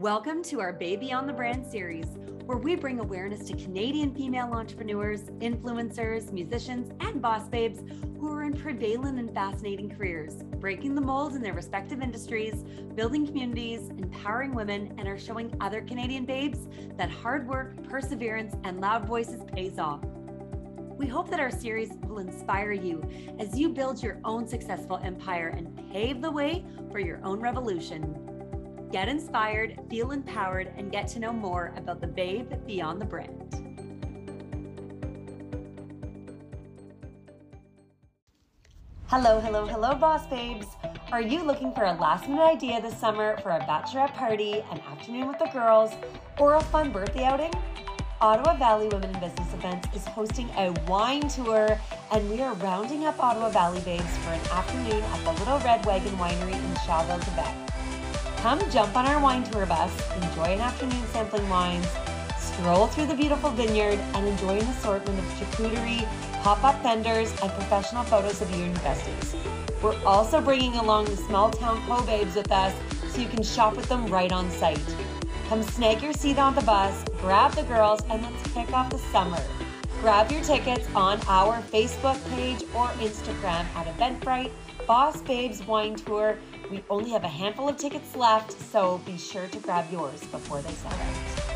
Welcome 0.00 0.42
to 0.44 0.60
our 0.60 0.72
Babe 0.72 1.00
Beyond 1.00 1.28
the 1.28 1.34
Brand 1.34 1.66
series, 1.66 2.06
where 2.46 2.56
we 2.56 2.74
bring 2.74 3.00
awareness 3.00 3.46
to 3.48 3.54
Canadian 3.54 4.14
female 4.14 4.46
entrepreneurs, 4.50 5.24
influencers, 5.40 6.32
musicians, 6.32 6.90
and 7.00 7.20
boss 7.20 7.50
babes 7.50 7.80
who 8.18 8.32
are 8.32 8.44
in 8.44 8.54
prevalent 8.54 9.18
and 9.18 9.30
fascinating 9.34 9.90
careers, 9.90 10.42
breaking 10.58 10.94
the 10.94 11.02
mold 11.02 11.34
in 11.34 11.42
their 11.42 11.52
respective 11.52 12.00
industries, 12.00 12.64
building 12.94 13.26
communities, 13.26 13.90
empowering 13.90 14.54
women, 14.54 14.94
and 14.96 15.06
are 15.06 15.18
showing 15.18 15.54
other 15.60 15.82
Canadian 15.82 16.24
babes 16.24 16.60
that 16.96 17.10
hard 17.10 17.46
work, 17.46 17.86
perseverance, 17.86 18.54
and 18.64 18.80
loud 18.80 19.06
voices 19.06 19.42
pays 19.54 19.78
off. 19.78 20.00
We 20.96 21.06
hope 21.06 21.30
that 21.30 21.40
our 21.40 21.50
series 21.50 21.90
will 22.06 22.18
inspire 22.20 22.72
you 22.72 23.02
as 23.38 23.58
you 23.58 23.68
build 23.68 24.02
your 24.02 24.18
own 24.24 24.46
successful 24.46 24.98
empire 25.02 25.48
and 25.48 25.74
pave 25.92 26.22
the 26.22 26.30
way 26.30 26.64
for 26.90 27.00
your 27.00 27.20
own 27.22 27.40
revolution. 27.40 28.19
Get 28.92 29.06
inspired, 29.06 29.78
feel 29.88 30.10
empowered, 30.10 30.72
and 30.76 30.90
get 30.90 31.06
to 31.08 31.20
know 31.20 31.32
more 31.32 31.72
about 31.76 32.00
the 32.00 32.08
babe 32.08 32.52
beyond 32.66 33.00
the 33.00 33.04
brand. 33.04 33.54
Hello, 39.06 39.38
hello, 39.38 39.64
hello, 39.66 39.94
boss 39.94 40.26
babes. 40.26 40.66
Are 41.12 41.20
you 41.20 41.44
looking 41.44 41.72
for 41.72 41.84
a 41.84 41.92
last 41.92 42.28
minute 42.28 42.42
idea 42.42 42.82
this 42.82 42.98
summer 42.98 43.36
for 43.42 43.50
a 43.50 43.60
bachelorette 43.60 44.14
party, 44.14 44.54
an 44.72 44.80
afternoon 44.80 45.28
with 45.28 45.38
the 45.38 45.50
girls, 45.52 45.92
or 46.40 46.54
a 46.54 46.60
fun 46.60 46.90
birthday 46.90 47.24
outing? 47.24 47.52
Ottawa 48.20 48.56
Valley 48.56 48.88
Women 48.88 49.14
in 49.14 49.20
Business 49.20 49.54
Events 49.54 49.88
is 49.94 50.04
hosting 50.06 50.50
a 50.56 50.72
wine 50.88 51.28
tour, 51.28 51.78
and 52.10 52.28
we 52.28 52.42
are 52.42 52.54
rounding 52.54 53.04
up 53.04 53.22
Ottawa 53.22 53.50
Valley 53.50 53.80
babes 53.82 54.16
for 54.18 54.30
an 54.30 54.40
afternoon 54.50 55.02
at 55.02 55.24
the 55.24 55.32
Little 55.44 55.60
Red 55.60 55.86
Wagon 55.86 56.12
Winery 56.16 56.54
in 56.54 56.74
Shawville, 56.74 57.22
Quebec. 57.22 57.69
Come 58.42 58.70
jump 58.70 58.96
on 58.96 59.04
our 59.04 59.20
wine 59.20 59.44
tour 59.44 59.66
bus, 59.66 59.92
enjoy 60.16 60.54
an 60.54 60.60
afternoon 60.60 61.06
sampling 61.08 61.46
wines, 61.50 61.86
stroll 62.38 62.86
through 62.86 63.04
the 63.04 63.14
beautiful 63.14 63.50
vineyard, 63.50 63.98
and 64.14 64.26
enjoy 64.26 64.58
an 64.58 64.66
assortment 64.66 65.18
of 65.18 65.24
charcuterie, 65.34 66.08
pop-up 66.42 66.82
vendors, 66.82 67.30
and 67.42 67.52
professional 67.52 68.02
photos 68.02 68.40
of 68.40 68.50
you 68.56 68.64
and 68.64 68.72
your 68.72 68.82
besties. 68.82 69.82
We're 69.82 70.02
also 70.06 70.40
bringing 70.40 70.76
along 70.76 71.04
the 71.04 71.18
small 71.18 71.50
town 71.50 71.82
co-babes 71.86 72.34
with 72.34 72.50
us 72.50 72.74
so 73.10 73.20
you 73.20 73.28
can 73.28 73.42
shop 73.42 73.76
with 73.76 73.90
them 73.90 74.06
right 74.06 74.32
on 74.32 74.50
site. 74.50 74.96
Come 75.50 75.62
snag 75.62 76.00
your 76.00 76.14
seat 76.14 76.38
on 76.38 76.54
the 76.54 76.62
bus, 76.62 77.04
grab 77.20 77.52
the 77.52 77.64
girls, 77.64 78.00
and 78.08 78.22
let's 78.22 78.52
kick 78.54 78.72
off 78.72 78.88
the 78.88 78.98
summer. 79.12 79.42
Grab 80.00 80.32
your 80.32 80.42
tickets 80.42 80.88
on 80.94 81.20
our 81.28 81.60
Facebook 81.64 82.18
page 82.30 82.62
or 82.74 82.86
Instagram 83.04 83.66
at 83.76 83.86
Eventbrite, 83.98 84.50
Boss 84.86 85.20
Babes 85.20 85.62
Wine 85.66 85.94
Tour, 85.94 86.38
we 86.70 86.84
only 86.88 87.10
have 87.10 87.24
a 87.24 87.28
handful 87.28 87.68
of 87.68 87.76
tickets 87.76 88.14
left, 88.14 88.52
so 88.52 88.98
be 89.04 89.18
sure 89.18 89.48
to 89.48 89.58
grab 89.58 89.90
yours 89.90 90.20
before 90.26 90.62
they 90.62 90.70
sell 90.70 90.92
out. 90.92 91.50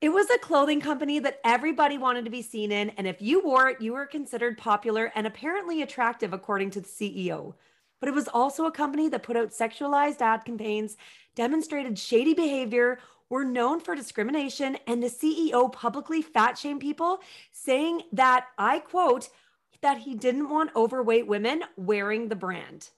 It 0.00 0.10
was 0.10 0.30
a 0.30 0.38
clothing 0.38 0.80
company 0.80 1.18
that 1.20 1.40
everybody 1.44 1.98
wanted 1.98 2.24
to 2.24 2.30
be 2.30 2.42
seen 2.42 2.70
in, 2.70 2.90
and 2.90 3.06
if 3.06 3.20
you 3.20 3.44
wore 3.44 3.68
it, 3.68 3.80
you 3.80 3.92
were 3.92 4.06
considered 4.06 4.56
popular 4.56 5.12
and 5.14 5.26
apparently 5.26 5.82
attractive, 5.82 6.32
according 6.32 6.70
to 6.70 6.80
the 6.80 6.88
CEO. 6.88 7.54
But 8.00 8.08
it 8.08 8.14
was 8.14 8.28
also 8.28 8.66
a 8.66 8.72
company 8.72 9.08
that 9.08 9.24
put 9.24 9.36
out 9.36 9.50
sexualized 9.50 10.20
ad 10.20 10.44
campaigns, 10.44 10.96
demonstrated 11.34 11.98
shady 11.98 12.32
behavior, 12.32 13.00
were 13.30 13.44
known 13.44 13.80
for 13.80 13.94
discrimination, 13.94 14.78
and 14.86 15.02
the 15.02 15.08
CEO 15.08 15.72
publicly 15.72 16.22
fat 16.22 16.56
shamed 16.56 16.80
people, 16.80 17.20
saying 17.52 18.02
that, 18.12 18.46
I 18.56 18.78
quote, 18.80 19.28
that 19.80 19.98
he 19.98 20.14
didn't 20.14 20.48
want 20.48 20.74
overweight 20.74 21.26
women 21.26 21.62
wearing 21.76 22.28
the 22.28 22.36
brand. 22.36 22.90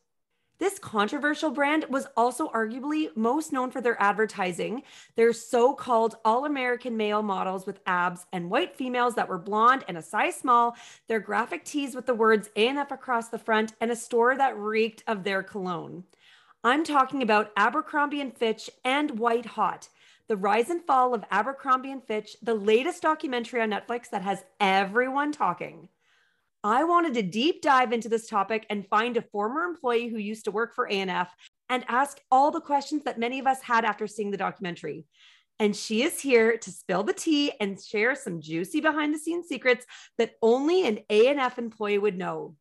This 0.60 0.78
controversial 0.78 1.50
brand 1.50 1.86
was 1.88 2.06
also 2.18 2.48
arguably 2.48 3.08
most 3.16 3.50
known 3.50 3.70
for 3.70 3.80
their 3.80 4.00
advertising. 4.00 4.82
Their 5.16 5.32
so 5.32 5.72
called 5.72 6.16
all 6.22 6.44
American 6.44 6.98
male 6.98 7.22
models 7.22 7.64
with 7.64 7.80
abs 7.86 8.26
and 8.30 8.50
white 8.50 8.76
females 8.76 9.14
that 9.14 9.26
were 9.26 9.38
blonde 9.38 9.86
and 9.88 9.96
a 9.96 10.02
size 10.02 10.36
small, 10.36 10.76
their 11.08 11.18
graphic 11.18 11.64
tees 11.64 11.94
with 11.94 12.04
the 12.04 12.14
words 12.14 12.50
ANF 12.56 12.90
across 12.90 13.30
the 13.30 13.38
front, 13.38 13.72
and 13.80 13.90
a 13.90 13.96
store 13.96 14.36
that 14.36 14.58
reeked 14.58 15.02
of 15.06 15.24
their 15.24 15.42
cologne. 15.42 16.04
I'm 16.62 16.84
talking 16.84 17.22
about 17.22 17.52
Abercrombie 17.56 18.20
and 18.20 18.36
Fitch 18.36 18.68
and 18.84 19.18
White 19.18 19.46
Hot. 19.46 19.88
The 20.30 20.36
Rise 20.36 20.70
and 20.70 20.80
Fall 20.86 21.12
of 21.12 21.24
Abercrombie 21.32 21.90
and 21.90 22.06
Fitch, 22.06 22.36
the 22.40 22.54
latest 22.54 23.02
documentary 23.02 23.62
on 23.62 23.70
Netflix 23.70 24.10
that 24.10 24.22
has 24.22 24.44
everyone 24.60 25.32
talking. 25.32 25.88
I 26.62 26.84
wanted 26.84 27.14
to 27.14 27.22
deep 27.22 27.62
dive 27.62 27.92
into 27.92 28.08
this 28.08 28.28
topic 28.28 28.64
and 28.70 28.86
find 28.86 29.16
a 29.16 29.22
former 29.22 29.64
employee 29.64 30.06
who 30.06 30.18
used 30.18 30.44
to 30.44 30.52
work 30.52 30.72
for 30.72 30.88
ANF 30.88 31.26
and 31.68 31.84
ask 31.88 32.20
all 32.30 32.52
the 32.52 32.60
questions 32.60 33.02
that 33.02 33.18
many 33.18 33.40
of 33.40 33.48
us 33.48 33.60
had 33.60 33.84
after 33.84 34.06
seeing 34.06 34.30
the 34.30 34.36
documentary. 34.36 35.04
And 35.58 35.74
she 35.74 36.04
is 36.04 36.20
here 36.20 36.56
to 36.58 36.70
spill 36.70 37.02
the 37.02 37.12
tea 37.12 37.50
and 37.60 37.82
share 37.82 38.14
some 38.14 38.40
juicy 38.40 38.80
behind 38.80 39.12
the 39.12 39.18
scenes 39.18 39.48
secrets 39.48 39.84
that 40.16 40.36
only 40.42 40.86
an 40.86 41.00
ANF 41.10 41.58
employee 41.58 41.98
would 41.98 42.16
know. 42.16 42.54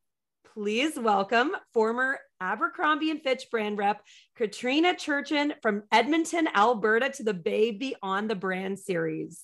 Please 0.62 1.00
welcome 1.00 1.56
former 1.74 2.20
Abercrombie 2.42 3.12
and 3.12 3.24
Fitch 3.24 3.46
brand 3.50 3.78
rep, 3.78 4.02
Katrina 4.36 4.94
Turchin 4.94 5.54
from 5.62 5.84
Edmonton, 5.90 6.50
Alberta, 6.54 7.10
to 7.12 7.24
the 7.24 7.34
Babe 7.34 7.80
Beyond 7.80 8.30
the 8.30 8.36
Brand 8.36 8.78
series. 8.78 9.42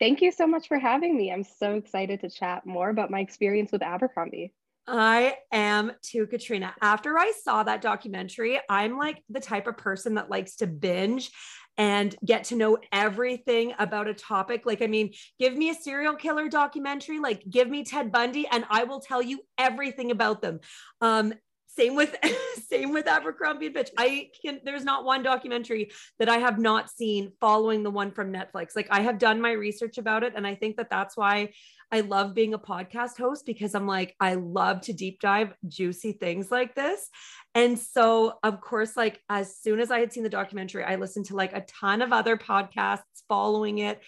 Thank 0.00 0.20
you 0.20 0.32
so 0.32 0.48
much 0.48 0.66
for 0.66 0.80
having 0.80 1.16
me. 1.16 1.30
I'm 1.30 1.44
so 1.44 1.74
excited 1.74 2.22
to 2.22 2.28
chat 2.28 2.66
more 2.66 2.90
about 2.90 3.08
my 3.08 3.20
experience 3.20 3.70
with 3.70 3.84
Abercrombie. 3.84 4.52
I 4.84 5.36
am 5.52 5.92
too, 6.02 6.26
Katrina. 6.26 6.74
After 6.82 7.16
I 7.16 7.32
saw 7.44 7.62
that 7.62 7.80
documentary, 7.80 8.58
I'm 8.68 8.98
like 8.98 9.22
the 9.28 9.38
type 9.38 9.68
of 9.68 9.76
person 9.76 10.14
that 10.14 10.28
likes 10.28 10.56
to 10.56 10.66
binge 10.66 11.30
and 11.78 12.14
get 12.24 12.44
to 12.44 12.56
know 12.56 12.78
everything 12.92 13.72
about 13.78 14.08
a 14.08 14.14
topic. 14.14 14.66
Like, 14.66 14.82
I 14.82 14.86
mean, 14.86 15.12
give 15.38 15.56
me 15.56 15.70
a 15.70 15.74
serial 15.74 16.14
killer 16.14 16.48
documentary, 16.48 17.18
like, 17.18 17.42
give 17.48 17.68
me 17.68 17.84
Ted 17.84 18.12
Bundy, 18.12 18.46
and 18.50 18.64
I 18.68 18.84
will 18.84 19.00
tell 19.00 19.22
you 19.22 19.40
everything 19.58 20.10
about 20.10 20.42
them. 20.42 20.60
Um, 21.00 21.32
same 21.76 21.94
with 21.94 22.14
same 22.68 22.92
with 22.92 23.06
Abercrombie 23.06 23.66
and 23.66 23.74
Fitch. 23.74 23.90
I 23.96 24.30
can 24.44 24.60
there's 24.64 24.84
not 24.84 25.04
one 25.04 25.22
documentary 25.22 25.90
that 26.18 26.28
I 26.28 26.38
have 26.38 26.58
not 26.58 26.90
seen 26.90 27.32
following 27.40 27.82
the 27.82 27.90
one 27.90 28.10
from 28.10 28.32
Netflix. 28.32 28.76
Like 28.76 28.88
I 28.90 29.00
have 29.00 29.18
done 29.18 29.40
my 29.40 29.52
research 29.52 29.98
about 29.98 30.22
it 30.22 30.34
and 30.36 30.46
I 30.46 30.54
think 30.54 30.76
that 30.76 30.90
that's 30.90 31.16
why 31.16 31.50
I 31.90 32.00
love 32.00 32.34
being 32.34 32.54
a 32.54 32.58
podcast 32.58 33.18
host 33.18 33.44
because 33.46 33.74
I'm 33.74 33.86
like 33.86 34.14
I 34.20 34.34
love 34.34 34.82
to 34.82 34.92
deep 34.92 35.20
dive 35.20 35.54
juicy 35.66 36.12
things 36.12 36.50
like 36.50 36.74
this. 36.74 37.08
And 37.54 37.78
so 37.78 38.34
of 38.42 38.60
course 38.60 38.96
like 38.96 39.20
as 39.28 39.56
soon 39.56 39.80
as 39.80 39.90
I 39.90 40.00
had 40.00 40.12
seen 40.12 40.22
the 40.22 40.28
documentary 40.28 40.84
I 40.84 40.96
listened 40.96 41.26
to 41.26 41.36
like 41.36 41.54
a 41.54 41.62
ton 41.62 42.02
of 42.02 42.12
other 42.12 42.36
podcasts 42.36 43.00
following 43.28 43.78
it 43.78 44.00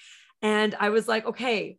and 0.42 0.74
I 0.78 0.90
was 0.90 1.08
like 1.08 1.26
okay, 1.26 1.78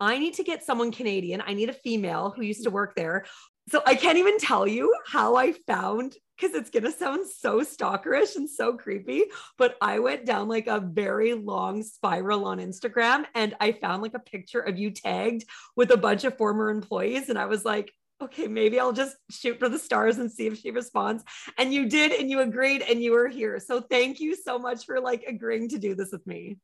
I 0.00 0.18
need 0.18 0.34
to 0.34 0.44
get 0.44 0.64
someone 0.64 0.90
Canadian. 0.90 1.42
I 1.46 1.54
need 1.54 1.68
a 1.68 1.72
female 1.72 2.32
who 2.34 2.42
used 2.42 2.64
to 2.64 2.70
work 2.70 2.94
there 2.94 3.24
so 3.68 3.82
I 3.86 3.94
can't 3.94 4.18
even 4.18 4.38
tell 4.38 4.66
you 4.66 4.94
how 5.06 5.36
I 5.36 5.52
found 5.66 6.14
because 6.36 6.56
it's 6.56 6.70
going 6.70 6.84
to 6.84 6.92
sound 6.92 7.28
so 7.28 7.60
stalkerish 7.60 8.36
and 8.36 8.50
so 8.50 8.76
creepy, 8.76 9.24
but 9.56 9.76
I 9.80 10.00
went 10.00 10.26
down 10.26 10.48
like 10.48 10.66
a 10.66 10.80
very 10.80 11.32
long 11.32 11.82
spiral 11.82 12.44
on 12.44 12.58
Instagram 12.58 13.24
and 13.34 13.54
I 13.60 13.72
found 13.72 14.02
like 14.02 14.14
a 14.14 14.18
picture 14.18 14.60
of 14.60 14.78
you 14.78 14.90
tagged 14.90 15.44
with 15.76 15.90
a 15.92 15.96
bunch 15.96 16.24
of 16.24 16.36
former 16.36 16.70
employees. 16.70 17.28
And 17.28 17.38
I 17.38 17.46
was 17.46 17.64
like, 17.64 17.92
okay, 18.20 18.48
maybe 18.48 18.80
I'll 18.80 18.92
just 18.92 19.16
shoot 19.30 19.58
for 19.58 19.68
the 19.68 19.78
stars 19.78 20.18
and 20.18 20.30
see 20.30 20.46
if 20.46 20.58
she 20.58 20.70
responds. 20.70 21.24
And 21.58 21.72
you 21.72 21.88
did, 21.88 22.12
and 22.12 22.30
you 22.30 22.40
agreed, 22.40 22.82
and 22.82 23.02
you 23.02 23.12
were 23.12 23.28
here. 23.28 23.58
So 23.58 23.80
thank 23.80 24.20
you 24.20 24.34
so 24.36 24.58
much 24.58 24.86
for 24.86 25.00
like 25.00 25.24
agreeing 25.26 25.68
to 25.70 25.78
do 25.78 25.94
this 25.94 26.10
with 26.12 26.26
me. 26.26 26.56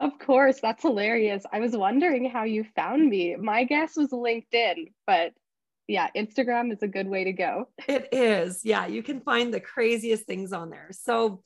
Of 0.00 0.18
course, 0.18 0.60
that's 0.60 0.82
hilarious. 0.82 1.42
I 1.52 1.58
was 1.58 1.76
wondering 1.76 2.30
how 2.30 2.44
you 2.44 2.64
found 2.76 3.08
me. 3.08 3.34
My 3.36 3.64
guess 3.64 3.96
was 3.96 4.10
LinkedIn, 4.10 4.92
but 5.06 5.32
yeah, 5.88 6.08
Instagram 6.14 6.70
is 6.70 6.82
a 6.82 6.88
good 6.88 7.08
way 7.08 7.24
to 7.24 7.32
go. 7.32 7.68
It 7.88 8.08
is. 8.12 8.64
Yeah, 8.64 8.86
you 8.86 9.02
can 9.02 9.20
find 9.20 9.52
the 9.52 9.60
craziest 9.60 10.26
things 10.26 10.52
on 10.52 10.68
there. 10.68 10.88
So, 10.92 11.42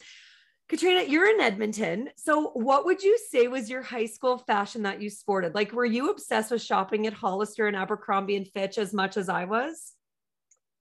Katrina, 0.68 1.04
you're 1.04 1.30
in 1.30 1.40
Edmonton. 1.40 2.08
So, 2.16 2.50
what 2.54 2.84
would 2.84 3.02
you 3.02 3.16
say 3.30 3.46
was 3.46 3.70
your 3.70 3.82
high 3.82 4.06
school 4.06 4.38
fashion 4.38 4.82
that 4.82 5.00
you 5.00 5.08
sported? 5.08 5.54
Like, 5.54 5.72
were 5.72 5.84
you 5.84 6.10
obsessed 6.10 6.50
with 6.50 6.62
shopping 6.62 7.06
at 7.06 7.12
Hollister 7.12 7.68
and 7.68 7.76
Abercrombie 7.76 8.36
and 8.36 8.48
Fitch 8.48 8.78
as 8.78 8.92
much 8.92 9.16
as 9.16 9.28
I 9.28 9.44
was? 9.44 9.92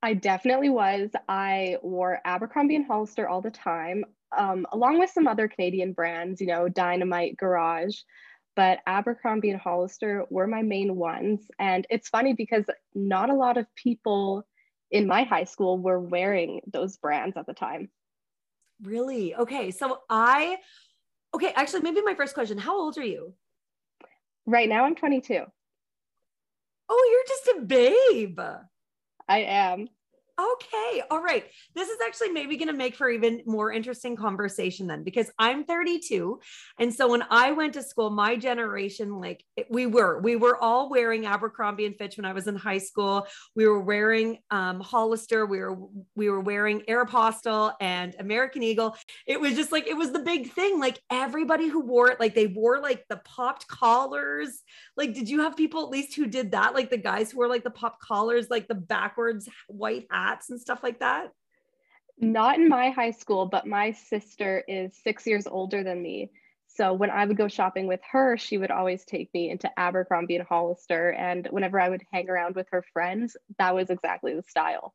I 0.02 0.16
definitely 0.16 0.69
was. 0.69 1.12
I 1.30 1.78
wore 1.84 2.19
Abercrombie 2.25 2.75
and 2.75 2.88
Hollister 2.88 3.30
all 3.30 3.42
the 3.42 3.52
time, 3.52 4.04
um, 4.36 4.66
along 4.72 4.98
with 4.98 5.12
some 5.12 5.28
other 5.28 5.48
Canadian 5.48 5.94
brands, 5.94 6.42
you 6.42 6.48
know, 6.48 6.68
Dynamite, 6.68 7.38
Garage 7.38 8.00
but 8.56 8.80
Abercrombie 8.86 9.51
and 9.51 9.59
Hollister 9.59 10.25
were 10.30 10.48
my 10.48 10.62
main 10.62 10.95
ones. 10.95 11.42
And 11.59 11.88
it's 11.89 12.09
funny 12.09 12.33
because 12.33 12.65
not 12.94 13.30
a 13.30 13.36
lot 13.36 13.57
of 13.57 13.65
people 13.75 14.45
in 14.92 15.07
my 15.07 15.24
high 15.24 15.45
school 15.45 15.77
were 15.77 16.00
wearing 16.00 16.62
those 16.68 16.98
brands 16.98 17.38
at 17.38 17.45
the 17.45 17.53
time. 17.53 17.89
Really? 18.81 19.36
Okay. 19.36 19.71
So 19.71 20.00
I, 20.09 20.57
okay, 21.33 21.53
actually, 21.56 21.81
maybe 21.81 22.01
my 22.01 22.15
first 22.15 22.33
question 22.33 22.57
How 22.57 22.77
old 22.77 22.98
are 22.98 23.06
you? 23.06 23.33
Right 24.45 24.68
now, 24.68 24.86
I'm 24.86 24.95
22. 24.95 25.44
Oh, 26.89 27.09
you're 27.12 27.27
just 27.27 27.57
a 27.57 27.62
babe. 27.62 28.39
I 29.30 29.39
am. 29.39 29.88
Okay. 30.42 31.04
All 31.12 31.22
right. 31.22 31.46
This 31.76 31.90
is 31.90 31.98
actually 32.06 32.30
maybe 32.30 32.58
going 32.58 32.70
to 32.70 32.74
make 32.74 32.96
for 32.96 33.10
even 33.10 33.42
more 33.46 33.72
interesting 33.72 34.16
conversation 34.16 34.88
then, 34.88 35.04
because 35.04 35.30
I'm 35.38 35.66
32. 35.66 36.40
And 36.80 36.94
so 36.94 37.10
when 37.10 37.24
I 37.30 37.52
went 37.52 37.74
to 37.74 37.84
school, 37.84 38.10
my 38.10 38.36
generation, 38.36 39.20
like 39.20 39.44
we 39.70 39.86
were, 39.86 40.20
we 40.22 40.36
were 40.36 40.58
all 40.58 40.90
wearing 40.90 41.26
Abercrombie 41.26 41.86
and 41.86 41.96
Fitch 41.96 42.18
when 42.18 42.26
I 42.26 42.34
was 42.34 42.48
in 42.48 42.56
high 42.56 42.80
school. 42.80 43.28
We 43.56 43.68
were 43.68 43.82
wearing 43.82 44.40
um, 44.50 44.80
Hollister. 44.80 45.46
We 45.46 45.60
were, 45.60 45.78
we 46.16 46.30
were 46.30 46.42
wearing 46.42 46.82
Aeropostale 46.82 47.74
and 47.80 48.16
American 48.20 48.64
Eagle. 48.64 48.96
It 49.28 49.40
was 49.40 49.56
just 49.56 49.72
like, 49.72 49.88
it 49.88 49.98
was 49.98 50.12
the 50.12 50.20
big 50.20 50.52
thing. 50.52 50.80
Like 50.80 51.00
everybody 51.12 51.68
who 51.68 51.82
wore 51.82 52.10
it, 52.10 52.20
like 52.20 52.34
they 52.34 52.48
wore 52.48 52.80
like 52.80 53.06
the 53.10 53.18
popped 53.18 53.68
collars. 53.68 54.62
Like, 54.98 55.14
did 55.14 55.30
you 55.30 55.42
have 55.42 55.56
people 55.56 55.84
at 55.84 55.90
least 55.90 56.16
who 56.16 56.26
did 56.26 56.52
that? 56.52 56.74
Like 56.74 56.90
the 56.90 56.98
guys 56.98 57.32
who 57.32 57.40
were 57.40 57.48
like 57.48 57.64
the 57.64 57.70
pop 57.70 58.00
collars, 58.00 58.48
like 58.50 58.68
the 58.68 58.76
backwards 58.76 59.48
white 59.68 60.08
hat 60.10 60.31
and 60.50 60.60
stuff 60.60 60.83
like 60.83 61.00
that? 61.00 61.31
Not 62.18 62.57
in 62.57 62.69
my 62.69 62.92
high 62.92 63.12
school, 63.12 63.45
but 63.45 63.66
my 63.66 63.92
sister 63.92 64.63
is 64.68 64.98
six 65.04 65.25
years 65.25 65.48
older 65.48 65.83
than 65.83 66.01
me. 66.01 66.31
So 66.68 66.94
when 66.94 67.10
I 67.10 67.25
would 67.25 67.38
go 67.38 67.48
shopping 67.48 67.88
with 67.88 68.00
her, 68.12 68.38
she 68.38 68.57
would 68.57 68.72
always 68.72 69.04
take 69.04 69.30
me 69.33 69.50
into 69.50 69.69
Abercrombie 69.78 70.38
and 70.38 70.48
Hollister. 70.48 71.10
And 71.12 71.48
whenever 71.48 71.80
I 71.80 71.89
would 71.89 72.04
hang 72.13 72.30
around 72.30 72.56
with 72.56 72.68
her 72.72 72.83
friends, 72.94 73.36
that 73.57 73.75
was 73.75 73.89
exactly 73.89 74.36
the 74.36 74.44
style 74.44 74.94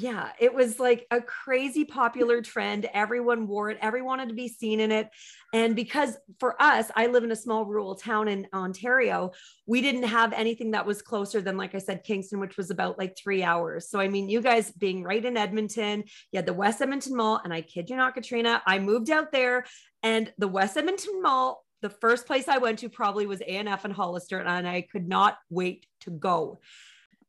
yeah, 0.00 0.30
it 0.38 0.54
was 0.54 0.78
like 0.78 1.08
a 1.10 1.20
crazy 1.20 1.84
popular 1.84 2.40
trend. 2.40 2.86
Everyone 2.94 3.48
wore 3.48 3.70
it, 3.70 3.78
everyone 3.80 4.18
wanted 4.18 4.28
to 4.28 4.34
be 4.34 4.46
seen 4.46 4.78
in 4.78 4.92
it. 4.92 5.10
And 5.52 5.74
because 5.74 6.16
for 6.38 6.60
us, 6.62 6.88
I 6.94 7.08
live 7.08 7.24
in 7.24 7.32
a 7.32 7.36
small 7.36 7.64
rural 7.64 7.96
town 7.96 8.28
in 8.28 8.46
Ontario, 8.54 9.32
we 9.66 9.80
didn't 9.80 10.04
have 10.04 10.32
anything 10.32 10.70
that 10.70 10.86
was 10.86 11.02
closer 11.02 11.40
than, 11.40 11.56
like 11.56 11.74
I 11.74 11.78
said, 11.78 12.04
Kingston, 12.04 12.38
which 12.38 12.56
was 12.56 12.70
about 12.70 12.96
like 12.96 13.18
three 13.18 13.42
hours. 13.42 13.90
So, 13.90 13.98
I 13.98 14.06
mean, 14.06 14.28
you 14.28 14.40
guys 14.40 14.70
being 14.70 15.02
right 15.02 15.24
in 15.24 15.36
Edmonton, 15.36 16.04
you 16.30 16.36
had 16.36 16.46
the 16.46 16.52
West 16.52 16.80
Edmonton 16.80 17.16
Mall. 17.16 17.40
And 17.42 17.52
I 17.52 17.62
kid 17.62 17.90
you 17.90 17.96
not, 17.96 18.14
Katrina, 18.14 18.62
I 18.66 18.78
moved 18.78 19.10
out 19.10 19.32
there 19.32 19.64
and 20.04 20.32
the 20.38 20.48
West 20.48 20.76
Edmonton 20.76 21.22
Mall 21.22 21.64
the 21.80 21.90
first 21.90 22.26
place 22.26 22.48
I 22.48 22.58
went 22.58 22.80
to 22.80 22.88
probably 22.88 23.26
was 23.26 23.38
ANF 23.38 23.84
and 23.84 23.92
Hollister, 23.92 24.40
and 24.40 24.66
I 24.66 24.80
could 24.80 25.06
not 25.06 25.38
wait 25.48 25.86
to 26.00 26.10
go. 26.10 26.58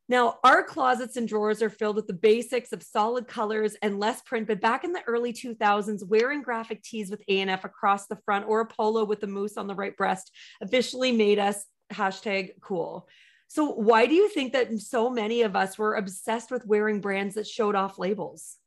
Now, 0.09 0.39
our 0.43 0.63
closets 0.63 1.17
and 1.17 1.27
drawers 1.27 1.61
are 1.61 1.69
filled 1.69 1.95
with 1.95 2.07
the 2.07 2.13
basics 2.13 2.73
of 2.73 2.81
solid 2.81 3.27
colors 3.27 3.75
and 3.83 3.99
less 3.99 4.23
print, 4.23 4.47
but 4.47 4.59
back 4.59 4.83
in 4.83 4.91
the 4.91 5.03
early 5.05 5.31
2000s, 5.31 6.03
wearing 6.07 6.41
graphic 6.41 6.81
tees 6.81 7.11
with 7.11 7.23
ANF 7.29 7.63
across 7.63 8.07
the 8.07 8.17
front 8.25 8.47
or 8.47 8.61
a 8.61 8.65
polo 8.65 9.05
with 9.05 9.19
the 9.19 9.27
moose 9.27 9.55
on 9.55 9.67
the 9.67 9.75
right 9.75 9.95
breast 9.95 10.31
officially 10.61 11.11
made 11.11 11.37
us 11.37 11.63
hashtag 11.93 12.53
cool. 12.59 13.07
So, 13.49 13.71
why 13.71 14.07
do 14.07 14.15
you 14.15 14.29
think 14.29 14.53
that 14.53 14.75
so 14.79 15.11
many 15.11 15.43
of 15.43 15.55
us 15.55 15.77
were 15.77 15.95
obsessed 15.95 16.49
with 16.49 16.65
wearing 16.65 17.01
brands 17.01 17.35
that 17.35 17.47
showed 17.47 17.75
off 17.75 17.99
labels? 17.99 18.57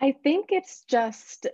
I 0.00 0.12
think 0.12 0.52
it's 0.52 0.84
just 0.88 1.46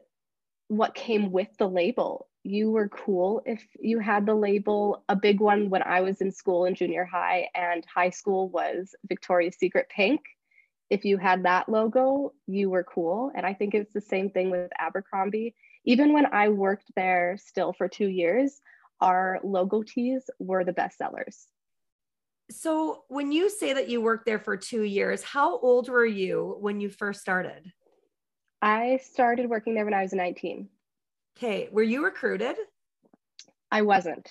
what 0.67 0.95
came 0.95 1.31
with 1.31 1.49
the 1.59 1.69
label 1.69 2.27
you 2.43 2.71
were 2.71 2.89
cool 2.89 3.43
if 3.45 3.67
you 3.79 3.99
had 3.99 4.27
the 4.27 4.35
label. 4.35 5.05
A 5.09 5.17
big 5.17 5.41
one 5.41 5.69
when 5.69 5.83
I 5.83 6.01
was 6.01 6.21
in 6.21 6.33
school 6.33 6.65
in 6.65 6.75
junior 6.75 7.05
high 7.05 7.49
and 7.55 7.85
high 7.93 8.11
school 8.11 8.49
was 8.49 8.95
Victoria's 9.09 9.57
Secret 9.57 9.89
Pink. 9.89 10.21
If 10.89 11.05
you 11.05 11.19
had 11.19 11.45
that 11.45 11.69
logo, 11.69 12.33
you 12.47 12.71
were 12.71 12.83
cool. 12.83 13.31
And 13.35 13.47
I 13.47 13.55
think 13.55 13.75
it's 13.75 13.93
the 13.93 14.01
same 14.01 14.31
thing 14.31 14.51
with 14.51 14.71
Abercrombie. 14.79 15.55
Even 15.85 16.13
when 16.13 16.27
I 16.33 16.49
worked 16.49 16.91
there 16.97 17.37
still 17.39 17.73
for 17.73 17.89
two 17.89 18.09
years, 18.09 18.61
our 19.01 19.39
logo 19.45 19.83
tees 19.83 20.29
were 20.39 20.65
the 20.65 20.73
best 20.73 20.99
sellers. 20.99 21.47
So, 22.51 23.05
when 23.07 23.31
you 23.31 23.49
say 23.49 23.73
that 23.75 23.89
you 23.89 24.01
worked 24.01 24.27
there 24.27 24.41
for 24.41 24.57
two 24.57 24.83
years, 24.83 25.23
how 25.23 25.59
old 25.61 25.89
were 25.89 26.05
you 26.05 26.57
when 26.59 26.81
you 26.81 26.91
first 26.91 27.21
started? 27.21 27.73
I 28.61 28.99
started 29.05 29.49
working 29.49 29.75
there 29.75 29.85
when 29.85 29.95
I 29.95 30.03
was 30.03 30.13
19. 30.13 30.69
Okay. 31.43 31.71
Were 31.73 31.83
you 31.83 32.05
recruited? 32.05 32.57
I 33.73 33.81
wasn't. 33.81 34.29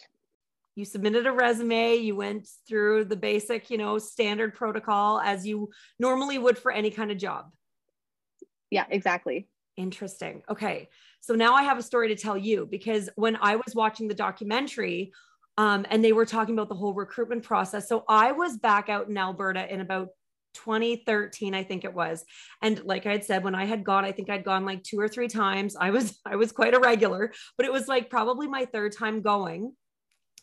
You 0.75 0.85
submitted 0.85 1.25
a 1.25 1.31
resume, 1.31 1.95
you 1.95 2.15
went 2.15 2.47
through 2.67 3.05
the 3.05 3.15
basic, 3.15 3.71
you 3.71 3.79
know, 3.79 3.97
standard 3.97 4.53
protocol 4.53 5.19
as 5.19 5.45
you 5.45 5.71
normally 5.97 6.37
would 6.37 6.55
for 6.55 6.71
any 6.71 6.91
kind 6.91 7.09
of 7.09 7.17
job. 7.17 7.51
Yeah, 8.69 8.85
exactly. 8.91 9.47
Interesting. 9.75 10.43
Okay. 10.51 10.87
So 11.19 11.33
now 11.33 11.55
I 11.55 11.63
have 11.63 11.79
a 11.79 11.83
story 11.83 12.09
to 12.09 12.15
tell 12.15 12.37
you 12.37 12.67
because 12.69 13.09
when 13.15 13.37
I 13.41 13.55
was 13.55 13.73
watching 13.73 14.07
the 14.07 14.13
documentary, 14.13 15.11
um, 15.57 15.87
and 15.89 16.05
they 16.05 16.13
were 16.13 16.27
talking 16.27 16.53
about 16.53 16.69
the 16.69 16.75
whole 16.75 16.93
recruitment 16.93 17.41
process. 17.41 17.89
So 17.89 18.05
I 18.07 18.33
was 18.33 18.55
back 18.57 18.87
out 18.87 19.09
in 19.09 19.17
Alberta 19.17 19.67
in 19.73 19.81
about 19.81 20.09
2013 20.53 21.53
i 21.53 21.63
think 21.63 21.83
it 21.83 21.93
was. 21.93 22.23
And 22.61 22.83
like 22.83 23.05
i 23.05 23.11
had 23.11 23.23
said 23.23 23.43
when 23.43 23.55
i 23.55 23.65
had 23.65 23.83
gone 23.83 24.05
i 24.05 24.11
think 24.11 24.29
i'd 24.29 24.43
gone 24.43 24.65
like 24.65 24.83
two 24.83 24.99
or 24.99 25.07
three 25.07 25.27
times. 25.27 25.75
I 25.75 25.91
was 25.91 26.19
i 26.25 26.35
was 26.35 26.51
quite 26.51 26.73
a 26.73 26.79
regular 26.79 27.31
but 27.57 27.65
it 27.65 27.71
was 27.71 27.87
like 27.87 28.09
probably 28.09 28.47
my 28.47 28.65
third 28.65 28.95
time 28.95 29.21
going 29.21 29.73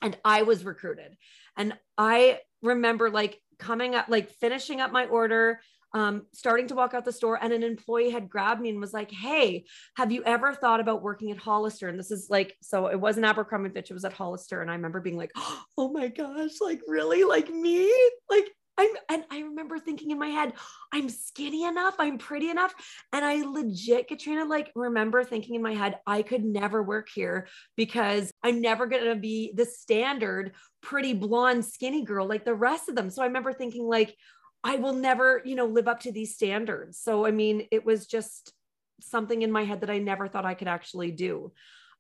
and 0.03 0.17
i 0.25 0.43
was 0.43 0.65
recruited. 0.65 1.17
And 1.57 1.75
i 1.97 2.41
remember 2.63 3.11
like 3.11 3.41
coming 3.59 3.95
up 3.95 4.07
like 4.09 4.31
finishing 4.31 4.81
up 4.81 4.93
my 4.93 5.07
order 5.07 5.61
um, 5.95 6.27
starting 6.35 6.67
to 6.69 6.75
walk 6.75 6.93
out 6.93 7.07
the 7.07 7.13
store 7.13 7.39
and 7.41 7.55
an 7.55 7.63
employee 7.63 8.11
had 8.11 8.29
grabbed 8.29 8.61
me 8.61 8.69
and 8.69 8.81
was 8.81 8.93
like 8.93 9.11
hey 9.11 9.65
have 9.97 10.13
you 10.13 10.23
ever 10.25 10.53
thought 10.53 10.81
about 10.81 11.03
working 11.03 11.31
at 11.31 11.39
hollister? 11.39 11.89
And 11.89 11.99
this 11.99 12.11
is 12.11 12.29
like 12.29 12.55
so 12.61 12.89
it 12.89 13.01
wasn't 13.01 13.25
abercrombie 13.25 13.71
fitch 13.71 13.91
it 13.91 13.95
was 13.95 14.05
at 14.05 14.13
hollister. 14.13 14.61
And 14.61 14.71
i 14.71 14.75
remember 14.75 15.01
being 15.01 15.17
like 15.17 15.33
oh 15.79 15.89
my 15.91 16.09
gosh 16.09 16.61
like 16.61 16.81
really? 16.87 17.25
Like 17.25 17.49
me? 17.49 17.91
Like 18.29 18.47
I'm, 18.79 18.91
and 19.09 19.25
I 19.31 19.41
remember 19.41 19.79
thinking 19.79 20.11
in 20.11 20.19
my 20.19 20.29
head, 20.29 20.53
I'm 20.93 21.09
skinny 21.09 21.65
enough, 21.65 21.97
I'm 21.99 22.19
pretty 22.19 22.51
enough. 22.51 22.75
And 23.13 23.25
I 23.25 23.43
legit, 23.43 24.09
Katrina, 24.09 24.45
like 24.45 24.71
remember 24.75 25.25
thinking 25.25 25.55
in 25.55 25.63
my 25.63 25.75
head, 25.75 25.99
I 26.07 26.23
could 26.23 26.45
never 26.45 26.83
work 26.83 27.09
here 27.15 27.49
because 27.77 28.31
I'm 28.43 28.61
never 28.61 28.87
to 28.87 29.15
be 29.15 29.53
the 29.55 29.65
standard 29.65 30.53
pretty 30.83 31.15
blonde, 31.15 31.65
skinny 31.65 32.05
girl 32.05 32.29
like 32.29 32.45
the 32.45 32.55
rest 32.55 32.89
of 32.89 32.95
them. 32.95 33.11
So 33.11 33.23
I 33.23 33.27
remember 33.27 33.53
thinking, 33.53 33.85
like, 33.85 34.15
I 34.63 34.77
will 34.77 34.95
never, 34.95 35.43
you 35.45 35.55
know, 35.55 35.67
live 35.67 35.89
up 35.89 36.01
to 36.01 36.13
these 36.13 36.35
standards. 36.35 36.99
So, 36.99 37.25
I 37.25 37.31
mean, 37.31 37.67
it 37.71 37.85
was 37.85 38.07
just 38.07 38.53
something 39.01 39.43
in 39.43 39.53
my 39.53 39.65
head 39.65 39.83
that 39.83 39.91
I 39.91 39.99
never 39.99 40.29
thought 40.29 40.45
I 40.45 40.55
could 40.55 40.69
actually 40.69 41.13
do. 41.13 41.53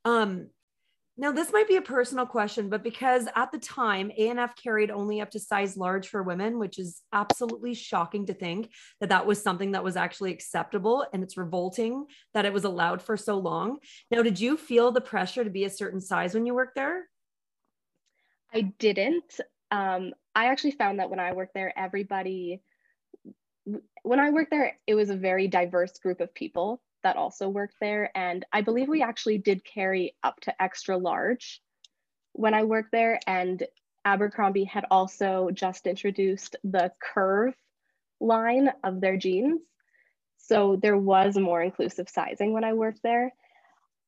Um, 0.04 0.48
now, 1.18 1.32
this 1.32 1.50
might 1.50 1.66
be 1.66 1.76
a 1.76 1.82
personal 1.82 2.26
question, 2.26 2.68
but 2.68 2.82
because 2.82 3.26
at 3.34 3.50
the 3.50 3.58
time 3.58 4.10
ANF 4.18 4.54
carried 4.54 4.90
only 4.90 5.22
up 5.22 5.30
to 5.30 5.40
size 5.40 5.74
large 5.74 6.08
for 6.08 6.22
women, 6.22 6.58
which 6.58 6.78
is 6.78 7.00
absolutely 7.10 7.72
shocking 7.72 8.26
to 8.26 8.34
think 8.34 8.70
that 9.00 9.08
that 9.08 9.24
was 9.24 9.42
something 9.42 9.72
that 9.72 9.82
was 9.82 9.96
actually 9.96 10.30
acceptable. 10.30 11.06
And 11.14 11.22
it's 11.22 11.38
revolting 11.38 12.04
that 12.34 12.44
it 12.44 12.52
was 12.52 12.64
allowed 12.64 13.00
for 13.00 13.16
so 13.16 13.38
long. 13.38 13.78
Now, 14.10 14.20
did 14.20 14.38
you 14.38 14.58
feel 14.58 14.92
the 14.92 15.00
pressure 15.00 15.42
to 15.42 15.48
be 15.48 15.64
a 15.64 15.70
certain 15.70 16.02
size 16.02 16.34
when 16.34 16.44
you 16.44 16.54
worked 16.54 16.74
there? 16.74 17.08
I 18.52 18.72
didn't. 18.78 19.40
Um, 19.70 20.12
I 20.34 20.46
actually 20.46 20.72
found 20.72 20.98
that 20.98 21.08
when 21.08 21.18
I 21.18 21.32
worked 21.32 21.54
there, 21.54 21.72
everybody, 21.78 22.60
when 24.02 24.20
I 24.20 24.30
worked 24.30 24.50
there, 24.50 24.78
it 24.86 24.94
was 24.94 25.08
a 25.08 25.16
very 25.16 25.48
diverse 25.48 25.98
group 25.98 26.20
of 26.20 26.34
people 26.34 26.82
that 27.06 27.16
also 27.16 27.48
worked 27.48 27.76
there. 27.80 28.10
And 28.16 28.44
I 28.52 28.62
believe 28.62 28.88
we 28.88 29.00
actually 29.00 29.38
did 29.38 29.64
carry 29.64 30.16
up 30.24 30.40
to 30.40 30.60
extra 30.60 30.98
large 30.98 31.62
when 32.32 32.52
I 32.52 32.64
worked 32.64 32.90
there. 32.90 33.20
And 33.28 33.64
Abercrombie 34.04 34.64
had 34.64 34.86
also 34.90 35.50
just 35.52 35.86
introduced 35.86 36.56
the 36.64 36.90
curve 37.00 37.54
line 38.20 38.72
of 38.82 39.00
their 39.00 39.16
jeans. 39.16 39.60
So 40.38 40.80
there 40.82 40.98
was 40.98 41.36
more 41.36 41.62
inclusive 41.62 42.08
sizing 42.08 42.52
when 42.52 42.64
I 42.64 42.72
worked 42.72 43.04
there. 43.04 43.32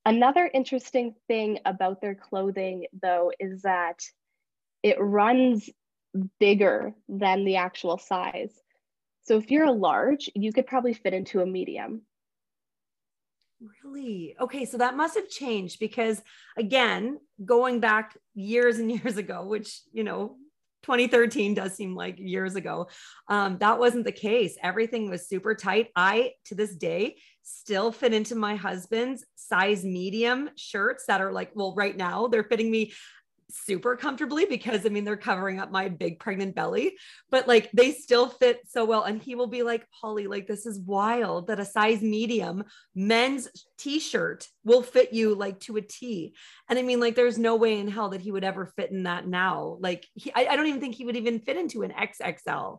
Another 0.05 0.50
interesting 0.52 1.14
thing 1.28 1.61
about 1.64 2.00
their 2.00 2.17
clothing, 2.17 2.87
though, 3.00 3.31
is 3.38 3.62
that 3.62 4.02
it 4.83 4.97
runs 4.99 5.71
bigger 6.40 6.95
than 7.09 7.45
the 7.45 7.57
actual 7.57 7.97
size. 7.97 8.50
So 9.23 9.37
if 9.37 9.52
you're 9.52 9.67
a 9.67 9.73
large, 9.73 10.28
you 10.35 10.52
could 10.52 10.67
probably 10.67 10.95
fit 10.95 11.14
into 11.14 11.43
a 11.43 11.47
medium. 11.47 12.02
Really? 13.84 14.36
Okay, 14.40 14.64
so 14.64 14.78
that 14.78 14.96
must 14.96 15.16
have 15.16 15.28
changed 15.28 15.80
because 15.80 16.22
again, 16.56 17.18
going 17.44 17.80
back 17.80 18.16
years 18.34 18.78
and 18.78 18.90
years 19.02 19.16
ago, 19.16 19.44
which, 19.44 19.80
you 19.92 20.04
know, 20.04 20.36
2013 20.82 21.54
does 21.54 21.74
seem 21.74 21.94
like 21.94 22.18
years 22.18 22.54
ago. 22.54 22.88
Um, 23.28 23.58
that 23.58 23.78
wasn't 23.78 24.04
the 24.04 24.12
case. 24.12 24.56
Everything 24.62 25.10
was 25.10 25.28
super 25.28 25.54
tight. 25.54 25.88
I, 25.96 26.32
to 26.46 26.54
this 26.54 26.74
day, 26.74 27.16
still 27.42 27.90
fit 27.90 28.14
into 28.14 28.36
my 28.36 28.54
husband's 28.54 29.24
size 29.34 29.84
medium 29.84 30.50
shirts 30.56 31.04
that 31.06 31.20
are 31.20 31.32
like, 31.32 31.50
well, 31.54 31.74
right 31.74 31.96
now 31.96 32.28
they're 32.28 32.44
fitting 32.44 32.70
me 32.70 32.92
super 33.50 33.97
comfortably 33.97 34.45
because 34.45 34.85
I 34.85 34.90
mean 34.90 35.05
they're 35.05 35.17
covering 35.17 35.59
up 35.59 35.71
my 35.71 35.88
big 35.88 36.19
pregnant 36.19 36.55
belly, 36.55 36.97
but 37.31 37.49
like 37.49 37.71
they 37.73 37.93
still 37.93 38.28
fit 38.28 38.61
so 38.69 38.85
well. 38.85 39.05
And 39.05 39.21
he 39.21 39.35
will 39.35 39.47
be 39.47 39.62
like, 39.62 39.87
Holly, 39.90 40.26
like 40.26 40.47
this 40.47 40.67
is 40.67 40.78
wild 40.78 41.47
that 41.47 41.61
a 41.61 41.64
size 41.64 42.02
medium 42.02 42.64
men's 42.95 43.49
t-shirt 43.78 44.47
will 44.64 44.83
fit 44.83 45.12
you 45.12 45.35
like 45.35 45.61
to 45.61 45.76
a 45.76 45.83
T. 45.83 46.35
And 46.69 46.78
I 46.78 46.83
mean, 46.83 47.00
like 47.00 47.14
there's 47.14 47.38
no 47.38 47.57
way 47.57 47.78
in 47.78 47.88
hell 47.88 48.11
that 48.11 48.21
he 48.21 48.33
would 48.33 48.45
ever 48.45 48.67
fit 48.67 48.90
in 48.90 49.05
that 49.05 49.26
now. 49.26 49.78
Like 49.81 50.07
he, 50.14 50.33
I, 50.35 50.47
I 50.47 50.57
don't 50.57 50.67
even 50.67 50.81
think 50.81 50.95
he 50.95 51.05
would 51.05 51.17
even 51.17 51.40
fit 51.40 51.57
into 51.57 51.83
an 51.83 51.93
XXL. 51.93 52.78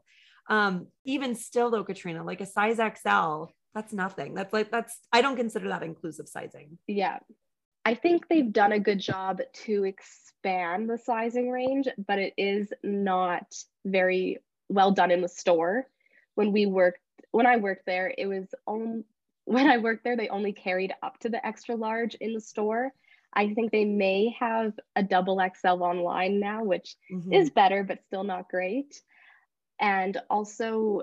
Um, 0.49 0.87
even 1.05 1.35
still 1.35 1.69
though, 1.69 1.83
Katrina, 1.83 2.23
like 2.23 2.41
a 2.41 2.45
size 2.45 2.77
XL, 2.77 3.45
that's 3.73 3.93
nothing. 3.93 4.33
That's 4.33 4.51
like 4.51 4.71
that's 4.71 4.97
I 5.11 5.21
don't 5.21 5.35
consider 5.35 5.69
that 5.69 5.83
inclusive 5.83 6.27
sizing. 6.27 6.77
Yeah. 6.87 7.19
I 7.89 7.95
think 7.95 8.27
they've 8.27 8.53
done 8.53 8.73
a 8.73 8.79
good 8.79 8.99
job 8.99 9.41
to 9.65 9.83
expand 9.83 10.87
the 10.87 10.99
sizing 10.99 11.49
range, 11.49 11.87
but 11.97 12.19
it 12.19 12.35
is 12.37 12.71
not 12.83 13.51
very 13.83 14.37
well 14.67 14.91
done 14.91 15.09
in 15.09 15.21
the 15.21 15.27
store. 15.27 15.87
When 16.35 16.51
we 16.51 16.67
worked 16.67 16.99
when 17.31 17.47
I 17.47 17.57
worked 17.57 17.87
there, 17.87 18.13
it 18.15 18.27
was 18.27 18.45
on 18.67 19.05
when 19.45 19.67
I 19.67 19.79
worked 19.79 20.03
there, 20.03 20.15
they 20.15 20.29
only 20.29 20.53
carried 20.53 20.93
up 21.01 21.17
to 21.21 21.29
the 21.29 21.43
extra 21.43 21.73
large 21.73 22.13
in 22.13 22.35
the 22.35 22.41
store. 22.41 22.91
I 23.33 23.55
think 23.55 23.71
they 23.71 23.85
may 23.85 24.35
have 24.39 24.73
a 24.95 25.01
double 25.01 25.41
XL 25.55 25.81
online 25.81 26.39
now, 26.39 26.63
which 26.63 26.95
mm-hmm. 27.11 27.33
is 27.33 27.49
better, 27.49 27.83
but 27.83 28.05
still 28.05 28.23
not 28.23 28.49
great. 28.49 29.01
And 29.79 30.15
also, 30.29 31.01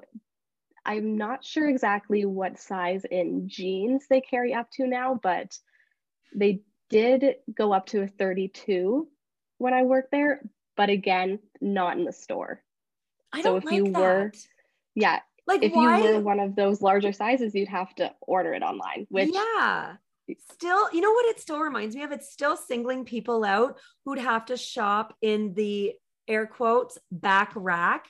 I'm 0.84 1.16
not 1.16 1.44
sure 1.44 1.68
exactly 1.68 2.24
what 2.26 2.60
size 2.60 3.04
in 3.10 3.48
jeans 3.48 4.06
they 4.08 4.20
carry 4.20 4.54
up 4.54 4.70
to 4.74 4.86
now, 4.86 5.18
but 5.20 5.58
they 6.32 6.62
did 6.88 7.36
go 7.52 7.72
up 7.72 7.86
to 7.86 8.02
a 8.02 8.06
32 8.06 9.08
when 9.58 9.74
I 9.74 9.82
worked 9.82 10.10
there, 10.10 10.42
but 10.76 10.90
again, 10.90 11.38
not 11.60 11.96
in 11.96 12.04
the 12.04 12.12
store. 12.12 12.62
I 13.32 13.42
so 13.42 13.56
if 13.56 13.64
like 13.64 13.74
you 13.74 13.84
that. 13.92 14.00
were, 14.00 14.32
yeah, 14.94 15.20
like 15.46 15.62
if 15.62 15.72
why? 15.72 15.98
you 15.98 16.14
were 16.14 16.20
one 16.20 16.40
of 16.40 16.56
those 16.56 16.82
larger 16.82 17.12
sizes, 17.12 17.54
you'd 17.54 17.68
have 17.68 17.94
to 17.96 18.12
order 18.20 18.52
it 18.54 18.62
online, 18.62 19.06
which 19.08 19.30
yeah. 19.32 19.96
Still, 20.50 20.92
you 20.92 21.00
know 21.00 21.12
what 21.12 21.26
it 21.26 21.40
still 21.40 21.60
reminds 21.60 21.94
me 21.94 22.02
of? 22.02 22.10
It's 22.10 22.32
still 22.32 22.56
singling 22.56 23.04
people 23.04 23.44
out 23.44 23.78
who'd 24.04 24.18
have 24.18 24.46
to 24.46 24.56
shop 24.56 25.14
in 25.22 25.54
the 25.54 25.92
air 26.26 26.46
quotes 26.46 26.98
back 27.12 27.52
rack 27.54 28.06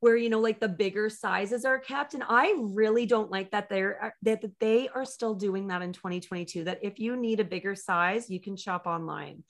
where 0.00 0.16
you 0.16 0.28
know 0.28 0.40
like 0.40 0.60
the 0.60 0.68
bigger 0.68 1.08
sizes 1.08 1.64
are 1.64 1.78
kept 1.78 2.14
and 2.14 2.22
i 2.28 2.54
really 2.58 3.06
don't 3.06 3.30
like 3.30 3.50
that 3.50 3.68
they're 3.68 4.04
uh, 4.04 4.10
that 4.22 4.42
they 4.60 4.88
are 4.88 5.04
still 5.04 5.34
doing 5.34 5.66
that 5.66 5.82
in 5.82 5.92
2022 5.92 6.64
that 6.64 6.78
if 6.82 6.98
you 6.98 7.16
need 7.16 7.40
a 7.40 7.44
bigger 7.44 7.74
size 7.74 8.30
you 8.30 8.40
can 8.40 8.56
shop 8.56 8.86
online 8.86 9.42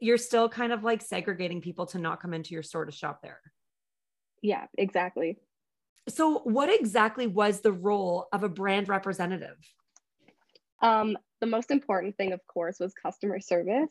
you're 0.00 0.18
still 0.18 0.48
kind 0.48 0.72
of 0.72 0.84
like 0.84 1.02
segregating 1.02 1.60
people 1.60 1.86
to 1.86 1.98
not 1.98 2.20
come 2.20 2.32
into 2.32 2.54
your 2.54 2.62
store 2.62 2.84
to 2.84 2.92
shop 2.92 3.20
there 3.22 3.40
yeah 4.42 4.66
exactly 4.78 5.38
so, 6.08 6.38
what 6.44 6.72
exactly 6.72 7.26
was 7.26 7.60
the 7.60 7.72
role 7.72 8.28
of 8.32 8.44
a 8.44 8.48
brand 8.48 8.88
representative? 8.88 9.56
Um, 10.80 11.18
the 11.40 11.46
most 11.46 11.70
important 11.70 12.16
thing, 12.16 12.32
of 12.32 12.40
course, 12.46 12.78
was 12.78 12.94
customer 12.94 13.40
service. 13.40 13.90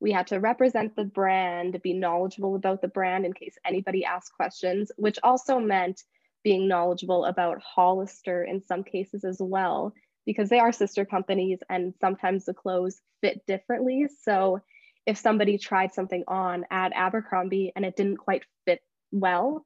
We 0.00 0.12
had 0.12 0.28
to 0.28 0.38
represent 0.38 0.94
the 0.94 1.04
brand, 1.04 1.80
be 1.82 1.92
knowledgeable 1.92 2.54
about 2.54 2.82
the 2.82 2.88
brand 2.88 3.26
in 3.26 3.32
case 3.32 3.56
anybody 3.66 4.04
asked 4.04 4.32
questions, 4.32 4.92
which 4.96 5.18
also 5.22 5.58
meant 5.58 6.02
being 6.44 6.68
knowledgeable 6.68 7.24
about 7.24 7.60
Hollister 7.60 8.44
in 8.44 8.62
some 8.62 8.84
cases 8.84 9.24
as 9.24 9.38
well, 9.40 9.92
because 10.24 10.48
they 10.48 10.60
are 10.60 10.72
sister 10.72 11.04
companies 11.04 11.58
and 11.68 11.94
sometimes 12.00 12.44
the 12.44 12.54
clothes 12.54 13.00
fit 13.20 13.44
differently. 13.46 14.06
So 14.22 14.60
if 15.04 15.18
somebody 15.18 15.58
tried 15.58 15.92
something 15.94 16.22
on 16.28 16.64
at 16.70 16.92
Abercrombie 16.94 17.72
and 17.74 17.84
it 17.84 17.96
didn't 17.96 18.18
quite 18.18 18.44
fit 18.66 18.80
well, 19.10 19.64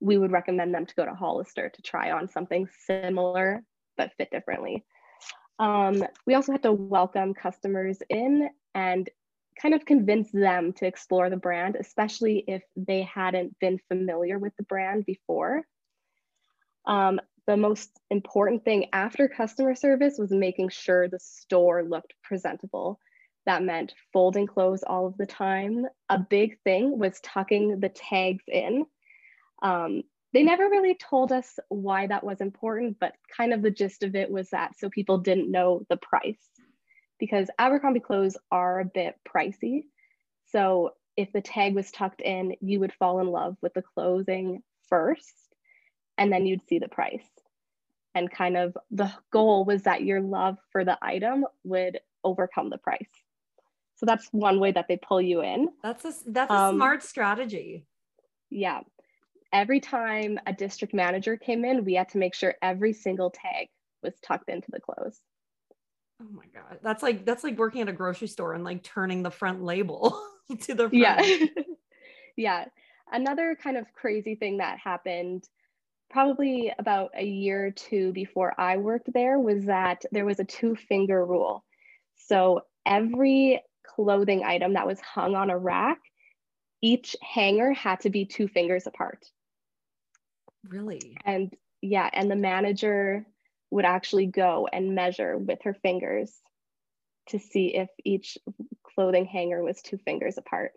we 0.00 0.18
would 0.18 0.32
recommend 0.32 0.74
them 0.74 0.86
to 0.86 0.94
go 0.94 1.04
to 1.04 1.14
Hollister 1.14 1.70
to 1.70 1.82
try 1.82 2.10
on 2.10 2.28
something 2.28 2.68
similar 2.86 3.62
but 3.96 4.12
fit 4.16 4.30
differently. 4.30 4.84
Um, 5.58 6.04
we 6.26 6.34
also 6.34 6.52
had 6.52 6.62
to 6.64 6.72
welcome 6.72 7.34
customers 7.34 7.98
in 8.08 8.48
and 8.74 9.08
kind 9.62 9.74
of 9.74 9.86
convince 9.86 10.30
them 10.32 10.72
to 10.74 10.86
explore 10.86 11.30
the 11.30 11.36
brand, 11.36 11.76
especially 11.78 12.44
if 12.48 12.62
they 12.76 13.02
hadn't 13.02 13.56
been 13.60 13.78
familiar 13.88 14.38
with 14.38 14.52
the 14.56 14.64
brand 14.64 15.06
before. 15.06 15.62
Um, 16.84 17.20
the 17.46 17.56
most 17.56 17.90
important 18.10 18.64
thing 18.64 18.86
after 18.92 19.28
customer 19.28 19.74
service 19.74 20.16
was 20.18 20.32
making 20.32 20.70
sure 20.70 21.08
the 21.08 21.20
store 21.20 21.84
looked 21.84 22.14
presentable. 22.22 22.98
That 23.46 23.62
meant 23.62 23.94
folding 24.12 24.46
clothes 24.46 24.84
all 24.84 25.06
of 25.06 25.16
the 25.16 25.26
time. 25.26 25.86
A 26.08 26.18
big 26.18 26.58
thing 26.64 26.98
was 26.98 27.20
tucking 27.20 27.80
the 27.80 27.88
tags 27.88 28.44
in 28.48 28.86
um, 29.62 30.02
they 30.32 30.42
never 30.42 30.68
really 30.68 30.94
told 30.94 31.30
us 31.30 31.58
why 31.68 32.06
that 32.06 32.24
was 32.24 32.40
important, 32.40 32.96
but 32.98 33.14
kind 33.34 33.52
of 33.52 33.62
the 33.62 33.70
gist 33.70 34.02
of 34.02 34.14
it 34.14 34.30
was 34.30 34.50
that 34.50 34.78
so 34.78 34.88
people 34.90 35.18
didn't 35.18 35.50
know 35.50 35.84
the 35.88 35.96
price 35.96 36.48
because 37.22 37.48
Abercrombie 37.56 38.00
clothes 38.00 38.36
are 38.50 38.80
a 38.80 38.84
bit 38.84 39.14
pricey. 39.24 39.84
So 40.46 40.90
if 41.16 41.30
the 41.32 41.40
tag 41.40 41.72
was 41.72 41.92
tucked 41.92 42.20
in, 42.20 42.56
you 42.60 42.80
would 42.80 42.92
fall 42.92 43.20
in 43.20 43.28
love 43.28 43.56
with 43.62 43.74
the 43.74 43.82
clothing 43.94 44.64
first, 44.88 45.54
and 46.18 46.32
then 46.32 46.46
you'd 46.46 46.66
see 46.66 46.80
the 46.80 46.88
price. 46.88 47.28
And 48.16 48.28
kind 48.28 48.56
of 48.56 48.76
the 48.90 49.12
goal 49.32 49.64
was 49.64 49.82
that 49.82 50.02
your 50.02 50.20
love 50.20 50.58
for 50.72 50.84
the 50.84 50.98
item 51.00 51.46
would 51.62 52.00
overcome 52.24 52.70
the 52.70 52.78
price. 52.78 53.08
So 53.98 54.04
that's 54.04 54.26
one 54.32 54.58
way 54.58 54.72
that 54.72 54.88
they 54.88 54.96
pull 54.96 55.22
you 55.22 55.42
in. 55.42 55.68
That's 55.80 56.04
a 56.04 56.12
that's 56.26 56.50
a 56.50 56.54
um, 56.54 56.74
smart 56.74 57.04
strategy. 57.04 57.86
Yeah 58.50 58.80
every 59.52 59.80
time 59.80 60.38
a 60.46 60.52
district 60.52 60.94
manager 60.94 61.36
came 61.36 61.64
in, 61.64 61.84
we 61.84 61.92
had 61.92 62.08
to 62.08 62.18
make 62.18 62.34
sure 62.34 62.54
every 62.62 62.92
single 62.92 63.30
tag 63.30 63.68
was 64.02 64.14
tucked 64.22 64.48
into 64.48 64.70
the 64.70 64.80
clothes. 64.80 65.20
Oh 66.22 66.28
my 66.32 66.44
god, 66.54 66.78
that's 66.82 67.02
like 67.02 67.24
that's 67.24 67.42
like 67.42 67.58
working 67.58 67.80
at 67.80 67.88
a 67.88 67.92
grocery 67.92 68.28
store 68.28 68.54
and 68.54 68.62
like 68.62 68.82
turning 68.84 69.22
the 69.22 69.30
front 69.30 69.62
label 69.62 70.20
to 70.60 70.74
the 70.74 70.88
front. 70.88 70.94
Yeah. 70.94 71.46
yeah. 72.36 72.64
Another 73.10 73.56
kind 73.60 73.76
of 73.76 73.92
crazy 73.92 74.36
thing 74.36 74.58
that 74.58 74.78
happened 74.78 75.48
probably 76.10 76.72
about 76.78 77.10
a 77.16 77.24
year 77.24 77.66
or 77.66 77.70
two 77.70 78.12
before 78.12 78.54
I 78.60 78.76
worked 78.76 79.12
there 79.12 79.38
was 79.38 79.64
that 79.64 80.04
there 80.12 80.26
was 80.26 80.38
a 80.38 80.44
two 80.44 80.76
finger 80.76 81.24
rule. 81.24 81.64
So 82.16 82.62
every 82.86 83.60
clothing 83.84 84.44
item 84.44 84.74
that 84.74 84.86
was 84.86 85.00
hung 85.00 85.34
on 85.34 85.50
a 85.50 85.58
rack, 85.58 85.98
each 86.82 87.16
hanger 87.22 87.72
had 87.72 88.00
to 88.00 88.10
be 88.10 88.26
two 88.26 88.46
fingers 88.46 88.86
apart. 88.86 89.24
Really? 90.68 91.16
And 91.24 91.52
yeah, 91.80 92.08
and 92.12 92.30
the 92.30 92.36
manager 92.36 93.26
would 93.72 93.84
actually 93.86 94.26
go 94.26 94.68
and 94.70 94.94
measure 94.94 95.36
with 95.38 95.60
her 95.62 95.74
fingers 95.74 96.30
to 97.28 97.38
see 97.38 97.74
if 97.74 97.88
each 98.04 98.36
clothing 98.94 99.24
hanger 99.24 99.62
was 99.62 99.80
two 99.80 99.96
fingers 99.96 100.36
apart. 100.36 100.72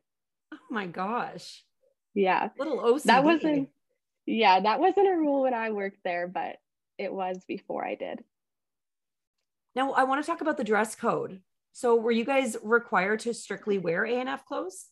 Oh 0.53 0.57
my 0.69 0.87
gosh. 0.87 1.63
Yeah. 2.13 2.49
Little 2.57 2.79
OCD. 2.79 3.03
That 3.03 3.23
wasn't 3.23 3.69
yeah, 4.25 4.61
that 4.61 4.79
wasn't 4.79 5.07
a 5.07 5.15
rule 5.15 5.43
when 5.43 5.53
I 5.53 5.69
worked 5.71 5.99
there, 6.03 6.27
but 6.27 6.55
it 6.97 7.13
was 7.13 7.43
before 7.47 7.85
I 7.85 7.95
did. 7.95 8.23
Now 9.75 9.91
I 9.91 10.05
want 10.05 10.23
to 10.23 10.29
talk 10.29 10.41
about 10.41 10.57
the 10.57 10.63
dress 10.63 10.95
code. 10.95 11.41
So 11.73 11.97
were 11.97 12.11
you 12.11 12.23
guys 12.23 12.55
required 12.63 13.19
to 13.21 13.33
strictly 13.33 13.77
wear 13.77 14.05
A&F 14.05 14.45
clothes? 14.45 14.87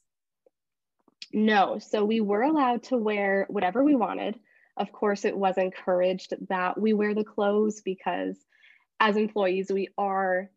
No. 1.31 1.79
So 1.79 2.03
we 2.03 2.19
were 2.19 2.41
allowed 2.41 2.83
to 2.83 2.97
wear 2.97 3.47
whatever 3.49 3.81
we 3.81 3.95
wanted. 3.95 4.37
Of 4.75 4.91
course, 4.91 5.25
it 5.25 5.37
was 5.37 5.57
encouraged 5.57 6.33
that 6.49 6.79
we 6.79 6.93
wear 6.93 7.13
the 7.13 7.23
clothes 7.23 7.81
because 7.81 8.37
as 8.99 9.17
employees, 9.17 9.71
we 9.71 9.89
are 9.97 10.49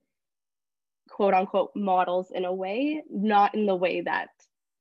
quote 1.11 1.35
unquote 1.35 1.73
models 1.75 2.31
in 2.31 2.45
a 2.45 2.55
way, 2.55 3.03
not 3.11 3.55
in 3.55 3.67
the 3.67 3.75
way 3.75 4.01
that 4.03 4.29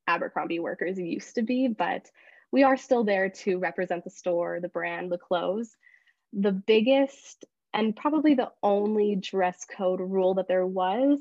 Abercrombie 0.07 0.59
workers 0.59 0.99
used 0.99 1.35
to 1.35 1.41
be, 1.41 1.67
but 1.67 2.09
we 2.51 2.63
are 2.63 2.77
still 2.77 3.03
there 3.03 3.29
to 3.29 3.57
represent 3.57 4.03
the 4.03 4.09
store, 4.09 4.59
the 4.61 4.69
brand, 4.69 5.11
the 5.11 5.17
clothes. 5.17 5.75
The 6.33 6.51
biggest 6.51 7.45
and 7.73 7.95
probably 7.95 8.35
the 8.35 8.51
only 8.63 9.17
dress 9.17 9.65
code 9.65 9.99
rule 9.99 10.35
that 10.35 10.47
there 10.47 10.65
was 10.65 11.19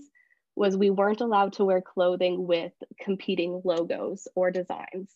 was 0.54 0.76
we 0.76 0.90
weren't 0.90 1.20
allowed 1.20 1.54
to 1.54 1.64
wear 1.64 1.80
clothing 1.80 2.46
with 2.46 2.72
competing 3.00 3.60
logos 3.64 4.28
or 4.36 4.52
designs. 4.52 5.10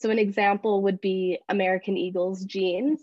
So 0.00 0.10
an 0.10 0.18
example 0.18 0.82
would 0.82 1.00
be 1.00 1.38
American 1.50 1.96
Eagle's 1.96 2.44
jeans. 2.44 3.00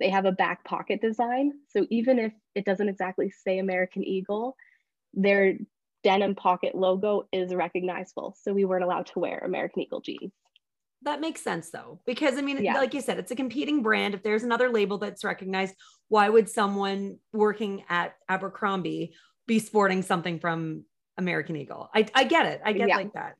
They 0.00 0.10
have 0.10 0.24
a 0.24 0.32
back 0.32 0.64
pocket 0.64 1.00
design. 1.00 1.52
So 1.68 1.86
even 1.90 2.18
if 2.18 2.32
it 2.56 2.64
doesn't 2.64 2.88
exactly 2.88 3.30
say 3.30 3.58
American 3.58 4.02
Eagle, 4.02 4.56
their 5.14 5.58
denim 6.02 6.34
pocket 6.34 6.74
logo 6.74 7.28
is 7.32 7.54
recognizable. 7.54 8.36
So 8.40 8.52
we 8.52 8.64
weren't 8.64 8.82
allowed 8.82 9.06
to 9.06 9.20
wear 9.20 9.38
American 9.38 9.82
Eagle 9.82 10.00
jeans. 10.00 10.32
That 11.02 11.20
makes 11.20 11.40
sense 11.40 11.70
though, 11.70 12.00
because 12.04 12.36
I 12.36 12.42
mean, 12.42 12.62
yeah. 12.62 12.74
like 12.74 12.94
you 12.94 13.00
said, 13.00 13.18
it's 13.18 13.30
a 13.30 13.36
competing 13.36 13.82
brand. 13.82 14.14
If 14.14 14.22
there's 14.22 14.42
another 14.42 14.70
label 14.70 14.98
that's 14.98 15.24
recognized, 15.24 15.74
why 16.08 16.28
would 16.28 16.48
someone 16.48 17.18
working 17.32 17.84
at 17.88 18.16
Abercrombie 18.28 19.14
be 19.46 19.60
sporting 19.60 20.02
something 20.02 20.40
from 20.40 20.84
American 21.16 21.56
Eagle? 21.56 21.88
I, 21.94 22.06
I 22.14 22.24
get 22.24 22.46
it. 22.46 22.60
I 22.64 22.72
get 22.72 22.88
yeah. 22.88 22.96
like 22.96 23.12
that. 23.14 23.36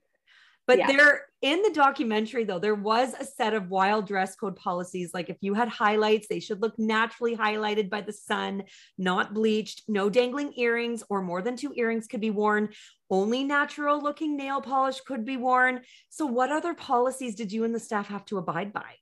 But 0.70 0.78
yeah. 0.78 0.86
there 0.86 1.22
in 1.42 1.62
the 1.62 1.72
documentary, 1.72 2.44
though, 2.44 2.60
there 2.60 2.76
was 2.76 3.12
a 3.18 3.24
set 3.24 3.54
of 3.54 3.70
wild 3.70 4.06
dress 4.06 4.36
code 4.36 4.54
policies. 4.54 5.12
Like 5.12 5.28
if 5.28 5.38
you 5.40 5.52
had 5.52 5.66
highlights, 5.66 6.28
they 6.28 6.38
should 6.38 6.62
look 6.62 6.78
naturally 6.78 7.36
highlighted 7.36 7.90
by 7.90 8.02
the 8.02 8.12
sun, 8.12 8.62
not 8.96 9.34
bleached, 9.34 9.82
no 9.88 10.08
dangling 10.08 10.52
earrings, 10.56 11.02
or 11.10 11.22
more 11.22 11.42
than 11.42 11.56
two 11.56 11.72
earrings 11.74 12.06
could 12.06 12.20
be 12.20 12.30
worn. 12.30 12.68
Only 13.10 13.42
natural 13.42 14.00
looking 14.00 14.36
nail 14.36 14.60
polish 14.60 15.00
could 15.00 15.24
be 15.24 15.36
worn. 15.36 15.80
So, 16.08 16.24
what 16.24 16.52
other 16.52 16.72
policies 16.72 17.34
did 17.34 17.50
you 17.50 17.64
and 17.64 17.74
the 17.74 17.80
staff 17.80 18.06
have 18.06 18.24
to 18.26 18.38
abide 18.38 18.72
by? 18.72 18.94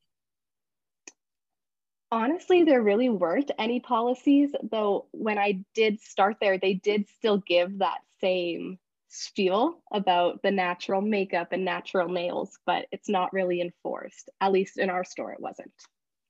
Honestly, 2.10 2.62
there 2.62 2.82
really 2.82 3.10
weren't 3.10 3.50
any 3.58 3.80
policies, 3.80 4.52
though 4.62 5.04
when 5.10 5.36
I 5.36 5.62
did 5.74 6.00
start 6.00 6.38
there, 6.40 6.56
they 6.56 6.72
did 6.72 7.10
still 7.10 7.36
give 7.36 7.80
that 7.80 7.98
same 8.22 8.78
spiel 9.08 9.82
about 9.92 10.42
the 10.42 10.50
natural 10.50 11.00
makeup 11.00 11.48
and 11.52 11.64
natural 11.64 12.08
nails, 12.08 12.58
but 12.66 12.86
it's 12.92 13.08
not 13.08 13.32
really 13.32 13.60
enforced. 13.60 14.30
At 14.40 14.52
least 14.52 14.78
in 14.78 14.90
our 14.90 15.04
store, 15.04 15.32
it 15.32 15.40
wasn't. 15.40 15.72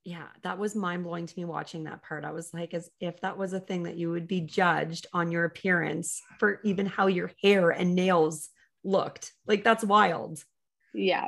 Yeah, 0.04 0.28
that 0.42 0.58
was 0.58 0.74
mind 0.74 1.04
blowing 1.04 1.26
to 1.26 1.38
me 1.38 1.44
watching 1.44 1.84
that 1.84 2.02
part. 2.02 2.24
I 2.24 2.30
was 2.30 2.54
like, 2.54 2.72
as 2.72 2.88
if 3.00 3.20
that 3.20 3.36
was 3.36 3.52
a 3.52 3.60
thing 3.60 3.82
that 3.82 3.96
you 3.96 4.10
would 4.10 4.26
be 4.26 4.40
judged 4.40 5.06
on 5.12 5.30
your 5.30 5.44
appearance 5.44 6.22
for 6.38 6.60
even 6.64 6.86
how 6.86 7.08
your 7.08 7.30
hair 7.42 7.70
and 7.70 7.94
nails 7.94 8.48
looked. 8.84 9.32
Like, 9.46 9.64
that's 9.64 9.84
wild. 9.84 10.42
Yeah. 10.94 11.26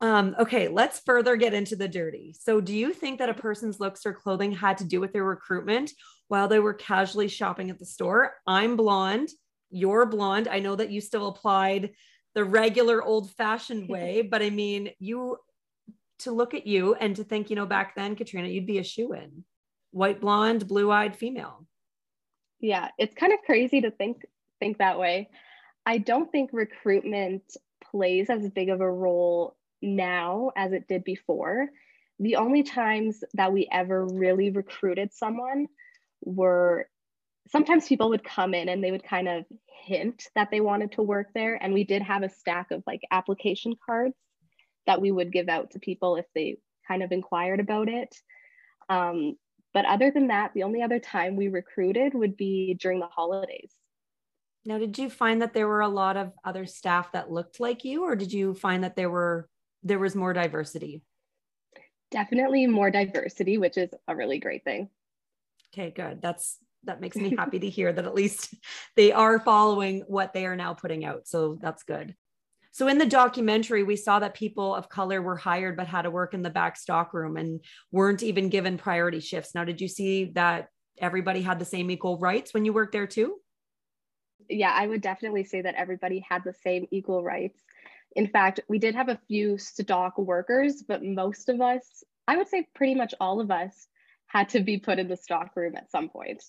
Um, 0.00 0.36
okay, 0.38 0.68
let's 0.68 1.00
further 1.00 1.34
get 1.36 1.54
into 1.54 1.76
the 1.76 1.88
dirty. 1.88 2.36
So, 2.38 2.60
do 2.60 2.74
you 2.74 2.92
think 2.92 3.18
that 3.18 3.30
a 3.30 3.34
person's 3.34 3.80
looks 3.80 4.04
or 4.04 4.12
clothing 4.12 4.52
had 4.52 4.78
to 4.78 4.84
do 4.84 5.00
with 5.00 5.12
their 5.12 5.24
recruitment 5.24 5.92
while 6.28 6.46
they 6.46 6.58
were 6.58 6.74
casually 6.74 7.28
shopping 7.28 7.70
at 7.70 7.78
the 7.78 7.86
store? 7.86 8.34
I'm 8.46 8.76
blonde 8.76 9.30
you're 9.74 10.06
blonde. 10.06 10.48
I 10.48 10.60
know 10.60 10.76
that 10.76 10.90
you 10.90 11.00
still 11.00 11.28
applied 11.28 11.90
the 12.34 12.44
regular 12.44 13.02
old 13.02 13.30
fashioned 13.32 13.88
way, 13.90 14.22
but 14.22 14.42
I 14.42 14.50
mean, 14.50 14.90
you 14.98 15.38
to 16.20 16.32
look 16.32 16.54
at 16.54 16.66
you 16.66 16.94
and 16.94 17.16
to 17.16 17.24
think, 17.24 17.50
you 17.50 17.56
know, 17.56 17.66
back 17.66 17.96
then, 17.96 18.14
Katrina, 18.14 18.48
you'd 18.48 18.66
be 18.66 18.78
a 18.78 18.84
shoe 18.84 19.12
in 19.12 19.44
white, 19.90 20.20
blonde, 20.20 20.66
blue 20.68 20.90
eyed 20.90 21.16
female. 21.16 21.66
Yeah, 22.60 22.88
it's 22.98 23.14
kind 23.14 23.32
of 23.32 23.40
crazy 23.44 23.80
to 23.82 23.90
think 23.90 24.22
think 24.60 24.78
that 24.78 24.98
way. 24.98 25.28
I 25.84 25.98
don't 25.98 26.30
think 26.30 26.50
recruitment 26.52 27.42
plays 27.82 28.30
as 28.30 28.48
big 28.50 28.70
of 28.70 28.80
a 28.80 28.90
role 28.90 29.56
now 29.82 30.50
as 30.56 30.72
it 30.72 30.88
did 30.88 31.04
before. 31.04 31.68
The 32.20 32.36
only 32.36 32.62
times 32.62 33.22
that 33.34 33.52
we 33.52 33.68
ever 33.70 34.06
really 34.06 34.50
recruited 34.50 35.12
someone 35.12 35.66
were 36.22 36.88
sometimes 37.48 37.86
people 37.86 38.10
would 38.10 38.24
come 38.24 38.54
in 38.54 38.68
and 38.68 38.82
they 38.82 38.90
would 38.90 39.04
kind 39.04 39.28
of 39.28 39.44
hint 39.84 40.28
that 40.34 40.50
they 40.50 40.60
wanted 40.60 40.92
to 40.92 41.02
work 41.02 41.28
there. 41.34 41.62
And 41.62 41.74
we 41.74 41.84
did 41.84 42.02
have 42.02 42.22
a 42.22 42.30
stack 42.30 42.70
of 42.70 42.82
like 42.86 43.02
application 43.10 43.74
cards 43.84 44.14
that 44.86 45.00
we 45.00 45.10
would 45.10 45.32
give 45.32 45.48
out 45.48 45.70
to 45.72 45.78
people 45.78 46.16
if 46.16 46.26
they 46.34 46.58
kind 46.86 47.02
of 47.02 47.12
inquired 47.12 47.60
about 47.60 47.88
it. 47.88 48.14
Um, 48.88 49.36
but 49.72 49.86
other 49.86 50.10
than 50.10 50.28
that, 50.28 50.52
the 50.54 50.62
only 50.62 50.82
other 50.82 50.98
time 50.98 51.36
we 51.36 51.48
recruited 51.48 52.14
would 52.14 52.36
be 52.36 52.74
during 52.74 53.00
the 53.00 53.06
holidays. 53.06 53.72
Now, 54.66 54.78
did 54.78 54.96
you 54.98 55.10
find 55.10 55.42
that 55.42 55.52
there 55.52 55.68
were 55.68 55.82
a 55.82 55.88
lot 55.88 56.16
of 56.16 56.32
other 56.44 56.64
staff 56.64 57.12
that 57.12 57.30
looked 57.30 57.60
like 57.60 57.84
you, 57.84 58.04
or 58.04 58.16
did 58.16 58.32
you 58.32 58.54
find 58.54 58.84
that 58.84 58.96
there 58.96 59.10
were 59.10 59.48
there 59.82 59.98
was 59.98 60.14
more 60.14 60.32
diversity? 60.32 61.02
Definitely 62.10 62.66
more 62.66 62.90
diversity, 62.90 63.58
which 63.58 63.76
is 63.76 63.90
a 64.08 64.16
really 64.16 64.38
great 64.38 64.64
thing. 64.64 64.88
Okay, 65.74 65.90
good. 65.90 66.22
That's 66.22 66.58
that 66.86 67.00
makes 67.00 67.16
me 67.16 67.34
happy 67.38 67.58
to 67.58 67.68
hear 67.68 67.92
that 67.92 68.04
at 68.04 68.14
least 68.14 68.54
they 68.96 69.12
are 69.12 69.38
following 69.38 70.04
what 70.06 70.32
they 70.32 70.46
are 70.46 70.56
now 70.56 70.74
putting 70.74 71.04
out. 71.04 71.26
So 71.26 71.58
that's 71.60 71.82
good. 71.82 72.14
So 72.72 72.88
in 72.88 72.98
the 72.98 73.06
documentary, 73.06 73.84
we 73.84 73.94
saw 73.94 74.18
that 74.18 74.34
people 74.34 74.74
of 74.74 74.88
color 74.88 75.22
were 75.22 75.36
hired 75.36 75.76
but 75.76 75.86
had 75.86 76.02
to 76.02 76.10
work 76.10 76.34
in 76.34 76.42
the 76.42 76.50
back 76.50 76.76
stock 76.76 77.14
room 77.14 77.36
and 77.36 77.60
weren't 77.92 78.22
even 78.24 78.48
given 78.48 78.78
priority 78.78 79.20
shifts. 79.20 79.54
Now, 79.54 79.64
did 79.64 79.80
you 79.80 79.86
see 79.86 80.32
that 80.34 80.68
everybody 80.98 81.40
had 81.40 81.60
the 81.60 81.64
same 81.64 81.88
equal 81.90 82.18
rights 82.18 82.52
when 82.52 82.64
you 82.64 82.72
worked 82.72 82.92
there 82.92 83.06
too? 83.06 83.36
Yeah, 84.48 84.72
I 84.74 84.88
would 84.88 85.02
definitely 85.02 85.44
say 85.44 85.62
that 85.62 85.76
everybody 85.76 86.24
had 86.28 86.42
the 86.42 86.52
same 86.52 86.86
equal 86.90 87.22
rights. 87.22 87.60
In 88.16 88.26
fact, 88.26 88.60
we 88.68 88.80
did 88.80 88.96
have 88.96 89.08
a 89.08 89.20
few 89.28 89.56
stock 89.56 90.18
workers, 90.18 90.82
but 90.86 91.04
most 91.04 91.48
of 91.48 91.60
us, 91.60 92.02
I 92.26 92.36
would 92.36 92.48
say 92.48 92.66
pretty 92.74 92.96
much 92.96 93.14
all 93.20 93.40
of 93.40 93.52
us, 93.52 93.86
had 94.26 94.48
to 94.50 94.60
be 94.60 94.78
put 94.78 94.98
in 94.98 95.06
the 95.06 95.16
stock 95.16 95.52
room 95.54 95.76
at 95.76 95.90
some 95.92 96.08
point. 96.08 96.42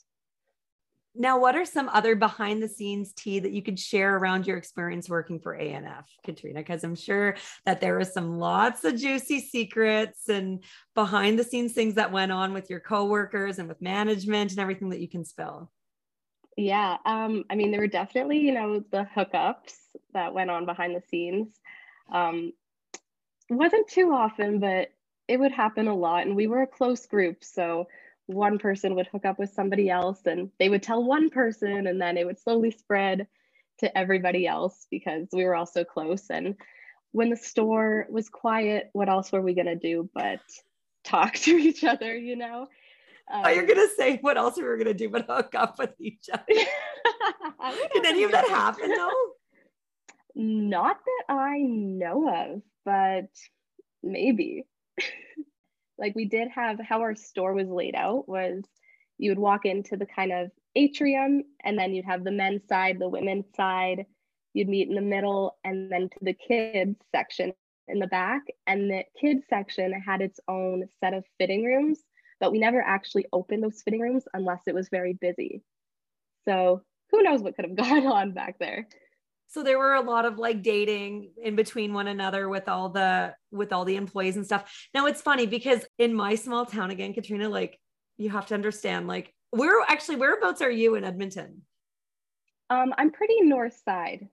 Now, 1.17 1.39
what 1.39 1.56
are 1.56 1.65
some 1.65 1.88
other 1.89 2.15
behind 2.15 2.62
the 2.62 2.67
scenes 2.67 3.13
tea 3.13 3.39
that 3.39 3.51
you 3.51 3.62
could 3.62 3.80
share 3.80 4.17
around 4.17 4.45
your 4.45 4.58
experience 4.58 5.08
working 5.08 5.39
for 5.39 5.58
ANF, 5.58 6.06
Katrina? 6.25 6.60
Because 6.60 6.84
I'm 6.84 6.95
sure 6.95 7.36
that 7.65 7.80
there 7.80 7.97
was 7.97 8.13
some 8.13 8.38
lots 8.38 8.84
of 8.84 8.97
juicy 8.97 9.39
secrets 9.39 10.28
and 10.28 10.63
behind 10.93 11.39
the 11.39 11.43
scenes 11.43 11.73
things 11.73 11.95
that 11.95 12.12
went 12.12 12.32
on 12.34 12.54
with 12.54 12.69
your 12.69 12.82
coworkers 12.82 13.60
and 13.60 13.69
with 13.69 13.82
management 13.82 14.51
and 14.51 14.60
everything 14.60 14.89
that 14.89 14.99
you 14.99 15.08
can 15.08 15.23
spill. 15.23 15.71
Yeah, 16.58 16.97
um, 17.06 17.43
I 17.49 17.56
mean, 17.56 17.71
there 17.71 17.82
were 17.82 17.88
definitely, 17.88 18.39
you 18.39 18.54
know, 18.54 18.84
the 18.91 19.08
hookups 19.15 19.75
that 20.13 20.34
went 20.34 20.49
on 20.49 20.65
behind 20.65 20.95
the 20.95 21.04
scenes. 21.10 21.49
Um, 22.12 22.54
wasn't 23.49 23.88
too 23.88 24.12
often, 24.12 24.60
but 24.60 24.89
it 25.28 25.38
would 25.38 25.51
happen 25.51 25.88
a 25.88 25.95
lot, 25.95 26.25
and 26.25 26.36
we 26.36 26.47
were 26.47 26.62
a 26.62 26.67
close 26.67 27.06
group, 27.06 27.43
so 27.43 27.88
one 28.28 28.58
person 28.58 28.96
would 28.96 29.08
hook 29.08 29.26
up 29.26 29.38
with 29.38 29.54
somebody 29.54 29.90
else 29.90 30.20
and 30.26 30.50
they 30.60 30.70
would 30.70 30.84
tell 30.84 31.04
one 31.04 31.30
person 31.30 31.88
and 31.88 32.02
then 32.02 32.18
it 32.18 32.26
would 32.26 32.40
slowly 32.40 32.72
spread 32.72 33.28
to 33.80 33.98
everybody 33.98 34.48
else 34.48 34.88
because 34.90 35.28
we 35.32 35.44
were 35.44 35.56
all 35.56 35.66
so 35.66 35.84
close. 35.84 36.30
And 36.30 36.56
when 37.12 37.30
the 37.30 37.38
store 37.38 38.08
was 38.10 38.30
quiet 38.30 38.90
what 38.94 39.10
else 39.10 39.32
were 39.32 39.42
we 39.42 39.54
going 39.54 39.66
to 39.68 39.76
do 39.76 40.10
but 40.14 40.40
talk 41.04 41.34
to 41.46 41.56
each 41.56 41.84
other 41.84 42.16
you 42.16 42.36
know? 42.36 42.68
Um, 43.32 43.42
oh, 43.46 43.50
you're 43.50 43.66
gonna 43.66 43.88
say 43.98 44.18
what 44.18 44.38
else 44.38 44.56
we 44.56 44.62
were 44.62 44.78
gonna 44.78 44.94
do 44.94 45.10
but 45.10 45.26
hook 45.28 45.56
up 45.56 45.80
with 45.80 45.90
each 46.00 46.30
other. 46.32 46.44
Did 47.94 48.06
any 48.06 48.22
of 48.24 48.32
that 48.32 48.48
happen 48.48 48.92
though? 48.92 49.12
Not 50.36 51.00
that 51.04 51.34
i 51.34 51.58
know 51.58 52.30
of 52.30 52.62
but 52.86 53.30
maybe 54.04 54.66
like 55.97 56.15
we 56.15 56.25
did 56.25 56.49
have 56.49 56.79
how 56.79 57.01
our 57.01 57.15
store 57.15 57.53
was 57.53 57.67
laid 57.67 57.95
out 57.95 58.27
was 58.27 58.63
you 59.17 59.31
would 59.31 59.39
walk 59.39 59.65
into 59.65 59.95
the 59.95 60.05
kind 60.05 60.31
of 60.31 60.51
atrium 60.75 61.43
and 61.63 61.77
then 61.77 61.93
you'd 61.93 62.05
have 62.05 62.23
the 62.23 62.31
men's 62.31 62.67
side 62.67 62.99
the 62.99 63.10
women's 63.10 63.45
side. 63.55 64.05
You'd 64.53 64.69
meet 64.69 64.88
in 64.88 64.95
the 64.95 65.01
middle 65.01 65.58
and 65.63 65.91
then 65.91 66.10
to 66.10 66.17
the 66.21 66.34
kids 66.34 66.97
section 67.13 67.53
in 67.88 67.99
the 67.99 68.08
back. 68.08 68.41
And 68.67 68.89
the 68.89 69.03
kids 69.19 69.43
section 69.49 69.91
had 69.93 70.21
its 70.21 70.39
own 70.47 70.88
set 71.01 71.13
of 71.13 71.25
fitting 71.38 71.63
rooms 71.63 72.03
but 72.39 72.51
we 72.51 72.60
never 72.60 72.81
actually 72.81 73.25
opened 73.31 73.63
those 73.63 73.81
fitting 73.81 74.01
rooms 74.01 74.25
unless 74.34 74.62
it 74.67 74.75
was 74.75 74.89
very 74.89 75.13
busy. 75.13 75.63
So 76.43 76.81
who 77.12 77.23
knows 77.23 77.41
what 77.41 77.55
could 77.55 77.65
have 77.65 77.75
gone 77.77 78.05
on 78.05 78.34
back 78.34 78.58
there 78.60 78.88
so 79.56 79.63
there 79.63 79.80
were 79.80 79.94
a 79.94 80.02
lot 80.02 80.26
of 80.26 80.38
like 80.38 80.62
dating 80.62 81.32
in 81.41 81.56
between 81.56 81.94
one 81.94 82.08
another 82.08 82.50
with 82.50 82.68
all 82.68 82.89
the 82.89 83.34
with 83.52 83.72
all 83.72 83.86
the 83.86 83.96
employees 83.96 84.36
and 84.36 84.46
stuff. 84.46 84.70
Now 84.94 85.06
it's 85.06 85.22
funny 85.22 85.46
because 85.46 85.86
in 85.98 86.13
my 86.13 86.36
small 86.36 86.65
town 86.65 86.91
again 86.91 87.13
katrina 87.13 87.48
like 87.48 87.80
you 88.18 88.30
have 88.32 88.48
to 88.48 88.54
understand 88.54 89.08
like 89.08 89.34
where 89.52 89.82
actually 89.88 90.18
whereabouts 90.18 90.62
are 90.62 90.70
you 90.70 90.96
in 90.96 91.06
edmonton? 91.06 91.62
Um 92.70 92.94
i'm 92.98 93.12
pretty 93.12 93.39
north 93.44 93.80
side. 93.86 94.28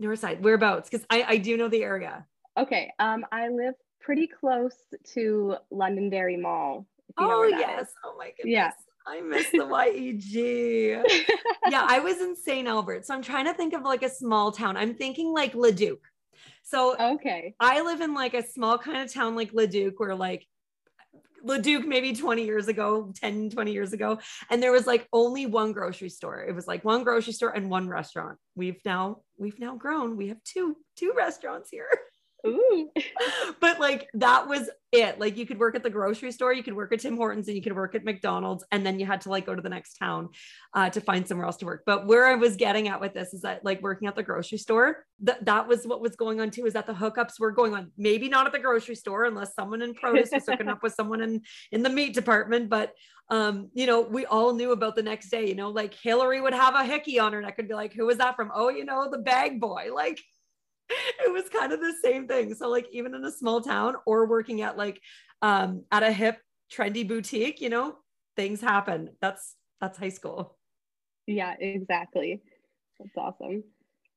North 0.00 0.20
side. 0.20 0.42
Whereabouts? 0.42 0.88
Because 0.88 1.06
i 1.10 1.22
i 1.28 1.36
do 1.36 1.58
know 1.58 1.68
the 1.68 1.82
area. 1.82 2.24
Okay 2.58 2.90
um 2.98 3.26
i 3.30 3.48
live 3.48 3.74
pretty 4.00 4.26
close 4.26 4.76
to 5.12 5.56
londonderry 5.70 6.38
mall 6.38 6.86
oh 7.18 7.44
yes 7.44 7.88
is. 7.88 7.94
oh 8.04 8.14
my 8.18 8.28
goodness. 8.28 8.46
yeah 8.46 8.70
I 9.06 9.20
miss 9.20 9.50
the 9.50 9.58
YEG. 9.58 11.02
yeah, 11.68 11.86
I 11.88 11.98
was 12.00 12.20
in 12.20 12.36
St. 12.36 12.68
Albert. 12.68 13.06
So 13.06 13.14
I'm 13.14 13.22
trying 13.22 13.46
to 13.46 13.54
think 13.54 13.74
of 13.74 13.82
like 13.82 14.02
a 14.02 14.08
small 14.08 14.52
town. 14.52 14.76
I'm 14.76 14.94
thinking 14.94 15.32
like 15.32 15.54
Leduc. 15.54 15.98
So 16.62 16.96
okay. 17.14 17.54
I 17.58 17.82
live 17.82 18.00
in 18.00 18.14
like 18.14 18.34
a 18.34 18.42
small 18.42 18.78
kind 18.78 19.02
of 19.02 19.12
town 19.12 19.34
like 19.34 19.52
Leduc 19.52 19.98
where 19.98 20.14
like 20.14 20.46
Leduc 21.44 21.84
maybe 21.84 22.14
20 22.14 22.44
years 22.44 22.68
ago, 22.68 23.12
10, 23.16 23.50
20 23.50 23.72
years 23.72 23.92
ago. 23.92 24.18
And 24.50 24.62
there 24.62 24.72
was 24.72 24.86
like 24.86 25.08
only 25.12 25.46
one 25.46 25.72
grocery 25.72 26.08
store. 26.08 26.44
It 26.44 26.54
was 26.54 26.66
like 26.66 26.84
one 26.84 27.02
grocery 27.02 27.32
store 27.32 27.50
and 27.50 27.68
one 27.68 27.88
restaurant. 27.88 28.38
We've 28.54 28.80
now, 28.84 29.22
we've 29.38 29.58
now 29.58 29.76
grown. 29.76 30.16
We 30.16 30.28
have 30.28 30.42
two, 30.44 30.76
two 30.96 31.12
restaurants 31.16 31.70
here. 31.70 31.88
But 33.60 33.78
like 33.78 34.08
that 34.14 34.48
was 34.48 34.68
it. 34.90 35.20
Like 35.20 35.36
you 35.36 35.46
could 35.46 35.58
work 35.58 35.74
at 35.76 35.82
the 35.82 35.90
grocery 35.90 36.32
store, 36.32 36.52
you 36.52 36.62
could 36.62 36.74
work 36.74 36.92
at 36.92 37.00
Tim 37.00 37.16
Hortons, 37.16 37.46
and 37.46 37.56
you 37.56 37.62
could 37.62 37.74
work 37.74 37.94
at 37.94 38.04
McDonald's, 38.04 38.64
and 38.72 38.84
then 38.84 38.98
you 38.98 39.06
had 39.06 39.20
to 39.22 39.30
like 39.30 39.46
go 39.46 39.54
to 39.54 39.62
the 39.62 39.68
next 39.68 39.94
town 39.94 40.30
uh, 40.74 40.90
to 40.90 41.00
find 41.00 41.26
somewhere 41.26 41.46
else 41.46 41.56
to 41.58 41.64
work. 41.64 41.84
But 41.86 42.06
where 42.06 42.26
I 42.26 42.34
was 42.34 42.56
getting 42.56 42.88
at 42.88 43.00
with 43.00 43.14
this 43.14 43.32
is 43.32 43.42
that 43.42 43.64
like 43.64 43.80
working 43.82 44.08
at 44.08 44.16
the 44.16 44.22
grocery 44.22 44.58
store, 44.58 45.04
that 45.20 45.44
that 45.44 45.68
was 45.68 45.86
what 45.86 46.00
was 46.00 46.16
going 46.16 46.40
on 46.40 46.50
too. 46.50 46.66
Is 46.66 46.72
that 46.72 46.86
the 46.86 46.92
hookups 46.92 47.38
were 47.38 47.52
going 47.52 47.74
on? 47.74 47.92
Maybe 47.96 48.28
not 48.28 48.46
at 48.46 48.52
the 48.52 48.58
grocery 48.58 48.96
store, 48.96 49.24
unless 49.24 49.54
someone 49.54 49.80
in 49.80 49.94
produce 49.94 50.30
was 50.32 50.44
hooking 50.46 50.68
up 50.68 50.82
with 50.82 50.94
someone 50.94 51.22
in 51.22 51.42
in 51.70 51.82
the 51.82 51.90
meat 51.90 52.14
department. 52.14 52.68
But 52.68 52.92
um, 53.28 53.70
you 53.72 53.86
know, 53.86 54.00
we 54.00 54.26
all 54.26 54.52
knew 54.52 54.72
about 54.72 54.96
the 54.96 55.02
next 55.02 55.30
day. 55.30 55.48
You 55.48 55.54
know, 55.54 55.70
like 55.70 55.94
Hillary 55.94 56.40
would 56.40 56.54
have 56.54 56.74
a 56.74 56.84
hickey 56.84 57.18
on 57.18 57.32
her 57.32 57.40
neck 57.40 57.58
and 57.58 57.68
be 57.68 57.74
like, 57.74 57.92
"Who 57.94 58.06
was 58.06 58.18
that 58.18 58.36
from?" 58.36 58.50
Oh, 58.54 58.68
you 58.68 58.84
know, 58.84 59.08
the 59.10 59.18
bag 59.18 59.60
boy. 59.60 59.88
Like 59.94 60.20
it 60.88 61.32
was 61.32 61.48
kind 61.48 61.72
of 61.72 61.80
the 61.80 61.94
same 62.02 62.26
thing. 62.26 62.54
So 62.54 62.68
like 62.68 62.86
even 62.92 63.14
in 63.14 63.24
a 63.24 63.32
small 63.32 63.60
town 63.60 63.94
or 64.06 64.26
working 64.26 64.62
at 64.62 64.76
like 64.76 65.00
um 65.40 65.84
at 65.90 66.02
a 66.02 66.12
hip 66.12 66.38
trendy 66.72 67.06
boutique, 67.06 67.60
you 67.60 67.68
know, 67.68 67.96
things 68.36 68.60
happen. 68.60 69.10
That's 69.20 69.56
that's 69.80 69.98
high 69.98 70.10
school. 70.10 70.58
Yeah, 71.26 71.54
exactly. 71.58 72.42
That's 72.98 73.16
awesome. 73.16 73.64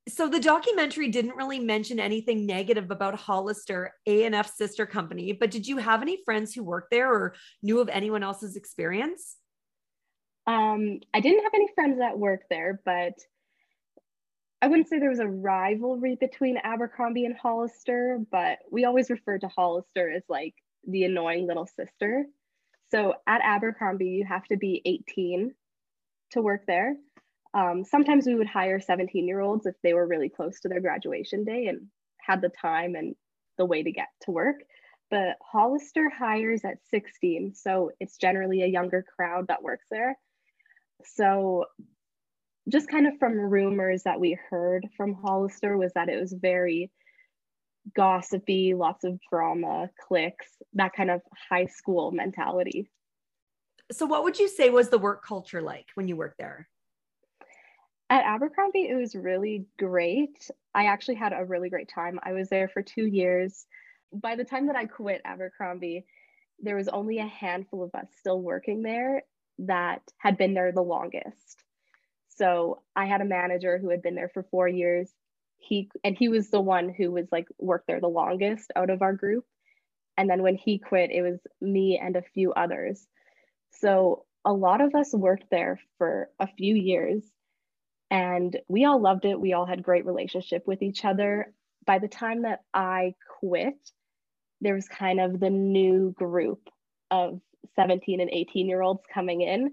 So 0.07 0.29
the 0.29 0.39
documentary 0.39 1.09
didn't 1.09 1.35
really 1.35 1.59
mention 1.59 1.99
anything 1.99 2.45
negative 2.45 2.91
about 2.91 3.15
Hollister, 3.15 3.91
A&F 4.05 4.53
sister 4.53 4.85
company, 4.85 5.33
but 5.33 5.49
did 5.49 5.67
you 5.67 5.77
have 5.77 6.03
any 6.03 6.19
friends 6.23 6.53
who 6.53 6.63
worked 6.63 6.91
there 6.91 7.11
or 7.11 7.33
knew 7.63 7.79
of 7.79 7.89
anyone 7.89 8.21
else's 8.21 8.55
experience? 8.55 9.37
Um, 10.45 10.99
I 11.11 11.21
didn't 11.21 11.43
have 11.43 11.53
any 11.55 11.69
friends 11.73 11.97
that 11.97 12.19
worked 12.19 12.45
there, 12.51 12.81
but 12.85 13.13
I 14.65 14.67
wouldn't 14.67 14.89
say 14.89 14.97
there 14.97 15.11
was 15.11 15.19
a 15.19 15.27
rivalry 15.27 16.17
between 16.19 16.57
Abercrombie 16.57 17.25
and 17.25 17.37
Hollister, 17.37 18.19
but 18.31 18.57
we 18.71 18.83
always 18.83 19.11
referred 19.11 19.41
to 19.41 19.47
Hollister 19.47 20.09
as 20.09 20.23
like 20.27 20.55
the 20.87 21.03
annoying 21.03 21.45
little 21.45 21.67
sister. 21.67 22.25
So 22.89 23.13
at 23.27 23.41
Abercrombie, 23.43 24.07
you 24.07 24.25
have 24.25 24.43
to 24.45 24.57
be 24.57 24.81
18 24.83 25.53
to 26.31 26.41
work 26.41 26.65
there. 26.65 26.95
Um, 27.53 27.83
sometimes 27.85 28.25
we 28.25 28.33
would 28.33 28.47
hire 28.47 28.79
17 28.79 29.27
year 29.27 29.39
olds 29.39 29.67
if 29.67 29.75
they 29.83 29.93
were 29.93 30.07
really 30.07 30.29
close 30.29 30.59
to 30.61 30.67
their 30.67 30.81
graduation 30.81 31.43
day 31.43 31.67
and 31.67 31.85
had 32.19 32.41
the 32.41 32.49
time 32.49 32.95
and 32.95 33.15
the 33.59 33.65
way 33.65 33.83
to 33.83 33.91
get 33.91 34.07
to 34.21 34.31
work. 34.31 34.63
But 35.11 35.37
Hollister 35.43 36.09
hires 36.09 36.65
at 36.65 36.79
16. 36.89 37.53
So 37.53 37.91
it's 37.99 38.17
generally 38.17 38.63
a 38.63 38.67
younger 38.67 39.05
crowd 39.15 39.49
that 39.49 39.61
works 39.61 39.85
there. 39.91 40.17
So 41.03 41.65
just 42.69 42.89
kind 42.89 43.07
of 43.07 43.17
from 43.19 43.33
rumors 43.33 44.03
that 44.03 44.19
we 44.19 44.37
heard 44.49 44.87
from 44.97 45.13
Hollister 45.13 45.77
was 45.77 45.93
that 45.93 46.09
it 46.09 46.19
was 46.19 46.33
very 46.33 46.91
gossipy, 47.95 48.73
lots 48.73 49.03
of 49.03 49.19
drama, 49.29 49.89
cliques, 50.07 50.47
that 50.73 50.93
kind 50.93 51.11
of 51.11 51.21
high 51.49 51.67
school 51.67 52.11
mentality. 52.11 52.89
So, 53.91 54.05
what 54.07 54.23
would 54.23 54.39
you 54.39 54.47
say 54.47 54.69
was 54.69 54.89
the 54.89 54.97
work 54.97 55.23
culture 55.23 55.61
like 55.61 55.85
when 55.93 56.07
you 56.07 56.15
worked 56.15 56.39
there? 56.39 56.67
At 58.09 58.25
Abercrombie, 58.25 58.87
it 58.89 58.95
was 58.95 59.15
really 59.15 59.65
great. 59.77 60.49
I 60.73 60.85
actually 60.85 61.15
had 61.15 61.33
a 61.33 61.45
really 61.45 61.69
great 61.69 61.89
time. 61.89 62.19
I 62.23 62.33
was 62.33 62.49
there 62.49 62.67
for 62.67 62.81
two 62.81 63.05
years. 63.05 63.65
By 64.11 64.35
the 64.35 64.43
time 64.43 64.67
that 64.67 64.75
I 64.75 64.85
quit 64.85 65.21
Abercrombie, 65.25 66.05
there 66.59 66.75
was 66.75 66.87
only 66.87 67.19
a 67.19 67.27
handful 67.27 67.83
of 67.83 67.93
us 67.93 68.07
still 68.17 68.41
working 68.41 68.81
there 68.81 69.23
that 69.59 70.01
had 70.17 70.37
been 70.37 70.53
there 70.53 70.71
the 70.71 70.81
longest. 70.81 71.64
So 72.37 72.81
I 72.95 73.05
had 73.05 73.21
a 73.21 73.25
manager 73.25 73.77
who 73.77 73.89
had 73.89 74.01
been 74.01 74.15
there 74.15 74.29
for 74.33 74.43
four 74.43 74.67
years. 74.67 75.09
He 75.57 75.89
and 76.03 76.17
he 76.17 76.29
was 76.29 76.49
the 76.49 76.61
one 76.61 76.89
who 76.89 77.11
was 77.11 77.27
like 77.31 77.47
worked 77.59 77.87
there 77.87 78.01
the 78.01 78.07
longest 78.07 78.71
out 78.75 78.89
of 78.89 79.01
our 79.01 79.13
group. 79.13 79.45
And 80.17 80.29
then 80.29 80.43
when 80.43 80.55
he 80.55 80.79
quit, 80.79 81.11
it 81.11 81.21
was 81.21 81.39
me 81.61 81.99
and 82.01 82.15
a 82.15 82.21
few 82.33 82.53
others. 82.53 83.05
So 83.81 84.25
a 84.45 84.53
lot 84.53 84.81
of 84.81 84.95
us 84.95 85.13
worked 85.13 85.49
there 85.49 85.79
for 85.97 86.29
a 86.39 86.47
few 86.47 86.75
years 86.75 87.23
and 88.11 88.55
we 88.67 88.85
all 88.85 89.01
loved 89.01 89.25
it. 89.25 89.39
We 89.39 89.53
all 89.53 89.65
had 89.65 89.83
great 89.83 90.05
relationship 90.05 90.67
with 90.67 90.81
each 90.81 91.03
other. 91.03 91.53
By 91.85 91.99
the 91.99 92.07
time 92.07 92.43
that 92.43 92.61
I 92.73 93.15
quit, 93.39 93.75
there 94.61 94.75
was 94.75 94.87
kind 94.87 95.19
of 95.19 95.39
the 95.39 95.49
new 95.49 96.13
group 96.13 96.69
of 97.11 97.41
17 97.75 98.21
and 98.21 98.29
18 98.29 98.67
year 98.67 98.81
olds 98.81 99.03
coming 99.13 99.41
in. 99.41 99.71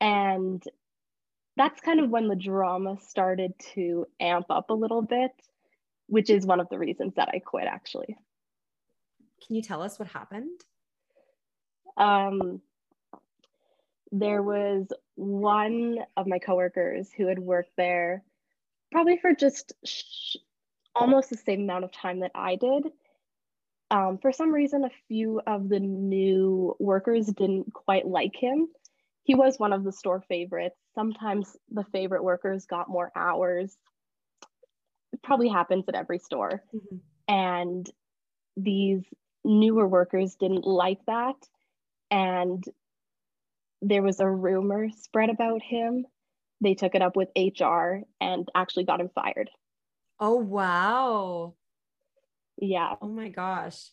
And 0.00 0.62
that's 1.56 1.80
kind 1.80 2.00
of 2.00 2.10
when 2.10 2.28
the 2.28 2.36
drama 2.36 2.98
started 3.00 3.52
to 3.74 4.06
amp 4.20 4.46
up 4.50 4.70
a 4.70 4.74
little 4.74 5.02
bit, 5.02 5.30
which 6.06 6.30
is 6.30 6.46
one 6.46 6.60
of 6.60 6.68
the 6.68 6.78
reasons 6.78 7.14
that 7.16 7.30
I 7.32 7.38
quit 7.38 7.64
actually. 7.64 8.16
Can 9.46 9.56
you 9.56 9.62
tell 9.62 9.82
us 9.82 9.98
what 9.98 10.08
happened? 10.08 10.60
Um, 11.96 12.60
there 14.12 14.42
was 14.42 14.86
one 15.14 15.98
of 16.16 16.26
my 16.26 16.38
coworkers 16.38 17.10
who 17.16 17.26
had 17.26 17.38
worked 17.38 17.72
there 17.76 18.22
probably 18.92 19.18
for 19.18 19.34
just 19.34 19.72
sh- 19.84 20.36
almost 20.94 21.30
the 21.30 21.36
same 21.36 21.62
amount 21.62 21.84
of 21.84 21.92
time 21.92 22.20
that 22.20 22.30
I 22.34 22.56
did. 22.56 22.84
Um, 23.90 24.18
for 24.18 24.32
some 24.32 24.52
reason, 24.52 24.84
a 24.84 24.90
few 25.08 25.40
of 25.46 25.68
the 25.68 25.80
new 25.80 26.74
workers 26.78 27.26
didn't 27.26 27.72
quite 27.72 28.06
like 28.06 28.34
him. 28.34 28.68
He 29.26 29.34
was 29.34 29.58
one 29.58 29.72
of 29.72 29.82
the 29.82 29.90
store 29.90 30.22
favorites. 30.28 30.76
Sometimes 30.94 31.56
the 31.68 31.82
favorite 31.92 32.22
workers 32.22 32.64
got 32.64 32.88
more 32.88 33.10
hours. 33.16 33.76
It 35.12 35.20
probably 35.20 35.48
happens 35.48 35.84
at 35.88 35.96
every 35.96 36.20
store. 36.20 36.62
Mm-hmm. 36.72 36.96
And 37.26 37.90
these 38.56 39.02
newer 39.44 39.88
workers 39.88 40.36
didn't 40.36 40.64
like 40.64 41.00
that. 41.08 41.34
And 42.08 42.62
there 43.82 44.04
was 44.04 44.20
a 44.20 44.30
rumor 44.30 44.90
spread 44.96 45.28
about 45.28 45.60
him. 45.60 46.06
They 46.60 46.74
took 46.74 46.94
it 46.94 47.02
up 47.02 47.16
with 47.16 47.28
HR 47.36 48.02
and 48.20 48.48
actually 48.54 48.84
got 48.84 49.00
him 49.00 49.10
fired. 49.12 49.50
Oh, 50.20 50.36
wow. 50.36 51.54
Yeah. 52.58 52.94
Oh 53.02 53.08
my 53.08 53.28
gosh. 53.28 53.90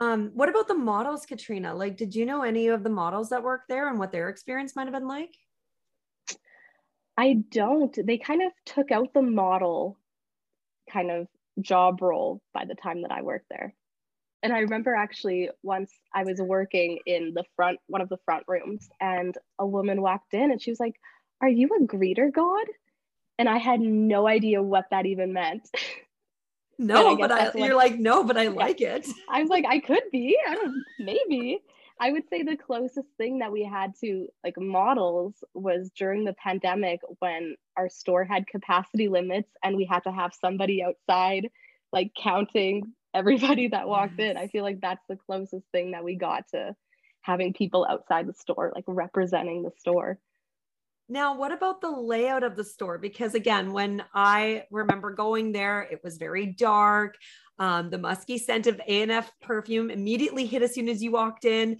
Um, 0.00 0.32
what 0.34 0.48
about 0.48 0.68
the 0.68 0.74
models, 0.74 1.24
Katrina? 1.24 1.74
Like, 1.74 1.96
did 1.96 2.14
you 2.14 2.26
know 2.26 2.42
any 2.42 2.68
of 2.68 2.82
the 2.82 2.90
models 2.90 3.30
that 3.30 3.42
work 3.42 3.62
there 3.68 3.88
and 3.88 3.98
what 3.98 4.12
their 4.12 4.28
experience 4.28 4.74
might 4.74 4.86
have 4.86 4.92
been 4.94 5.08
like? 5.08 5.36
I 7.16 7.44
don't. 7.50 7.96
They 8.04 8.18
kind 8.18 8.42
of 8.42 8.52
took 8.66 8.90
out 8.90 9.14
the 9.14 9.22
model 9.22 9.98
kind 10.90 11.10
of 11.10 11.28
job 11.60 12.02
role 12.02 12.42
by 12.52 12.64
the 12.64 12.74
time 12.74 13.02
that 13.02 13.12
I 13.12 13.22
worked 13.22 13.46
there. 13.50 13.74
And 14.42 14.52
I 14.52 14.58
remember 14.58 14.94
actually 14.94 15.48
once 15.62 15.90
I 16.12 16.24
was 16.24 16.40
working 16.40 16.98
in 17.06 17.32
the 17.34 17.44
front, 17.56 17.78
one 17.86 18.02
of 18.02 18.08
the 18.08 18.18
front 18.24 18.44
rooms, 18.48 18.88
and 19.00 19.36
a 19.58 19.66
woman 19.66 20.02
walked 20.02 20.34
in 20.34 20.50
and 20.50 20.60
she 20.60 20.70
was 20.70 20.80
like, 20.80 20.96
Are 21.40 21.48
you 21.48 21.68
a 21.68 21.86
greeter 21.86 22.32
god? 22.32 22.66
And 23.38 23.48
I 23.48 23.58
had 23.58 23.80
no 23.80 24.26
idea 24.28 24.62
what 24.62 24.86
that 24.90 25.06
even 25.06 25.32
meant. 25.32 25.68
No, 26.78 27.16
but, 27.16 27.30
I, 27.30 27.44
but 27.46 27.56
I 27.56 27.64
you're 27.66 27.76
like, 27.76 27.98
no, 27.98 28.24
but 28.24 28.36
I 28.36 28.44
yeah. 28.44 28.50
like 28.50 28.80
it. 28.80 29.06
I 29.30 29.40
was 29.40 29.50
like, 29.50 29.64
I 29.68 29.78
could 29.78 30.02
be. 30.10 30.36
I 30.46 30.54
don't 30.54 30.84
maybe. 30.98 31.60
I 32.00 32.10
would 32.10 32.28
say 32.28 32.42
the 32.42 32.56
closest 32.56 33.08
thing 33.18 33.38
that 33.38 33.52
we 33.52 33.62
had 33.62 33.92
to 34.00 34.26
like 34.42 34.58
models 34.58 35.44
was 35.54 35.90
during 35.96 36.24
the 36.24 36.32
pandemic 36.34 37.00
when 37.20 37.54
our 37.76 37.88
store 37.88 38.24
had 38.24 38.48
capacity 38.48 39.08
limits 39.08 39.48
and 39.62 39.76
we 39.76 39.84
had 39.84 40.00
to 40.00 40.12
have 40.12 40.34
somebody 40.34 40.82
outside 40.82 41.50
like 41.92 42.10
counting 42.20 42.92
everybody 43.14 43.68
that 43.68 43.88
walked 43.88 44.18
yes. 44.18 44.32
in. 44.32 44.36
I 44.36 44.48
feel 44.48 44.64
like 44.64 44.80
that's 44.80 45.04
the 45.08 45.16
closest 45.16 45.64
thing 45.70 45.92
that 45.92 46.04
we 46.04 46.16
got 46.16 46.48
to 46.48 46.74
having 47.22 47.54
people 47.54 47.86
outside 47.88 48.26
the 48.26 48.34
store, 48.34 48.72
like 48.74 48.84
representing 48.86 49.62
the 49.62 49.70
store. 49.78 50.18
Now, 51.08 51.36
what 51.36 51.52
about 51.52 51.80
the 51.80 51.90
layout 51.90 52.42
of 52.44 52.56
the 52.56 52.64
store? 52.64 52.98
Because 52.98 53.34
again, 53.34 53.72
when 53.72 54.02
I 54.14 54.64
remember 54.70 55.12
going 55.12 55.52
there, 55.52 55.82
it 55.82 56.00
was 56.02 56.16
very 56.16 56.46
dark. 56.46 57.16
Um, 57.58 57.90
the 57.90 57.98
musky 57.98 58.38
scent 58.38 58.66
of 58.66 58.80
A&F 58.86 59.30
perfume 59.42 59.90
immediately 59.90 60.46
hit 60.46 60.62
as 60.62 60.74
soon 60.74 60.88
as 60.88 61.02
you 61.02 61.12
walked 61.12 61.44
in. 61.44 61.78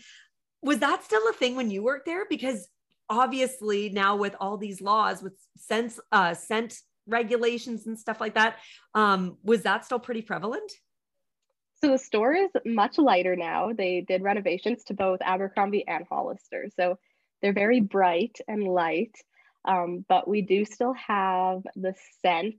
Was 0.62 0.78
that 0.80 1.04
still 1.04 1.26
a 1.28 1.32
thing 1.32 1.56
when 1.56 1.70
you 1.70 1.82
worked 1.82 2.06
there? 2.06 2.26
Because 2.28 2.68
obviously 3.08 3.88
now 3.90 4.16
with 4.16 4.36
all 4.40 4.58
these 4.58 4.80
laws, 4.80 5.22
with 5.22 5.34
scent, 5.56 5.98
uh, 6.12 6.34
scent 6.34 6.78
regulations 7.06 7.86
and 7.86 7.98
stuff 7.98 8.20
like 8.20 8.34
that, 8.34 8.56
um, 8.94 9.38
was 9.42 9.62
that 9.62 9.84
still 9.84 9.98
pretty 9.98 10.22
prevalent? 10.22 10.70
So 11.82 11.90
the 11.90 11.98
store 11.98 12.34
is 12.34 12.50
much 12.64 12.98
lighter 12.98 13.36
now. 13.36 13.72
They 13.72 14.02
did 14.06 14.22
renovations 14.22 14.84
to 14.84 14.94
both 14.94 15.20
Abercrombie 15.22 15.86
and 15.86 16.06
Hollister. 16.08 16.70
So 16.76 16.98
they're 17.44 17.52
very 17.52 17.80
bright 17.80 18.38
and 18.48 18.62
light, 18.62 19.14
um, 19.66 20.02
but 20.08 20.26
we 20.26 20.40
do 20.40 20.64
still 20.64 20.94
have 20.94 21.62
the 21.76 21.94
scent. 22.22 22.56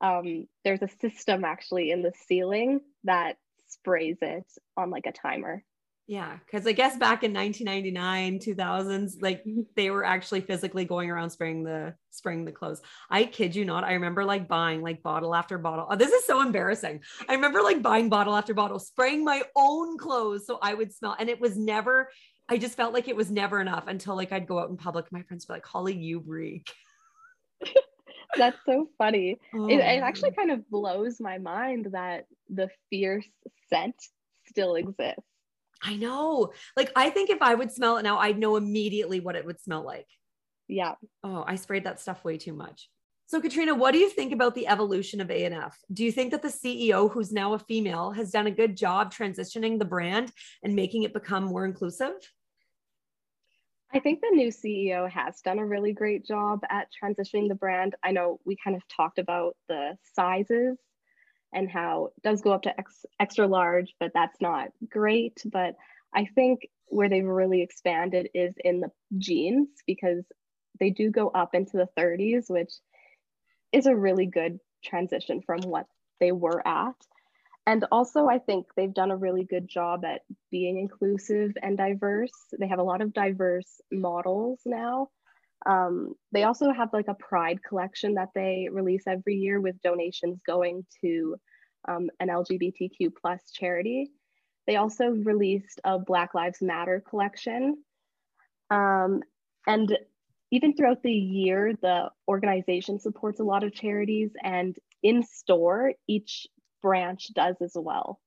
Um, 0.00 0.48
there's 0.64 0.82
a 0.82 0.88
system 1.00 1.44
actually 1.44 1.92
in 1.92 2.02
the 2.02 2.12
ceiling 2.26 2.80
that 3.04 3.36
sprays 3.68 4.16
it 4.20 4.44
on 4.76 4.90
like 4.90 5.06
a 5.06 5.12
timer. 5.12 5.62
Yeah, 6.08 6.36
because 6.44 6.66
I 6.66 6.72
guess 6.72 6.96
back 6.96 7.22
in 7.22 7.32
1999, 7.32 8.40
2000s, 8.40 9.22
like 9.22 9.44
they 9.76 9.88
were 9.88 10.04
actually 10.04 10.40
physically 10.40 10.84
going 10.84 11.08
around 11.08 11.30
spraying 11.30 11.62
the 11.62 11.94
spraying 12.10 12.44
the 12.44 12.50
clothes. 12.50 12.82
I 13.08 13.22
kid 13.24 13.54
you 13.54 13.64
not. 13.64 13.84
I 13.84 13.92
remember 13.92 14.24
like 14.24 14.48
buying 14.48 14.82
like 14.82 15.04
bottle 15.04 15.32
after 15.32 15.58
bottle. 15.58 15.86
Oh, 15.88 15.94
this 15.94 16.10
is 16.10 16.26
so 16.26 16.42
embarrassing. 16.42 17.02
I 17.28 17.34
remember 17.34 17.62
like 17.62 17.82
buying 17.82 18.08
bottle 18.08 18.34
after 18.34 18.52
bottle, 18.52 18.80
spraying 18.80 19.24
my 19.24 19.44
own 19.54 19.96
clothes 19.96 20.44
so 20.44 20.58
I 20.60 20.74
would 20.74 20.92
smell. 20.92 21.14
And 21.20 21.30
it 21.30 21.40
was 21.40 21.56
never 21.56 22.10
I 22.48 22.58
just 22.58 22.76
felt 22.76 22.92
like 22.92 23.08
it 23.08 23.16
was 23.16 23.30
never 23.30 23.60
enough 23.60 23.86
until 23.86 24.16
like 24.16 24.32
I'd 24.32 24.46
go 24.46 24.58
out 24.58 24.70
in 24.70 24.76
public. 24.76 25.10
My 25.10 25.22
friends 25.22 25.48
were 25.48 25.54
like, 25.54 25.66
Holly, 25.66 25.96
you 25.96 26.22
reek. 26.26 26.72
That's 28.36 28.56
so 28.66 28.88
funny. 28.98 29.38
Oh. 29.54 29.68
It, 29.68 29.76
it 29.76 30.02
actually 30.02 30.30
oh. 30.30 30.34
kind 30.34 30.50
of 30.50 30.68
blows 30.70 31.20
my 31.20 31.38
mind 31.38 31.88
that 31.92 32.26
the 32.48 32.68
fierce 32.90 33.26
scent 33.68 33.96
still 34.46 34.74
exists. 34.74 35.22
I 35.82 35.96
know. 35.96 36.52
Like, 36.76 36.92
I 36.94 37.10
think 37.10 37.30
if 37.30 37.42
I 37.42 37.54
would 37.54 37.72
smell 37.72 37.96
it 37.96 38.02
now, 38.02 38.18
I'd 38.18 38.38
know 38.38 38.56
immediately 38.56 39.20
what 39.20 39.36
it 39.36 39.44
would 39.44 39.60
smell 39.60 39.84
like. 39.84 40.06
Yeah. 40.68 40.94
Oh, 41.24 41.44
I 41.46 41.56
sprayed 41.56 41.84
that 41.84 42.00
stuff 42.00 42.24
way 42.24 42.38
too 42.38 42.52
much. 42.52 42.88
So, 43.32 43.40
Katrina, 43.40 43.74
what 43.74 43.92
do 43.92 43.98
you 43.98 44.10
think 44.10 44.34
about 44.34 44.54
the 44.54 44.68
evolution 44.68 45.18
of 45.18 45.30
A&F? 45.30 45.78
Do 45.90 46.04
you 46.04 46.12
think 46.12 46.32
that 46.32 46.42
the 46.42 46.48
CEO, 46.48 47.10
who's 47.10 47.32
now 47.32 47.54
a 47.54 47.58
female, 47.58 48.10
has 48.10 48.30
done 48.30 48.46
a 48.46 48.50
good 48.50 48.76
job 48.76 49.10
transitioning 49.10 49.78
the 49.78 49.86
brand 49.86 50.30
and 50.62 50.76
making 50.76 51.04
it 51.04 51.14
become 51.14 51.44
more 51.44 51.64
inclusive? 51.64 52.12
I 53.90 54.00
think 54.00 54.20
the 54.20 54.36
new 54.36 54.48
CEO 54.48 55.10
has 55.10 55.40
done 55.40 55.58
a 55.58 55.64
really 55.64 55.94
great 55.94 56.26
job 56.26 56.60
at 56.68 56.88
transitioning 57.02 57.48
the 57.48 57.54
brand. 57.54 57.94
I 58.04 58.10
know 58.10 58.38
we 58.44 58.54
kind 58.62 58.76
of 58.76 58.82
talked 58.94 59.18
about 59.18 59.56
the 59.66 59.96
sizes 60.14 60.76
and 61.54 61.70
how 61.70 62.10
it 62.14 62.22
does 62.22 62.42
go 62.42 62.52
up 62.52 62.64
to 62.64 62.78
ex- 62.78 63.06
extra 63.18 63.46
large, 63.46 63.94
but 63.98 64.10
that's 64.12 64.42
not 64.42 64.68
great. 64.90 65.40
But 65.46 65.76
I 66.14 66.26
think 66.34 66.68
where 66.88 67.08
they've 67.08 67.24
really 67.24 67.62
expanded 67.62 68.28
is 68.34 68.52
in 68.62 68.80
the 68.80 68.90
jeans 69.16 69.70
because 69.86 70.22
they 70.78 70.90
do 70.90 71.10
go 71.10 71.30
up 71.30 71.54
into 71.54 71.78
the 71.78 71.88
30s, 71.98 72.50
which 72.50 72.72
is 73.72 73.86
a 73.86 73.96
really 73.96 74.26
good 74.26 74.58
transition 74.84 75.42
from 75.42 75.60
what 75.62 75.86
they 76.20 76.32
were 76.32 76.66
at. 76.66 76.94
And 77.66 77.84
also, 77.92 78.26
I 78.26 78.38
think 78.38 78.66
they've 78.76 78.92
done 78.92 79.12
a 79.12 79.16
really 79.16 79.44
good 79.44 79.68
job 79.68 80.04
at 80.04 80.22
being 80.50 80.78
inclusive 80.78 81.52
and 81.62 81.76
diverse. 81.78 82.32
They 82.58 82.66
have 82.66 82.80
a 82.80 82.84
lot 82.84 83.02
of 83.02 83.12
diverse 83.12 83.80
models 83.90 84.60
now. 84.66 85.08
Um, 85.64 86.14
they 86.32 86.42
also 86.42 86.72
have 86.72 86.92
like 86.92 87.06
a 87.06 87.14
pride 87.14 87.62
collection 87.62 88.14
that 88.14 88.30
they 88.34 88.68
release 88.70 89.04
every 89.06 89.36
year 89.36 89.60
with 89.60 89.80
donations 89.80 90.40
going 90.44 90.84
to 91.02 91.36
um, 91.88 92.10
an 92.18 92.28
LGBTQ 92.28 93.12
plus 93.20 93.40
charity. 93.52 94.10
They 94.66 94.76
also 94.76 95.06
released 95.10 95.80
a 95.84 96.00
Black 96.00 96.34
Lives 96.34 96.62
Matter 96.62 97.02
collection. 97.08 97.82
Um, 98.70 99.22
and 99.66 99.96
even 100.52 100.76
throughout 100.76 101.02
the 101.02 101.10
year, 101.10 101.72
the 101.80 102.10
organization 102.28 103.00
supports 103.00 103.40
a 103.40 103.44
lot 103.44 103.64
of 103.64 103.72
charities 103.72 104.30
and 104.44 104.76
in 105.02 105.24
store, 105.24 105.94
each 106.06 106.46
branch 106.82 107.32
does 107.34 107.56
as 107.62 107.72
well. 107.74 108.20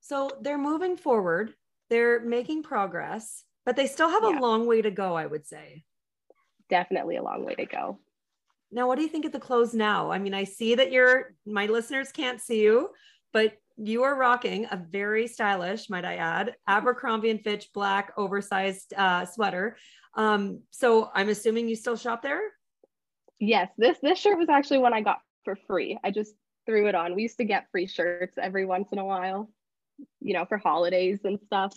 So 0.00 0.30
they're 0.40 0.58
moving 0.58 0.96
forward, 0.96 1.54
they're 1.88 2.20
making 2.20 2.64
progress, 2.64 3.44
but 3.64 3.76
they 3.76 3.86
still 3.86 4.10
have 4.10 4.24
yeah. 4.24 4.38
a 4.38 4.40
long 4.40 4.66
way 4.66 4.82
to 4.82 4.90
go, 4.90 5.14
I 5.14 5.26
would 5.26 5.46
say. 5.46 5.84
Definitely 6.68 7.16
a 7.16 7.22
long 7.22 7.44
way 7.44 7.54
to 7.54 7.66
go. 7.66 8.00
Now, 8.72 8.88
what 8.88 8.96
do 8.96 9.02
you 9.02 9.08
think 9.08 9.24
of 9.24 9.32
the 9.32 9.38
clothes 9.38 9.72
now? 9.72 10.10
I 10.10 10.18
mean, 10.18 10.34
I 10.34 10.42
see 10.42 10.74
that 10.74 10.90
you're, 10.90 11.34
my 11.46 11.66
listeners 11.66 12.10
can't 12.10 12.40
see 12.40 12.60
you, 12.62 12.90
but 13.32 13.54
you 13.76 14.02
are 14.02 14.18
rocking 14.18 14.66
a 14.70 14.76
very 14.76 15.28
stylish, 15.28 15.88
might 15.88 16.04
I 16.04 16.16
add, 16.16 16.54
Abercrombie 16.66 17.30
and 17.30 17.42
Fitch 17.42 17.68
black 17.72 18.12
oversized 18.16 18.94
uh, 18.96 19.24
sweater. 19.26 19.76
Um, 20.16 20.62
so 20.70 21.10
I'm 21.14 21.28
assuming 21.28 21.68
you 21.68 21.76
still 21.76 21.96
shop 21.96 22.22
there. 22.22 22.40
Yes, 23.38 23.70
this 23.76 23.98
this 24.02 24.18
shirt 24.18 24.38
was 24.38 24.48
actually 24.48 24.78
one 24.78 24.94
I 24.94 25.02
got 25.02 25.20
for 25.44 25.56
free. 25.66 25.98
I 26.02 26.10
just 26.10 26.34
threw 26.64 26.88
it 26.88 26.94
on. 26.94 27.14
We 27.14 27.22
used 27.22 27.36
to 27.36 27.44
get 27.44 27.70
free 27.70 27.86
shirts 27.86 28.36
every 28.40 28.64
once 28.64 28.88
in 28.92 28.98
a 28.98 29.04
while, 29.04 29.50
you 30.20 30.34
know, 30.34 30.46
for 30.46 30.58
holidays 30.58 31.20
and 31.24 31.38
stuff. 31.46 31.72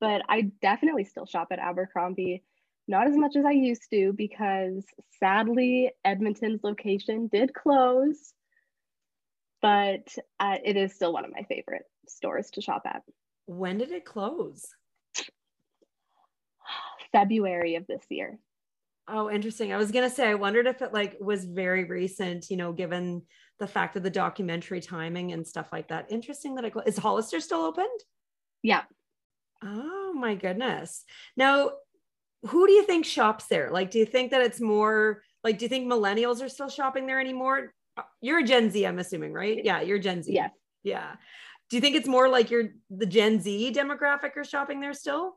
But 0.00 0.22
I 0.28 0.50
definitely 0.62 1.04
still 1.04 1.26
shop 1.26 1.48
at 1.50 1.58
Abercrombie, 1.58 2.42
not 2.88 3.06
as 3.06 3.16
much 3.16 3.36
as 3.36 3.44
I 3.44 3.52
used 3.52 3.88
to 3.90 4.12
because 4.14 4.84
sadly 5.20 5.92
Edmonton's 6.04 6.64
location 6.64 7.28
did 7.28 7.54
close. 7.54 8.32
But 9.62 10.08
uh, 10.40 10.56
it 10.64 10.76
is 10.76 10.94
still 10.94 11.12
one 11.12 11.24
of 11.24 11.32
my 11.32 11.42
favorite 11.44 11.84
stores 12.08 12.50
to 12.52 12.60
shop 12.60 12.82
at. 12.86 13.02
When 13.46 13.78
did 13.78 13.92
it 13.92 14.04
close? 14.04 14.66
February 17.14 17.76
of 17.76 17.86
this 17.86 18.02
year. 18.10 18.38
Oh, 19.06 19.30
interesting. 19.30 19.72
I 19.72 19.76
was 19.76 19.92
gonna 19.92 20.10
say, 20.10 20.28
I 20.28 20.34
wondered 20.34 20.66
if 20.66 20.82
it 20.82 20.92
like 20.92 21.16
was 21.20 21.44
very 21.44 21.84
recent, 21.84 22.50
you 22.50 22.56
know, 22.56 22.72
given 22.72 23.22
the 23.60 23.66
fact 23.66 23.96
of 23.96 24.02
the 24.02 24.10
documentary 24.10 24.80
timing 24.80 25.32
and 25.32 25.46
stuff 25.46 25.68
like 25.72 25.88
that. 25.88 26.10
Interesting 26.10 26.56
that 26.56 26.64
I 26.64 26.72
is 26.86 26.98
Hollister 26.98 27.40
still 27.40 27.60
opened? 27.60 28.00
Yeah. 28.62 28.82
Oh 29.62 30.12
my 30.14 30.34
goodness. 30.34 31.04
Now, 31.36 31.70
who 32.46 32.66
do 32.66 32.72
you 32.72 32.84
think 32.84 33.06
shops 33.06 33.46
there? 33.46 33.70
Like, 33.70 33.90
do 33.90 33.98
you 33.98 34.06
think 34.06 34.32
that 34.32 34.42
it's 34.42 34.60
more 34.60 35.22
like, 35.44 35.58
do 35.58 35.66
you 35.66 35.68
think 35.68 35.90
millennials 35.90 36.42
are 36.42 36.48
still 36.48 36.68
shopping 36.68 37.06
there 37.06 37.20
anymore? 37.20 37.72
Uh, 37.96 38.02
you're 38.20 38.40
a 38.40 38.44
Gen 38.44 38.70
Z, 38.70 38.84
I'm 38.84 38.98
assuming, 38.98 39.32
right? 39.32 39.64
Yeah, 39.64 39.80
you're 39.82 39.98
Gen 39.98 40.22
Z. 40.22 40.32
Yeah. 40.32 40.48
Yeah. 40.82 41.14
Do 41.70 41.76
you 41.76 41.80
think 41.80 41.96
it's 41.96 42.08
more 42.08 42.28
like 42.28 42.50
you're 42.50 42.70
the 42.90 43.06
Gen 43.06 43.40
Z 43.40 43.72
demographic 43.74 44.36
are 44.36 44.44
shopping 44.44 44.80
there 44.80 44.92
still? 44.94 45.36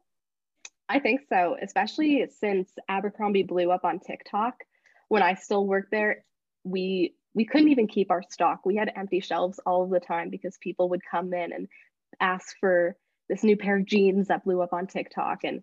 I 0.89 1.00
think 1.00 1.21
so, 1.30 1.58
especially 1.62 2.26
since 2.39 2.69
Abercrombie 2.88 3.43
blew 3.43 3.71
up 3.71 3.84
on 3.84 4.00
TikTok. 4.00 4.63
When 5.10 5.21
I 5.21 5.36
still 5.36 5.65
worked 5.65 5.91
there, 5.91 6.23
we 6.63 7.15
we 7.34 7.45
couldn't 7.45 7.69
even 7.69 7.88
keep 7.88 8.10
our 8.10 8.23
stock. 8.30 8.65
We 8.65 8.76
had 8.76 8.91
empty 8.95 9.19
shelves 9.19 9.60
all 9.65 9.88
the 9.88 10.00
time 10.00 10.30
because 10.30 10.58
people 10.60 10.89
would 10.89 11.02
come 11.10 11.34
in 11.34 11.54
and 11.54 11.67
ask 12.19 12.56
for 12.60 12.97
this 13.30 13.43
new 13.43 13.56
pair 13.56 13.78
of 13.78 13.86
jeans 13.86 14.30
that 14.30 14.43
blew 14.43 14.62
up 14.62 14.73
on 14.73 14.88
TikTok 14.88 15.43
and 15.43 15.62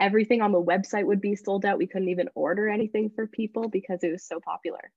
everything 0.00 0.42
on 0.42 0.50
the 0.50 0.62
website 0.62 1.06
would 1.06 1.20
be 1.20 1.36
sold 1.36 1.64
out. 1.64 1.78
We 1.78 1.86
couldn't 1.86 2.08
even 2.08 2.28
order 2.34 2.68
anything 2.68 3.10
for 3.14 3.26
people 3.26 3.68
because 3.68 4.02
it 4.02 4.10
was 4.10 4.26
so 4.26 4.40
popular. 4.40 4.90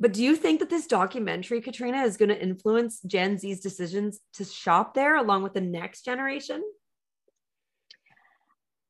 But 0.00 0.12
do 0.12 0.22
you 0.22 0.36
think 0.36 0.60
that 0.60 0.70
this 0.70 0.86
documentary, 0.86 1.60
Katrina, 1.60 2.02
is 2.02 2.16
going 2.16 2.28
to 2.28 2.42
influence 2.42 3.00
Gen 3.06 3.38
Z's 3.38 3.60
decisions 3.60 4.20
to 4.34 4.44
shop 4.44 4.94
there 4.94 5.16
along 5.16 5.44
with 5.44 5.54
the 5.54 5.60
next 5.60 6.04
generation? 6.04 6.62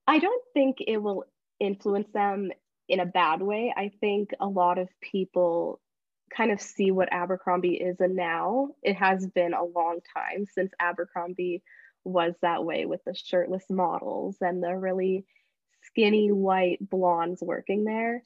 I 0.07 0.19
don't 0.19 0.43
think 0.53 0.79
it 0.87 0.99
will 0.99 1.25
influence 1.61 2.09
them 2.13 2.51
in 2.89 3.01
a 3.01 3.07
bad 3.07 3.41
way. 3.41 3.73
I 3.77 3.91
think 4.01 4.31
a 4.41 4.47
lot 4.47 4.79
of 4.79 4.89
people 5.01 5.81
kind 6.35 6.51
of 6.51 6.61
see 6.61 6.91
what 6.91 7.13
Abercrombie 7.13 7.77
is 7.77 8.01
and 8.01 8.17
now. 8.17 8.69
It 8.83 8.97
has 8.97 9.27
been 9.27 9.55
a 9.55 9.65
long 9.65 10.01
time 10.15 10.47
since 10.53 10.73
Abercrombie 10.81 11.63
was 12.05 12.35
that 12.43 12.65
way 12.65 12.85
with 12.85 13.01
the 13.05 13.15
shirtless 13.15 13.65
models 13.71 14.37
and 14.41 14.63
the 14.63 14.77
really 14.77 15.25
skinny 15.83 16.31
white 16.31 16.79
blondes 16.81 17.41
working 17.43 17.85
there. 17.85 18.23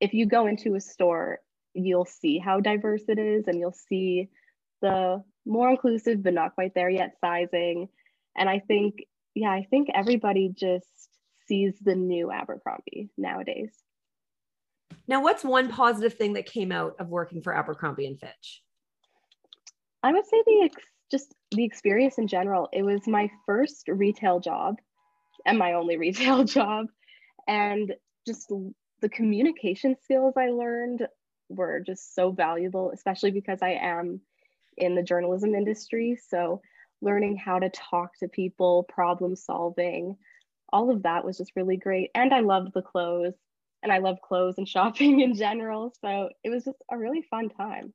If 0.00 0.14
you 0.14 0.26
go 0.26 0.46
into 0.46 0.74
a 0.74 0.80
store, 0.80 1.40
you'll 1.74 2.04
see 2.04 2.38
how 2.38 2.60
diverse 2.60 3.02
it 3.08 3.18
is 3.18 3.46
and 3.46 3.58
you'll 3.58 3.72
see 3.72 4.28
the 4.80 5.22
more 5.46 5.70
inclusive 5.70 6.22
but 6.22 6.34
not 6.34 6.54
quite 6.54 6.74
there 6.74 6.90
yet 6.90 7.16
sizing. 7.20 7.88
And 8.36 8.48
I 8.48 8.60
think, 8.60 9.04
yeah, 9.34 9.50
I 9.50 9.66
think 9.70 9.88
everybody 9.94 10.52
just 10.54 10.86
sees 11.46 11.74
the 11.80 11.94
new 11.94 12.30
Abercrombie 12.30 13.10
nowadays. 13.16 13.72
Now, 15.08 15.22
what's 15.22 15.44
one 15.44 15.68
positive 15.68 16.14
thing 16.14 16.34
that 16.34 16.46
came 16.46 16.72
out 16.72 16.96
of 16.98 17.08
working 17.08 17.42
for 17.42 17.54
Abercrombie 17.54 18.06
and 18.06 18.18
Fitch? 18.18 18.62
I 20.02 20.12
would 20.12 20.26
say 20.26 20.42
the 20.46 20.62
ex- 20.64 20.82
just 21.10 21.34
the 21.50 21.64
experience 21.64 22.18
in 22.18 22.26
general. 22.26 22.68
It 22.72 22.82
was 22.82 23.06
my 23.06 23.30
first 23.46 23.88
retail 23.88 24.40
job 24.40 24.76
and 25.46 25.58
my 25.58 25.74
only 25.74 25.96
retail 25.98 26.44
job. 26.44 26.86
And 27.46 27.94
just 28.26 28.52
the 29.00 29.08
communication 29.08 29.96
skills 30.02 30.34
I 30.36 30.50
learned 30.50 31.06
were 31.48 31.80
just 31.80 32.14
so 32.14 32.30
valuable, 32.30 32.92
especially 32.92 33.30
because 33.30 33.58
I 33.62 33.70
am 33.70 34.20
in 34.76 34.94
the 34.94 35.02
journalism 35.02 35.54
industry. 35.54 36.18
So, 36.28 36.62
learning 37.02 37.36
how 37.36 37.58
to 37.58 37.68
talk 37.70 38.16
to 38.18 38.28
people, 38.28 38.84
problem 38.84 39.36
solving, 39.36 40.16
all 40.72 40.90
of 40.90 41.02
that 41.02 41.24
was 41.24 41.36
just 41.36 41.52
really 41.54 41.76
great. 41.76 42.10
And 42.14 42.32
I 42.32 42.40
loved 42.40 42.72
the 42.72 42.82
clothes 42.82 43.34
and 43.82 43.92
I 43.92 43.98
love 43.98 44.22
clothes 44.22 44.54
and 44.58 44.68
shopping 44.68 45.20
in 45.20 45.34
general. 45.34 45.92
So 46.00 46.30
it 46.42 46.48
was 46.48 46.64
just 46.64 46.78
a 46.90 46.96
really 46.96 47.22
fun 47.22 47.50
time. 47.50 47.92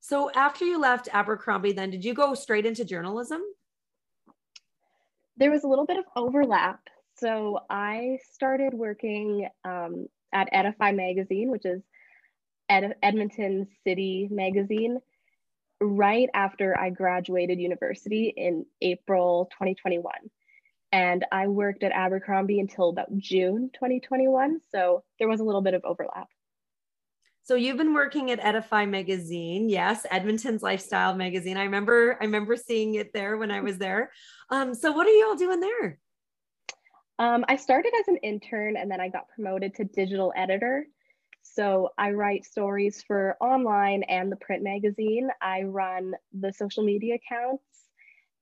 So 0.00 0.30
after 0.34 0.64
you 0.64 0.80
left 0.80 1.08
Abercrombie, 1.12 1.72
then 1.72 1.90
did 1.90 2.04
you 2.04 2.14
go 2.14 2.34
straight 2.34 2.66
into 2.66 2.84
journalism? 2.84 3.40
There 5.36 5.50
was 5.50 5.64
a 5.64 5.68
little 5.68 5.86
bit 5.86 5.98
of 5.98 6.04
overlap. 6.16 6.80
So 7.16 7.60
I 7.68 8.18
started 8.32 8.72
working 8.72 9.48
um, 9.64 10.06
at 10.32 10.48
Edify 10.52 10.92
Magazine, 10.92 11.50
which 11.50 11.66
is 11.66 11.82
Ed- 12.68 12.96
Edmonton 13.02 13.68
City 13.84 14.28
Magazine, 14.30 15.00
right 15.80 16.28
after 16.34 16.78
I 16.78 16.90
graduated 16.90 17.58
university 17.58 18.32
in 18.36 18.66
April 18.82 19.48
2021 19.52 20.12
and 20.92 21.24
I 21.30 21.46
worked 21.48 21.82
at 21.82 21.92
Abercrombie 21.92 22.60
until 22.60 22.90
about 22.90 23.16
June 23.16 23.70
2021. 23.74 24.60
So 24.72 25.04
there 25.18 25.28
was 25.28 25.40
a 25.40 25.44
little 25.44 25.62
bit 25.62 25.74
of 25.74 25.84
overlap. 25.84 26.28
So 27.42 27.54
you've 27.54 27.78
been 27.78 27.94
working 27.94 28.30
at 28.30 28.44
Edify 28.44 28.86
magazine, 28.86 29.68
yes, 29.68 30.06
Edmonton's 30.10 30.62
lifestyle 30.62 31.14
magazine. 31.14 31.56
I 31.56 31.64
remember 31.64 32.16
I 32.20 32.24
remember 32.24 32.56
seeing 32.56 32.94
it 32.94 33.12
there 33.12 33.38
when 33.38 33.50
I 33.50 33.60
was 33.60 33.78
there. 33.78 34.12
Um, 34.50 34.74
so 34.74 34.92
what 34.92 35.06
are 35.06 35.10
you 35.10 35.26
all 35.26 35.36
doing 35.36 35.60
there? 35.60 35.98
Um, 37.18 37.44
I 37.48 37.56
started 37.56 37.92
as 37.98 38.08
an 38.08 38.18
intern 38.18 38.76
and 38.76 38.90
then 38.90 39.00
I 39.00 39.08
got 39.08 39.28
promoted 39.34 39.74
to 39.76 39.84
digital 39.84 40.32
editor. 40.36 40.86
So 41.54 41.90
I 41.98 42.12
write 42.12 42.44
stories 42.44 43.02
for 43.02 43.36
online 43.40 44.02
and 44.04 44.30
the 44.30 44.36
print 44.36 44.62
magazine. 44.62 45.30
I 45.40 45.62
run 45.62 46.14
the 46.32 46.52
social 46.52 46.84
media 46.84 47.16
accounts 47.16 47.64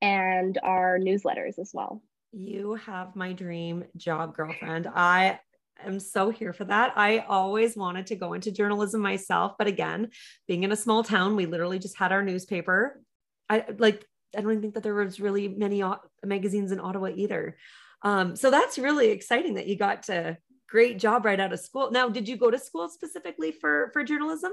and 0.03 0.59
our 0.62 0.99
newsletters 0.99 1.59
as 1.59 1.71
well. 1.73 2.03
You 2.33 2.75
have 2.75 3.16
my 3.16 3.33
dream 3.33 3.85
job, 3.97 4.37
girlfriend. 4.37 4.87
I 4.87 5.40
am 5.85 5.99
so 6.01 6.31
here 6.31 6.53
for 6.53 6.64
that. 6.64 6.92
I 6.97 7.21
always 7.21 7.77
wanted 7.77 8.07
to 8.09 8.16
go 8.16 8.35
into 8.35 8.53
journalism 8.53 9.01
myself, 9.01 9.55
but 9.59 9.66
again, 9.66 10.11
being 10.47 10.64
in 10.64 10.73
a 10.73 10.77
small 10.77 11.03
town, 11.03 11.37
we 11.37 11.47
literally 11.47 11.79
just 11.79 11.97
had 11.97 12.12
our 12.12 12.23
newspaper. 12.23 13.01
I 13.49 13.64
like 13.79 14.05
I 14.37 14.42
don't 14.42 14.61
think 14.61 14.75
that 14.75 14.83
there 14.83 14.94
was 14.94 15.21
really 15.21 15.49
many 15.49 15.83
magazines 16.23 16.71
in 16.71 16.81
Ottawa 16.81 17.09
either. 17.14 17.57
Um, 18.03 18.37
so 18.37 18.51
that's 18.51 18.79
really 18.79 19.09
exciting 19.09 19.55
that 19.55 19.66
you 19.66 19.77
got 19.77 20.05
to 20.05 20.37
great 20.68 20.98
job 20.98 21.24
right 21.24 21.40
out 21.40 21.52
of 21.52 21.61
school. 21.61 21.90
Now, 21.90 22.09
did 22.09 22.28
you 22.28 22.37
go 22.37 22.50
to 22.50 22.59
school 22.59 22.88
specifically 22.88 23.52
for 23.52 23.90
for 23.92 24.04
journalism? 24.04 24.52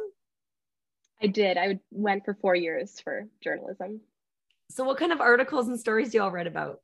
I 1.21 1.27
did. 1.27 1.57
I 1.57 1.79
went 1.91 2.25
for 2.25 2.33
four 2.33 2.55
years 2.55 2.99
for 2.99 3.27
journalism. 3.41 4.01
So, 4.71 4.83
what 4.83 4.97
kind 4.97 5.11
of 5.11 5.21
articles 5.21 5.67
and 5.67 5.79
stories 5.79 6.11
do 6.11 6.17
you 6.17 6.23
all 6.23 6.31
read 6.31 6.47
about? 6.47 6.79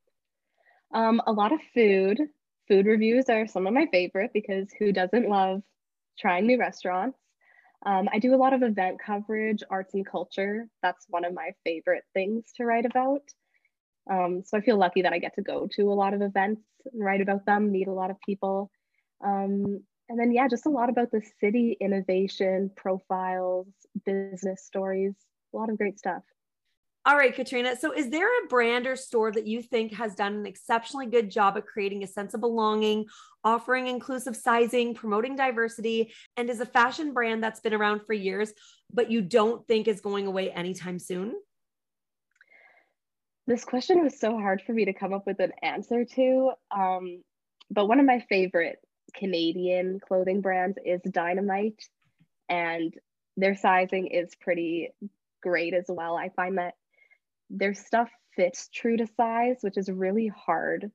Um, 0.93 1.21
a 1.25 1.31
lot 1.31 1.51
of 1.51 1.59
food. 1.73 2.19
Food 2.67 2.85
reviews 2.85 3.29
are 3.29 3.47
some 3.47 3.67
of 3.67 3.73
my 3.73 3.87
favorite 3.91 4.31
because 4.33 4.69
who 4.77 4.93
doesn't 4.93 5.27
love 5.27 5.61
trying 6.17 6.45
new 6.45 6.59
restaurants? 6.59 7.17
Um, 7.85 8.07
I 8.13 8.19
do 8.19 8.35
a 8.35 8.37
lot 8.37 8.53
of 8.53 8.61
event 8.61 8.99
coverage, 9.03 9.63
arts 9.69 9.93
and 9.95 10.05
culture. 10.05 10.67
That's 10.83 11.05
one 11.09 11.25
of 11.25 11.33
my 11.33 11.51
favorite 11.63 12.03
things 12.13 12.45
to 12.57 12.65
write 12.65 12.85
about. 12.85 13.23
Um, 14.09 14.43
so 14.45 14.57
I 14.57 14.61
feel 14.61 14.77
lucky 14.77 15.01
that 15.01 15.13
I 15.13 15.19
get 15.19 15.35
to 15.35 15.41
go 15.41 15.67
to 15.75 15.91
a 15.91 15.93
lot 15.93 16.13
of 16.13 16.21
events 16.21 16.61
and 16.91 17.03
write 17.03 17.21
about 17.21 17.45
them, 17.45 17.71
meet 17.71 17.87
a 17.87 17.93
lot 17.93 18.11
of 18.11 18.19
people. 18.25 18.69
Um, 19.23 19.84
and 20.10 20.19
then, 20.19 20.31
yeah, 20.31 20.47
just 20.47 20.65
a 20.65 20.69
lot 20.69 20.89
about 20.89 21.12
the 21.12 21.21
city, 21.39 21.77
innovation, 21.79 22.69
profiles, 22.75 23.67
business 24.05 24.65
stories, 24.65 25.13
a 25.53 25.57
lot 25.57 25.69
of 25.69 25.77
great 25.77 25.97
stuff. 25.97 26.23
All 27.03 27.17
right, 27.17 27.34
Katrina. 27.34 27.75
So, 27.75 27.93
is 27.93 28.10
there 28.10 28.27
a 28.27 28.47
brand 28.47 28.86
or 28.86 28.95
store 28.95 29.31
that 29.31 29.47
you 29.47 29.63
think 29.63 29.93
has 29.93 30.13
done 30.13 30.36
an 30.36 30.45
exceptionally 30.45 31.07
good 31.07 31.31
job 31.31 31.57
at 31.57 31.65
creating 31.65 32.03
a 32.03 32.07
sense 32.07 32.36
of 32.36 32.41
belonging, 32.41 33.05
offering 33.43 33.88
inclusive 33.88 34.36
sizing, 34.36 34.93
promoting 34.93 35.36
diversity, 35.36 36.13
and 36.38 36.47
is 36.47 36.60
a 36.60 36.65
fashion 36.65 37.12
brand 37.12 37.43
that's 37.43 37.60
been 37.60 37.73
around 37.73 38.01
for 38.05 38.13
years, 38.13 38.53
but 38.93 39.10
you 39.10 39.21
don't 39.21 39.65
think 39.67 39.88
is 39.88 39.99
going 39.99 40.27
away 40.27 40.51
anytime 40.51 40.99
soon? 40.99 41.34
This 43.47 43.65
question 43.65 44.03
was 44.03 44.19
so 44.19 44.38
hard 44.38 44.62
for 44.62 44.73
me 44.73 44.86
to 44.86 44.93
come 44.93 45.13
up 45.13 45.25
with 45.25 45.39
an 45.39 45.53
answer 45.63 46.05
to. 46.05 46.51
Um, 46.69 47.23
but 47.71 47.88
one 47.88 47.99
of 47.99 48.05
my 48.05 48.23
favorite 48.29 48.77
Canadian 49.13 50.00
clothing 50.00 50.41
brands 50.41 50.78
is 50.86 51.02
Dynamite, 51.02 51.88
and 52.50 52.93
their 53.38 53.56
sizing 53.56 54.08
is 54.08 54.36
pretty 54.36 54.89
great 55.41 55.74
as 55.74 55.86
well. 55.88 56.17
I 56.17 56.30
find 56.30 56.58
that 56.58 56.76
their 57.50 57.74
stuff 57.74 58.10
fits 58.36 58.69
true 58.74 58.97
to 58.97 59.08
size, 59.17 59.58
which 59.62 59.78
is 59.78 59.89
really 59.89 60.28
hard 60.28 60.91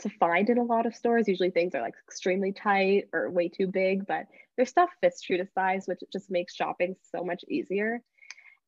to 0.00 0.08
find 0.08 0.48
in 0.48 0.58
a 0.58 0.64
lot 0.64 0.86
of 0.86 0.94
stores. 0.94 1.28
Usually 1.28 1.50
things 1.50 1.74
are 1.74 1.82
like 1.82 1.94
extremely 2.06 2.52
tight 2.52 3.08
or 3.12 3.30
way 3.30 3.48
too 3.48 3.66
big, 3.66 4.06
but 4.06 4.26
their 4.56 4.66
stuff 4.66 4.90
fits 5.00 5.20
true 5.20 5.38
to 5.38 5.46
size, 5.54 5.86
which 5.86 6.00
just 6.12 6.30
makes 6.30 6.54
shopping 6.54 6.96
so 7.14 7.24
much 7.24 7.44
easier. 7.48 8.00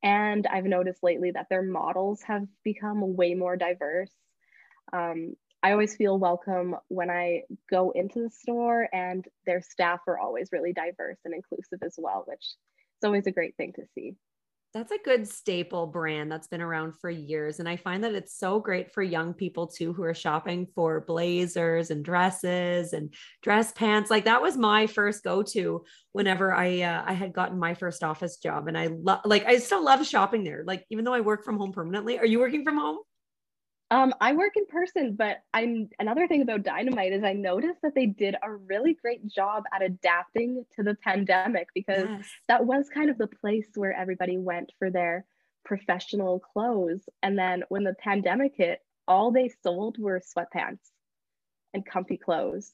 And 0.03 0.47
I've 0.47 0.65
noticed 0.65 1.03
lately 1.03 1.31
that 1.33 1.49
their 1.51 1.63
models 1.63 2.23
have 2.23 2.47
become 2.65 3.17
way 3.17 3.35
more 3.35 3.57
diverse. 3.57 4.11
Um, 4.93 5.35
I 5.63 5.73
always 5.73 5.95
feel 5.97 6.19
welcome 6.19 6.77
when 6.89 7.11
I 7.11 7.43
go 7.71 7.91
into 7.91 8.23
the 8.23 8.31
store, 8.31 8.89
and 8.93 9.27
their 9.47 9.61
staff 9.61 10.01
are 10.07 10.19
always 10.19 10.51
really 10.53 10.73
diverse 10.73 11.19
and 11.25 11.35
inclusive 11.35 11.81
as 11.83 11.95
well, 11.99 12.25
which 12.27 12.43
is 12.43 13.05
always 13.05 13.27
a 13.27 13.33
great 13.33 13.57
thing 13.57 13.73
to 13.75 13.83
see. 13.95 14.17
That's 14.73 14.93
a 14.93 14.99
good 15.05 15.27
staple 15.27 15.89
brand 15.89 16.31
that's 16.31 16.47
been 16.47 16.61
around 16.61 16.93
for 17.01 17.11
years. 17.11 17.59
And 17.59 17.69
I 17.69 17.75
find 17.75 18.05
that 18.05 18.15
it's 18.15 18.39
so 18.39 18.61
great 18.61 18.93
for 18.95 19.03
young 19.03 19.35
people 19.35 19.67
too 19.67 19.93
who 19.93 20.05
are 20.05 20.15
shopping 20.15 20.69
for 20.77 21.01
blazers 21.01 21.91
and 21.91 22.05
dresses 22.05 22.93
and 22.93 23.13
dress 23.43 23.73
pants. 23.73 24.11
Like 24.11 24.27
that 24.27 24.41
was 24.41 24.57
my 24.57 24.87
first 24.87 25.25
go 25.25 25.43
to 25.43 25.85
whenever 26.13 26.55
I 26.55 26.83
uh, 26.83 27.03
I 27.05 27.15
had 27.15 27.33
gotten 27.33 27.59
my 27.59 27.75
first 27.75 28.05
office 28.05 28.37
job. 28.37 28.69
And 28.69 28.79
I 28.79 28.87
love 28.87 29.23
like 29.25 29.45
I 29.45 29.59
still 29.59 29.85
love 29.85 30.07
shopping 30.07 30.45
there. 30.45 30.63
Like 30.65 30.85
even 30.89 31.05
though 31.05 31.15
I 31.15 31.21
work 31.21 31.45
from 31.45 31.59
home 31.59 31.73
permanently. 31.73 32.21
Are 32.21 32.27
you 32.27 32.39
working 32.39 32.63
from 32.63 32.79
home? 32.79 32.99
Um, 33.93 34.15
I 34.21 34.35
work 34.35 34.57
in 34.57 34.67
person, 34.67 35.17
but 35.17 35.39
I'm 35.53 35.89
another 35.99 36.29
thing 36.29 36.43
about 36.43 36.63
Dynamite 36.63 37.13
is 37.13 37.25
I 37.25 37.33
noticed 37.33 37.83
that 37.83 37.95
they 37.95 38.07
did 38.07 38.37
a 38.41 38.53
really 38.53 38.95
great 38.95 39.27
job 39.27 39.65
at 39.75 39.83
adapting 39.83 40.65
to 40.77 40.85
the 40.85 40.95
pandemic 40.95 41.69
because 41.75 42.07
yes. 42.09 42.29
that 42.47 42.65
was 42.65 42.89
kind 42.89 43.11
of 43.11 43.19
the 43.19 43.27
place 43.27 43.67
where 43.75 43.93
everybody 43.93 44.39
went 44.39 44.71
for 44.79 44.91
their 44.91 45.25
professional 45.65 46.39
clothes. 46.39 47.01
And 47.23 47.37
then 47.37 47.65
when 47.69 47.83
the 47.83 47.95
pandemic 47.95 48.53
hit, 48.57 48.79
all 49.09 49.33
they 49.33 49.51
sold 49.65 49.99
were 49.99 50.21
sweatpants 50.21 50.79
and 51.75 51.85
comfy 51.85 52.17
clothes. 52.17 52.73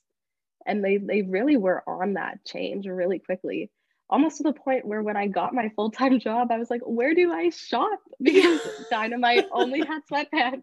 And 0.66 0.84
they 0.84 0.98
they 0.98 1.22
really 1.22 1.56
were 1.56 1.82
on 1.86 2.14
that 2.14 2.44
change 2.44 2.86
really 2.86 3.20
quickly. 3.20 3.70
Almost 4.10 4.36
to 4.36 4.42
the 4.42 4.52
point 4.52 4.84
where 4.84 5.02
when 5.02 5.16
I 5.16 5.28
got 5.28 5.54
my 5.54 5.70
full-time 5.74 6.20
job, 6.20 6.52
I 6.52 6.58
was 6.58 6.70
like, 6.70 6.82
where 6.84 7.14
do 7.14 7.32
I 7.32 7.48
shop? 7.48 8.00
Because 8.20 8.60
Dynamite 8.90 9.46
only 9.50 9.80
had 9.80 10.02
sweatpants. 10.10 10.62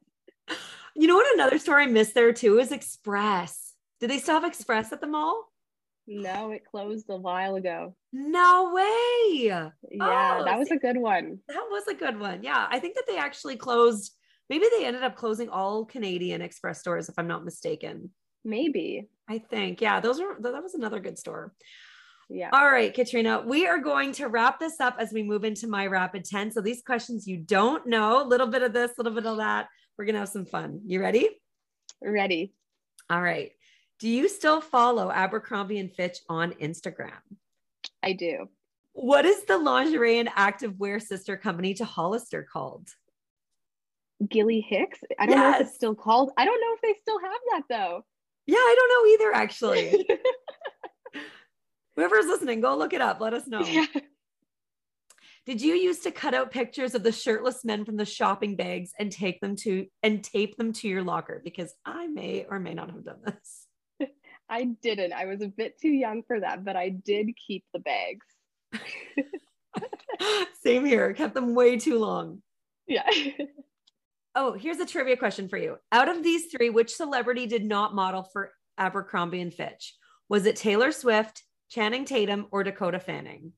You 0.96 1.08
know 1.08 1.16
what? 1.16 1.34
Another 1.34 1.58
store 1.58 1.80
I 1.80 1.88
missed 1.88 2.14
there 2.14 2.34
too 2.34 2.60
is 2.60 2.72
Express. 2.72 3.74
Did 4.00 4.10
they 4.10 4.20
still 4.20 4.36
have 4.36 4.44
Express 4.44 4.92
at 4.92 5.02
the 5.02 5.08
mall? 5.08 5.50
No, 6.06 6.52
it 6.52 6.66
closed 6.66 7.06
a 7.10 7.16
while 7.16 7.56
ago. 7.56 7.96
No 8.12 8.74
way. 8.74 9.48
Yeah, 9.48 9.70
oh, 10.02 10.44
that 10.46 10.60
was 10.60 10.70
a 10.72 10.78
good 10.78 10.98
one. 10.98 11.40
That 11.48 11.66
was 11.72 11.88
a 11.88 11.94
good 11.94 12.20
one. 12.20 12.44
Yeah, 12.44 12.68
I 12.70 12.80
think 12.80 12.96
that 12.96 13.06
they 13.08 13.18
actually 13.18 13.56
closed. 13.56 14.12
Maybe 14.50 14.66
they 14.78 14.86
ended 14.86 15.04
up 15.04 15.16
closing 15.16 15.50
all 15.50 15.86
Canadian 15.86 16.42
Express 16.42 16.80
stores, 16.80 17.08
if 17.08 17.16
I'm 17.18 17.28
not 17.28 17.46
mistaken. 17.46 18.10
Maybe. 18.44 19.08
I 19.30 19.40
think. 19.40 19.80
Yeah, 19.80 20.02
those 20.02 20.20
were 20.20 20.36
that 20.42 20.62
was 20.64 20.74
another 20.74 21.00
good 21.00 21.18
store. 21.18 21.54
Yeah. 22.30 22.50
All 22.52 22.70
right, 22.70 22.94
Katrina, 22.94 23.44
we 23.46 23.68
are 23.68 23.80
going 23.80 24.12
to 24.14 24.28
wrap 24.28 24.60
this 24.60 24.80
up 24.80 24.96
as 25.00 25.14
we 25.14 25.24
move 25.24 25.44
into 25.44 25.68
my 25.68 25.88
rapid 25.88 26.26
10. 26.26 26.52
So 26.52 26.62
these 26.62 26.82
questions 26.82 27.28
you 27.28 27.38
don't 27.38 27.86
know, 27.86 28.24
a 28.24 28.28
little 28.28 28.48
bit 28.48 28.64
of 28.64 28.74
this, 28.74 28.92
a 28.92 29.02
little 29.02 29.14
bit 29.14 29.26
of 29.26 29.38
that. 29.38 29.68
We're 29.98 30.06
going 30.06 30.16
to 30.16 30.20
have 30.20 30.30
some 30.30 30.46
fun. 30.46 30.82
You 30.86 31.02
ready? 31.02 31.30
Ready. 32.02 32.54
All 33.10 33.22
right. 33.22 33.52
Do 34.00 34.10
you 34.10 34.28
still 34.28 34.60
follow 34.60 35.12
Abercrombie 35.12 35.80
and 35.80 35.92
Fitch 35.92 36.20
on 36.28 36.54
Instagram? 36.54 37.12
I 38.02 38.14
do. 38.14 38.50
What 38.94 39.26
is 39.26 39.44
the 39.46 39.58
lingerie 39.58 40.20
and 40.20 40.30
activewear 40.30 41.02
sister 41.02 41.38
company 41.38 41.74
to 41.76 41.86
Hollister 41.86 42.44
called? 42.44 42.90
Gilly 44.30 44.62
Hicks. 44.62 45.00
I 45.20 45.26
don't 45.26 45.38
yes. 45.38 45.42
know 45.42 45.60
if 45.60 45.68
it's 45.68 45.76
still 45.76 45.96
called. 45.96 46.32
I 46.38 46.46
don't 46.46 46.60
know 46.62 46.74
if 46.76 46.82
they 46.82 47.00
still 47.02 47.20
have 47.20 47.40
that 47.52 47.64
though. 47.70 48.06
Yeah, 48.46 48.58
I 48.58 48.76
don't 48.78 48.90
know 48.90 49.26
either, 49.26 49.36
actually. 49.36 50.08
Whoever's 51.96 52.26
listening, 52.26 52.62
go 52.62 52.76
look 52.76 52.94
it 52.94 53.02
up. 53.02 53.22
Let 53.22 53.34
us 53.34 53.48
know. 53.48 53.62
Yeah. 53.62 53.86
Did 55.46 55.62
you 55.62 55.74
used 55.74 56.04
to 56.04 56.12
cut 56.12 56.34
out 56.34 56.52
pictures 56.52 56.96
of 56.96 57.04
the 57.04 57.12
shirtless 57.12 57.66
men 57.66 57.84
from 57.84 57.98
the 57.98 58.06
shopping 58.06 58.56
bags 58.56 58.92
and 58.98 59.12
take 59.12 59.42
them 59.42 59.58
to 59.58 59.88
and 60.02 60.24
tape 60.24 60.56
them 60.56 60.72
to 60.74 60.88
your 60.88 61.04
locker? 61.04 61.42
Because 61.44 61.74
I 61.86 62.08
may 62.08 62.46
or 62.50 62.60
may 62.60 62.74
not 62.74 62.92
have 62.92 63.04
done 63.04 63.20
this. 63.26 64.10
I 64.50 64.64
didn't. 64.82 65.12
I 65.12 65.26
was 65.26 65.42
a 65.42 65.48
bit 65.48 65.80
too 65.82 65.92
young 65.92 66.24
for 66.24 66.40
that, 66.40 66.64
but 66.64 66.78
I 66.78 66.90
did 66.90 67.32
keep 67.36 67.66
the 67.74 67.80
bags. 67.80 68.26
Same 70.64 70.86
here. 70.86 71.14
Kept 71.14 71.34
them 71.34 71.56
way 71.56 71.78
too 71.78 72.00
long. 72.00 72.42
Yeah. 72.88 73.10
oh, 74.36 74.54
here's 74.54 74.80
a 74.80 74.86
trivia 74.86 75.18
question 75.18 75.50
for 75.50 75.58
you. 75.58 75.78
Out 75.92 76.08
of 76.08 76.24
these 76.24 76.46
three, 76.52 76.70
which 76.70 76.96
celebrity 76.96 77.48
did 77.48 77.66
not 77.66 77.96
model 77.96 78.24
for 78.24 78.52
Abercrombie 78.78 79.42
and 79.42 79.54
Fitch? 79.54 79.94
Was 80.30 80.46
it 80.46 80.56
Taylor 80.56 80.94
Swift, 80.94 81.44
Channing 81.70 82.06
Tatum, 82.06 82.48
or 82.52 82.64
Dakota 82.64 83.00
Fanning? 83.00 83.52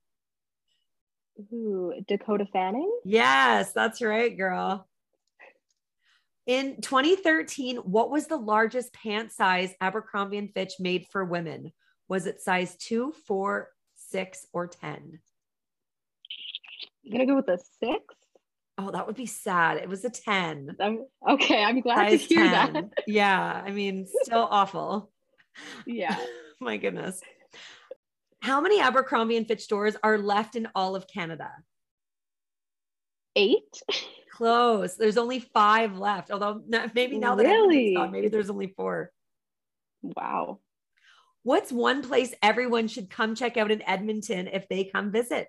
Ooh, 1.54 1.94
Dakota 2.08 2.46
Fanning? 2.52 3.00
Yes, 3.04 3.74
that's 3.74 4.02
right, 4.02 4.36
girl. 4.36 4.88
In 6.48 6.80
2013, 6.82 7.78
what 7.78 8.12
was 8.12 8.28
the 8.28 8.38
largest 8.38 8.94
pant 8.94 9.32
size 9.32 9.74
Abercrombie 9.82 10.38
and 10.38 10.54
Fitch 10.54 10.74
made 10.80 11.08
for 11.12 11.26
women? 11.26 11.72
Was 12.08 12.28
it 12.28 12.42
size 12.42 12.76
two, 12.78 13.14
four, 13.28 13.70
six, 13.96 14.46
or 14.54 14.68
10? 14.68 15.20
I'm 17.06 17.12
gonna 17.12 17.26
go 17.26 17.36
with 17.36 17.48
a 17.50 17.58
six. 17.84 18.16
Oh, 18.78 18.92
that 18.92 19.08
would 19.08 19.16
be 19.16 19.26
sad. 19.26 19.78
It 19.78 19.90
was 19.90 20.04
a 20.06 20.10
10. 20.10 20.76
Um, 20.80 21.06
okay, 21.30 21.64
I'm 21.64 21.80
glad 21.82 22.10
size 22.10 22.28
to 22.28 22.36
hear 22.36 22.44
10. 22.44 22.74
that. 22.74 22.86
yeah, 23.08 23.64
I 23.66 23.72
mean, 23.72 24.08
still 24.24 24.48
awful. 24.50 25.12
Yeah. 25.88 26.18
My 26.60 26.76
goodness. 26.76 27.22
How 28.46 28.62
many 28.62 28.80
Abercrombie 28.80 29.38
and 29.38 29.48
Fitch 29.48 29.64
stores 29.64 29.96
are 30.04 30.20
left 30.20 30.56
in 30.56 30.68
all 30.76 30.96
of 30.96 31.08
Canada? 31.08 31.50
Eight. 33.36 33.82
Close. 34.32 34.98
There's 34.98 35.18
only 35.18 35.40
five 35.40 35.98
left. 35.98 36.30
Although 36.30 36.62
maybe 36.94 37.18
now 37.18 37.34
that 37.34 37.44
really? 37.44 37.96
gone, 37.96 38.12
maybe 38.12 38.28
there's 38.28 38.52
only 38.52 38.68
four. 38.78 39.12
Wow. 40.04 40.60
What's 41.42 41.72
one 41.72 42.04
place 42.04 42.36
everyone 42.44 42.88
should 42.88 43.10
come 43.10 43.34
check 43.34 43.58
out 43.58 43.72
in 43.72 43.82
Edmonton 43.82 44.48
if 44.48 44.70
they 44.70 44.84
come 44.84 45.12
visit? 45.12 45.48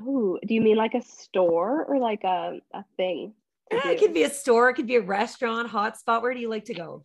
Oh, 0.00 0.40
do 0.44 0.54
you 0.54 0.62
mean 0.62 0.76
like 0.76 0.94
a 0.94 1.02
store 1.02 1.84
or 1.84 2.00
like 2.00 2.24
a, 2.24 2.58
a 2.74 2.84
thing? 2.96 3.34
Yeah, 3.70 3.88
it 3.90 4.00
could 4.00 4.14
be 4.14 4.24
a 4.24 4.30
store, 4.30 4.70
it 4.70 4.74
could 4.74 4.88
be 4.88 4.96
a 4.96 5.00
restaurant, 5.00 5.70
hotspot. 5.70 6.22
Where 6.22 6.34
do 6.34 6.40
you 6.40 6.48
like 6.48 6.64
to 6.64 6.74
go? 6.74 7.04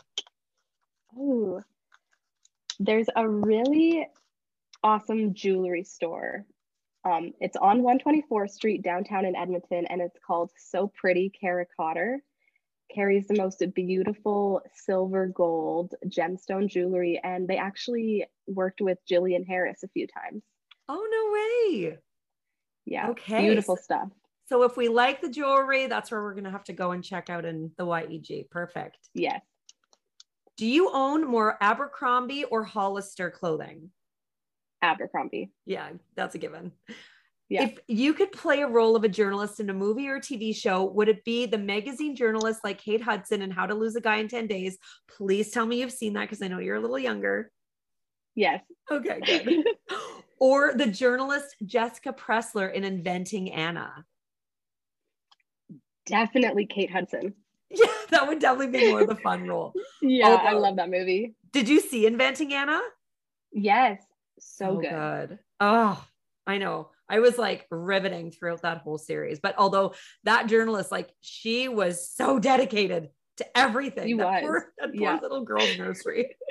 Oh, 1.16 1.62
there's 2.80 3.08
a 3.16 3.28
really 3.28 4.08
awesome 4.84 5.34
jewelry 5.34 5.84
store. 5.84 6.46
Um, 7.06 7.32
it's 7.40 7.58
on 7.58 7.82
124th 7.82 8.50
Street 8.52 8.84
downtown 8.84 9.26
in 9.26 9.36
Edmonton, 9.36 9.86
and 9.88 10.02
it's 10.02 10.18
called 10.26 10.52
So 10.58 10.92
Pretty 11.00 11.32
Cara 11.40 11.66
Cotter, 11.78 12.22
carries 12.94 13.28
the 13.28 13.38
most 13.38 13.64
beautiful 13.74 14.62
silver 14.74 15.28
gold 15.28 15.94
gemstone 16.08 16.70
jewelry, 16.70 17.20
and 17.24 17.48
they 17.48 17.58
actually 17.58 18.26
worked 18.48 18.82
with 18.82 18.98
Jillian 19.10 19.46
Harris 19.48 19.84
a 19.84 19.88
few 19.90 20.08
times. 20.08 20.44
Oh, 20.90 21.08
no 21.10 21.82
way. 21.84 21.98
Yeah. 22.86 23.10
Okay. 23.10 23.42
Beautiful 23.42 23.78
stuff. 23.78 24.10
So 24.48 24.64
if 24.64 24.78
we 24.78 24.88
like 24.88 25.22
the 25.22 25.30
jewelry, 25.30 25.88
that's 25.88 26.10
where 26.10 26.24
we're 26.24 26.34
going 26.34 26.46
to 26.46 26.52
have 26.52 26.64
to 26.66 26.74
go 26.74 26.92
and 26.92 27.04
check 27.04 27.30
out 27.30 27.44
in 27.44 27.72
the 27.78 27.86
YEG. 27.86 28.50
Perfect. 28.50 28.98
Yes. 29.14 29.42
Do 30.56 30.66
you 30.66 30.90
own 30.94 31.28
more 31.28 31.58
Abercrombie 31.62 32.46
or 32.46 32.64
Hollister 32.64 33.30
clothing? 33.30 33.92
Abercrombie. 34.82 35.52
Yeah, 35.66 35.90
that's 36.16 36.36
a 36.36 36.38
given. 36.38 36.72
Yeah. 37.50 37.64
If 37.64 37.80
you 37.88 38.14
could 38.14 38.32
play 38.34 38.62
a 38.62 38.68
role 38.68 38.96
of 38.98 39.04
a 39.06 39.10
journalist 39.10 39.60
in 39.62 39.70
a 39.70 39.74
movie 39.74 40.10
or 40.10 40.20
TV 40.20 40.54
show, 40.54 40.84
would 40.84 41.08
it 41.08 41.24
be 41.24 41.46
the 41.46 41.58
magazine 41.58 42.16
journalist 42.16 42.60
like 42.64 42.78
Kate 42.78 43.02
Hudson 43.02 43.42
and 43.42 43.54
How 43.54 43.66
to 43.66 43.74
Lose 43.74 43.96
a 43.96 44.02
Guy 44.02 44.18
in 44.18 44.28
10 44.28 44.48
Days? 44.48 44.78
Please 45.08 45.50
tell 45.52 45.66
me 45.66 45.80
you've 45.80 45.94
seen 45.94 46.14
that 46.14 46.22
because 46.24 46.42
I 46.42 46.50
know 46.50 46.60
you're 46.60 46.76
a 46.76 46.82
little 46.82 47.00
younger. 47.00 47.52
Yes. 48.36 48.62
Okay, 48.92 49.20
good. 49.26 49.66
or 50.40 50.74
the 50.76 50.88
journalist 50.88 51.56
Jessica 51.66 52.14
Pressler 52.14 52.72
in 52.72 52.84
Inventing 52.84 53.52
Anna. 53.52 54.06
Definitely 56.06 56.66
Kate 56.66 56.92
Hudson. 56.92 57.34
Yeah, 57.70 57.86
that 58.12 58.26
would 58.26 58.40
definitely 58.40 58.80
be 58.80 58.92
more 58.92 59.02
of 59.02 59.10
the 59.10 59.16
fun 59.18 59.46
role. 59.46 59.74
Yeah, 60.02 60.28
Although, 60.28 60.44
I 60.46 60.54
love 60.54 60.78
that 60.78 60.90
movie. 60.90 61.36
Did 61.52 61.68
you 61.68 61.82
see 61.82 62.06
Inventing 62.06 62.54
Anna? 62.54 62.80
Yes. 63.52 64.02
So, 64.40 64.82
so 64.82 64.90
good. 64.90 65.40
Oh, 65.60 66.04
I 66.46 66.58
know. 66.58 66.90
I 67.10 67.20
was 67.20 67.38
like 67.38 67.66
riveting 67.70 68.32
throughout 68.32 68.64
that 68.64 68.80
whole 68.80 68.98
series. 68.98 69.40
But 69.40 69.56
although 69.58 69.94
that 70.24 70.48
journalist, 70.48 70.92
like, 70.92 71.10
she 71.22 71.68
was 71.68 72.10
so 72.10 72.40
dedicated 72.40 73.10
to 73.38 73.58
everything. 73.58 74.08
She 74.08 74.14
that 74.16 74.26
was. 74.26 74.42
Poor, 74.42 74.74
that 74.80 74.94
poor 74.94 75.02
yeah. 75.02 75.20
little 75.22 75.44
girl's 75.44 75.78
nursery. 75.78 76.36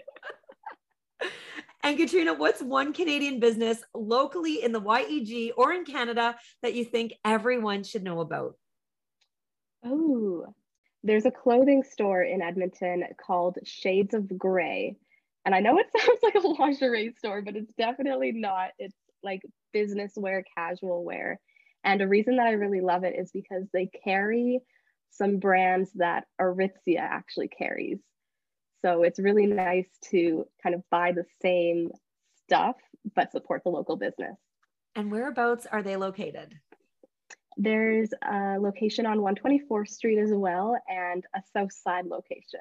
and 1.83 1.97
Katrina, 1.97 2.35
what's 2.35 2.63
one 2.63 2.93
Canadian 2.93 3.41
business 3.41 3.83
locally 3.95 4.63
in 4.63 4.73
the 4.73 4.81
YEG 4.81 5.53
or 5.57 5.73
in 5.73 5.85
Canada 5.85 6.37
that 6.63 6.75
you 6.75 6.85
think 6.85 7.15
everyone 7.25 7.83
should 7.85 8.03
know 8.03 8.21
about? 8.21 8.57
Oh, 9.85 10.47
there's 11.03 11.27
a 11.27 11.31
clothing 11.31 11.85
store 11.85 12.23
in 12.23 12.43
Edmonton 12.43 13.05
called 13.25 13.59
Shades 13.65 14.15
of 14.15 14.37
Grey. 14.37 14.97
And 15.47 15.55
I 15.55 15.61
know 15.61 15.79
it 15.79 15.87
sounds 15.97 16.19
like 16.23 16.35
a 16.35 16.47
lingerie 16.47 17.15
store, 17.17 17.41
but 17.41 17.57
it's 17.57 17.73
definitely 17.79 18.33
not. 18.33 18.71
It's 18.79 18.97
like 19.23 19.41
business 19.73 20.13
wear, 20.17 20.45
casual 20.57 21.05
wear. 21.05 21.41
And 21.85 22.03
a 22.03 22.09
reason 22.09 22.37
that 22.37 22.49
I 22.49 22.53
really 22.53 22.81
love 22.81 23.05
it 23.05 23.15
is 23.17 23.31
because 23.31 23.65
they 23.73 23.89
carry 24.05 24.61
some 25.11 25.39
brands 25.39 25.91
that 25.95 26.25
Aritzia 26.41 26.99
actually 26.99 27.49
carries. 27.49 28.01
So 28.83 29.05
it's 29.05 29.21
really 29.21 29.47
nice 29.47 29.89
to 30.11 30.47
kind 30.63 30.75
of 30.75 30.83
buy 30.91 31.13
the 31.13 31.25
same 31.41 31.91
stuff, 32.45 32.77
but 33.15 33.31
support 33.31 33.63
the 33.65 33.71
local 33.71 33.97
business. 33.97 34.37
And 34.97 35.13
whereabouts 35.13 35.67
are 35.67 35.83
they 35.83 35.97
located? 35.97 36.55
There's 37.57 38.11
a 38.23 38.59
location 38.59 39.07
on 39.07 39.19
124th 39.19 39.89
Street 39.89 40.19
as 40.19 40.31
well, 40.33 40.77
and 40.89 41.25
a 41.35 41.41
South 41.55 41.73
Side 41.73 42.07
location. 42.07 42.61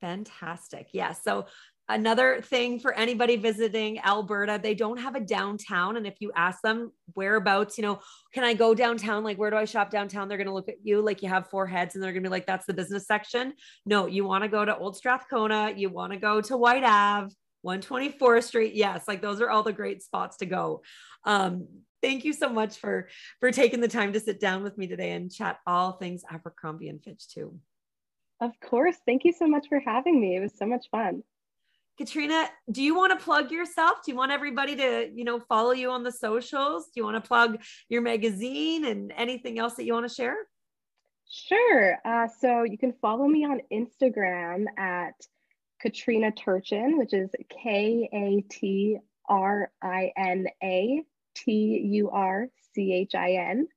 Fantastic. 0.00 0.88
Yeah. 0.92 1.12
So 1.12 1.46
another 1.88 2.40
thing 2.40 2.80
for 2.80 2.92
anybody 2.92 3.36
visiting 3.36 3.98
Alberta, 4.00 4.58
they 4.62 4.74
don't 4.74 4.98
have 4.98 5.14
a 5.14 5.20
downtown. 5.20 5.96
And 5.96 6.06
if 6.06 6.14
you 6.20 6.32
ask 6.34 6.60
them 6.62 6.92
whereabouts, 7.14 7.78
you 7.78 7.82
know, 7.82 8.00
can 8.32 8.44
I 8.44 8.54
go 8.54 8.74
downtown? 8.74 9.24
Like, 9.24 9.38
where 9.38 9.50
do 9.50 9.56
I 9.56 9.64
shop 9.64 9.90
downtown? 9.90 10.28
They're 10.28 10.38
going 10.38 10.48
to 10.48 10.54
look 10.54 10.68
at 10.68 10.84
you 10.84 11.00
like 11.00 11.22
you 11.22 11.28
have 11.28 11.48
four 11.48 11.66
heads 11.66 11.94
and 11.94 12.02
they're 12.02 12.12
going 12.12 12.22
to 12.22 12.28
be 12.28 12.32
like, 12.32 12.46
that's 12.46 12.66
the 12.66 12.74
business 12.74 13.06
section. 13.06 13.54
No, 13.84 14.06
you 14.06 14.24
want 14.24 14.44
to 14.44 14.48
go 14.48 14.64
to 14.64 14.76
Old 14.76 14.96
Strathcona, 14.96 15.72
you 15.76 15.88
want 15.88 16.12
to 16.12 16.18
go 16.18 16.40
to 16.40 16.56
White 16.56 16.84
Ave, 16.84 17.34
124th 17.64 18.44
Street. 18.44 18.74
Yes, 18.74 19.04
like 19.06 19.22
those 19.22 19.40
are 19.40 19.50
all 19.50 19.62
the 19.62 19.72
great 19.72 20.02
spots 20.02 20.38
to 20.38 20.46
go. 20.46 20.82
Um, 21.24 21.66
thank 22.02 22.24
you 22.24 22.32
so 22.32 22.48
much 22.48 22.78
for 22.78 23.08
for 23.40 23.50
taking 23.50 23.80
the 23.80 23.88
time 23.88 24.12
to 24.12 24.20
sit 24.20 24.40
down 24.40 24.62
with 24.62 24.76
me 24.78 24.86
today 24.86 25.12
and 25.12 25.32
chat 25.32 25.58
all 25.66 25.92
things 25.92 26.22
Abercrombie 26.30 26.88
and 26.88 27.02
Fitch 27.02 27.28
too. 27.28 27.58
Of 28.40 28.52
course. 28.60 28.96
Thank 29.06 29.24
you 29.24 29.32
so 29.32 29.46
much 29.46 29.66
for 29.68 29.80
having 29.80 30.20
me. 30.20 30.36
It 30.36 30.40
was 30.40 30.52
so 30.58 30.66
much 30.66 30.86
fun. 30.90 31.22
Katrina, 31.98 32.48
do 32.70 32.82
you 32.82 32.94
want 32.94 33.18
to 33.18 33.24
plug 33.24 33.50
yourself? 33.50 34.04
Do 34.04 34.12
you 34.12 34.18
want 34.18 34.30
everybody 34.30 34.76
to, 34.76 35.10
you 35.14 35.24
know, 35.24 35.40
follow 35.40 35.72
you 35.72 35.90
on 35.90 36.02
the 36.02 36.12
socials? 36.12 36.86
Do 36.86 36.92
you 37.00 37.04
want 37.04 37.22
to 37.22 37.26
plug 37.26 37.62
your 37.88 38.02
magazine 38.02 38.84
and 38.84 39.12
anything 39.16 39.58
else 39.58 39.74
that 39.74 39.84
you 39.84 39.94
want 39.94 40.06
to 40.06 40.14
share? 40.14 40.36
Sure. 41.28 41.98
Uh, 42.04 42.28
so 42.40 42.64
you 42.64 42.76
can 42.76 42.92
follow 43.00 43.26
me 43.26 43.44
on 43.44 43.60
Instagram 43.72 44.66
at 44.76 45.14
Katrina 45.80 46.32
Turchin, 46.32 46.98
which 46.98 47.14
is 47.14 47.30
K 47.48 48.08
A 48.12 48.44
T 48.50 48.98
R 49.28 49.70
I 49.82 50.12
N 50.16 50.46
A 50.62 51.02
T 51.34 51.52
U 51.92 52.10
R 52.10 52.48
C 52.74 52.92
H 52.92 53.14
I 53.14 53.32
N. 53.32 53.68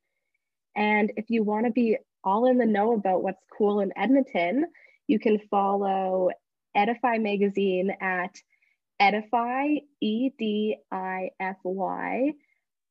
And 0.75 1.11
if 1.15 1.29
you 1.29 1.43
want 1.43 1.65
to 1.65 1.71
be 1.71 1.97
all 2.23 2.45
in 2.47 2.57
the 2.57 2.65
know 2.65 2.93
about 2.93 3.23
what's 3.23 3.43
cool 3.57 3.79
in 3.79 3.91
Edmonton, 3.97 4.65
you 5.07 5.19
can 5.19 5.39
follow 5.49 6.29
Edify 6.75 7.17
Magazine 7.17 7.95
at 8.01 8.35
Edify, 8.99 9.75
E 10.01 10.29
D 10.37 10.77
I 10.91 11.29
F 11.39 11.57
Y 11.63 12.33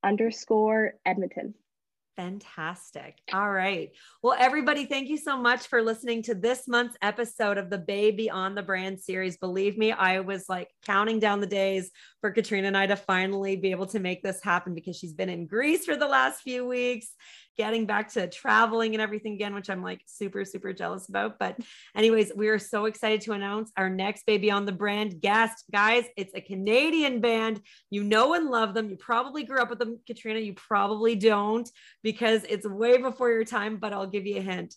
underscore 0.02 0.94
Edmonton. 1.04 1.54
Fantastic. 2.16 3.16
All 3.32 3.48
right. 3.48 3.90
Well, 4.24 4.34
everybody, 4.36 4.86
thank 4.86 5.08
you 5.08 5.16
so 5.16 5.36
much 5.36 5.68
for 5.68 5.80
listening 5.80 6.24
to 6.24 6.34
this 6.34 6.66
month's 6.66 6.96
episode 7.00 7.58
of 7.58 7.70
the 7.70 7.78
Babe 7.78 8.16
Beyond 8.16 8.56
the 8.56 8.62
Brand 8.64 8.98
series. 8.98 9.36
Believe 9.36 9.78
me, 9.78 9.92
I 9.92 10.18
was 10.18 10.48
like 10.48 10.68
counting 10.84 11.20
down 11.20 11.40
the 11.40 11.46
days 11.46 11.92
for 12.20 12.32
Katrina 12.32 12.66
and 12.66 12.76
I 12.76 12.86
to 12.86 12.96
finally 12.96 13.54
be 13.54 13.70
able 13.70 13.86
to 13.86 14.00
make 14.00 14.24
this 14.24 14.42
happen 14.42 14.74
because 14.74 14.96
she's 14.96 15.12
been 15.12 15.28
in 15.28 15.46
Greece 15.46 15.84
for 15.84 15.94
the 15.94 16.08
last 16.08 16.40
few 16.40 16.66
weeks 16.66 17.12
getting 17.58 17.84
back 17.84 18.10
to 18.12 18.28
traveling 18.28 18.94
and 18.94 19.02
everything 19.02 19.34
again, 19.34 19.54
which 19.54 19.68
I'm 19.68 19.82
like 19.82 20.00
super, 20.06 20.44
super 20.44 20.72
jealous 20.72 21.08
about. 21.08 21.38
But, 21.38 21.58
anyways, 21.94 22.32
we 22.34 22.48
are 22.48 22.58
so 22.58 22.86
excited 22.86 23.20
to 23.22 23.32
announce 23.32 23.72
our 23.76 23.90
next 23.90 24.24
Babe 24.24 24.40
Beyond 24.42 24.66
the 24.66 24.72
Brand 24.72 25.20
guest. 25.20 25.64
Guys, 25.70 26.04
it's 26.16 26.34
a 26.34 26.40
Canadian 26.40 27.20
band. 27.20 27.60
You 27.90 28.04
know 28.04 28.34
and 28.34 28.48
love 28.48 28.74
them. 28.74 28.88
You 28.88 28.96
probably 28.96 29.42
grew 29.42 29.60
up 29.60 29.68
with 29.68 29.80
them, 29.80 29.98
Katrina. 30.06 30.38
You 30.38 30.54
probably 30.54 31.16
don't 31.16 31.68
because 32.02 32.44
it's 32.48 32.66
way 32.66 32.96
before 32.98 33.30
your 33.30 33.44
time, 33.44 33.76
but 33.76 33.92
I'll 33.92 34.06
give 34.06 34.24
you 34.24 34.38
a 34.38 34.42
hint. 34.42 34.74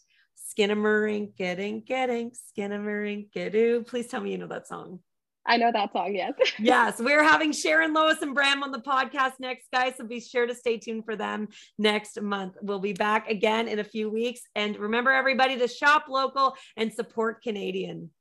Skinamarink, 0.58 1.38
getting, 1.38 1.82
getting, 1.82 2.32
Skinamarink, 2.32 3.32
doo. 3.32 3.86
Please 3.88 4.08
tell 4.08 4.22
me 4.22 4.32
you 4.32 4.38
know 4.40 4.48
that 4.48 4.68
song. 4.68 5.00
I 5.46 5.58
know 5.58 5.72
that 5.72 5.92
song, 5.92 6.14
yes. 6.16 6.34
yes, 6.60 7.00
we're 7.00 7.24
having 7.24 7.52
Sharon 7.52 7.94
Lois 7.94 8.22
and 8.22 8.36
Bram 8.36 8.64
on 8.64 8.72
the 8.72 8.80
podcast 8.80 9.34
next, 9.40 9.68
guys. 9.74 9.94
So 9.98 10.06
be 10.06 10.20
sure 10.20 10.46
to 10.46 10.54
stay 10.54 10.78
tuned 10.78 11.06
for 11.06 11.16
them 11.16 11.48
next 11.78 12.22
month. 12.22 12.58
We'll 12.62 12.80
be 12.80 12.94
back 12.94 13.30
again 13.30 13.68
in 13.68 13.80
a 13.80 13.84
few 13.84 14.10
weeks. 14.10 14.42
And 14.56 14.78
remember, 14.78 15.12
everybody, 15.12 15.58
to 15.58 15.68
shop 15.68 16.06
local 16.10 16.56
and 16.78 16.94
support 16.94 17.42
Canadian. 17.42 18.12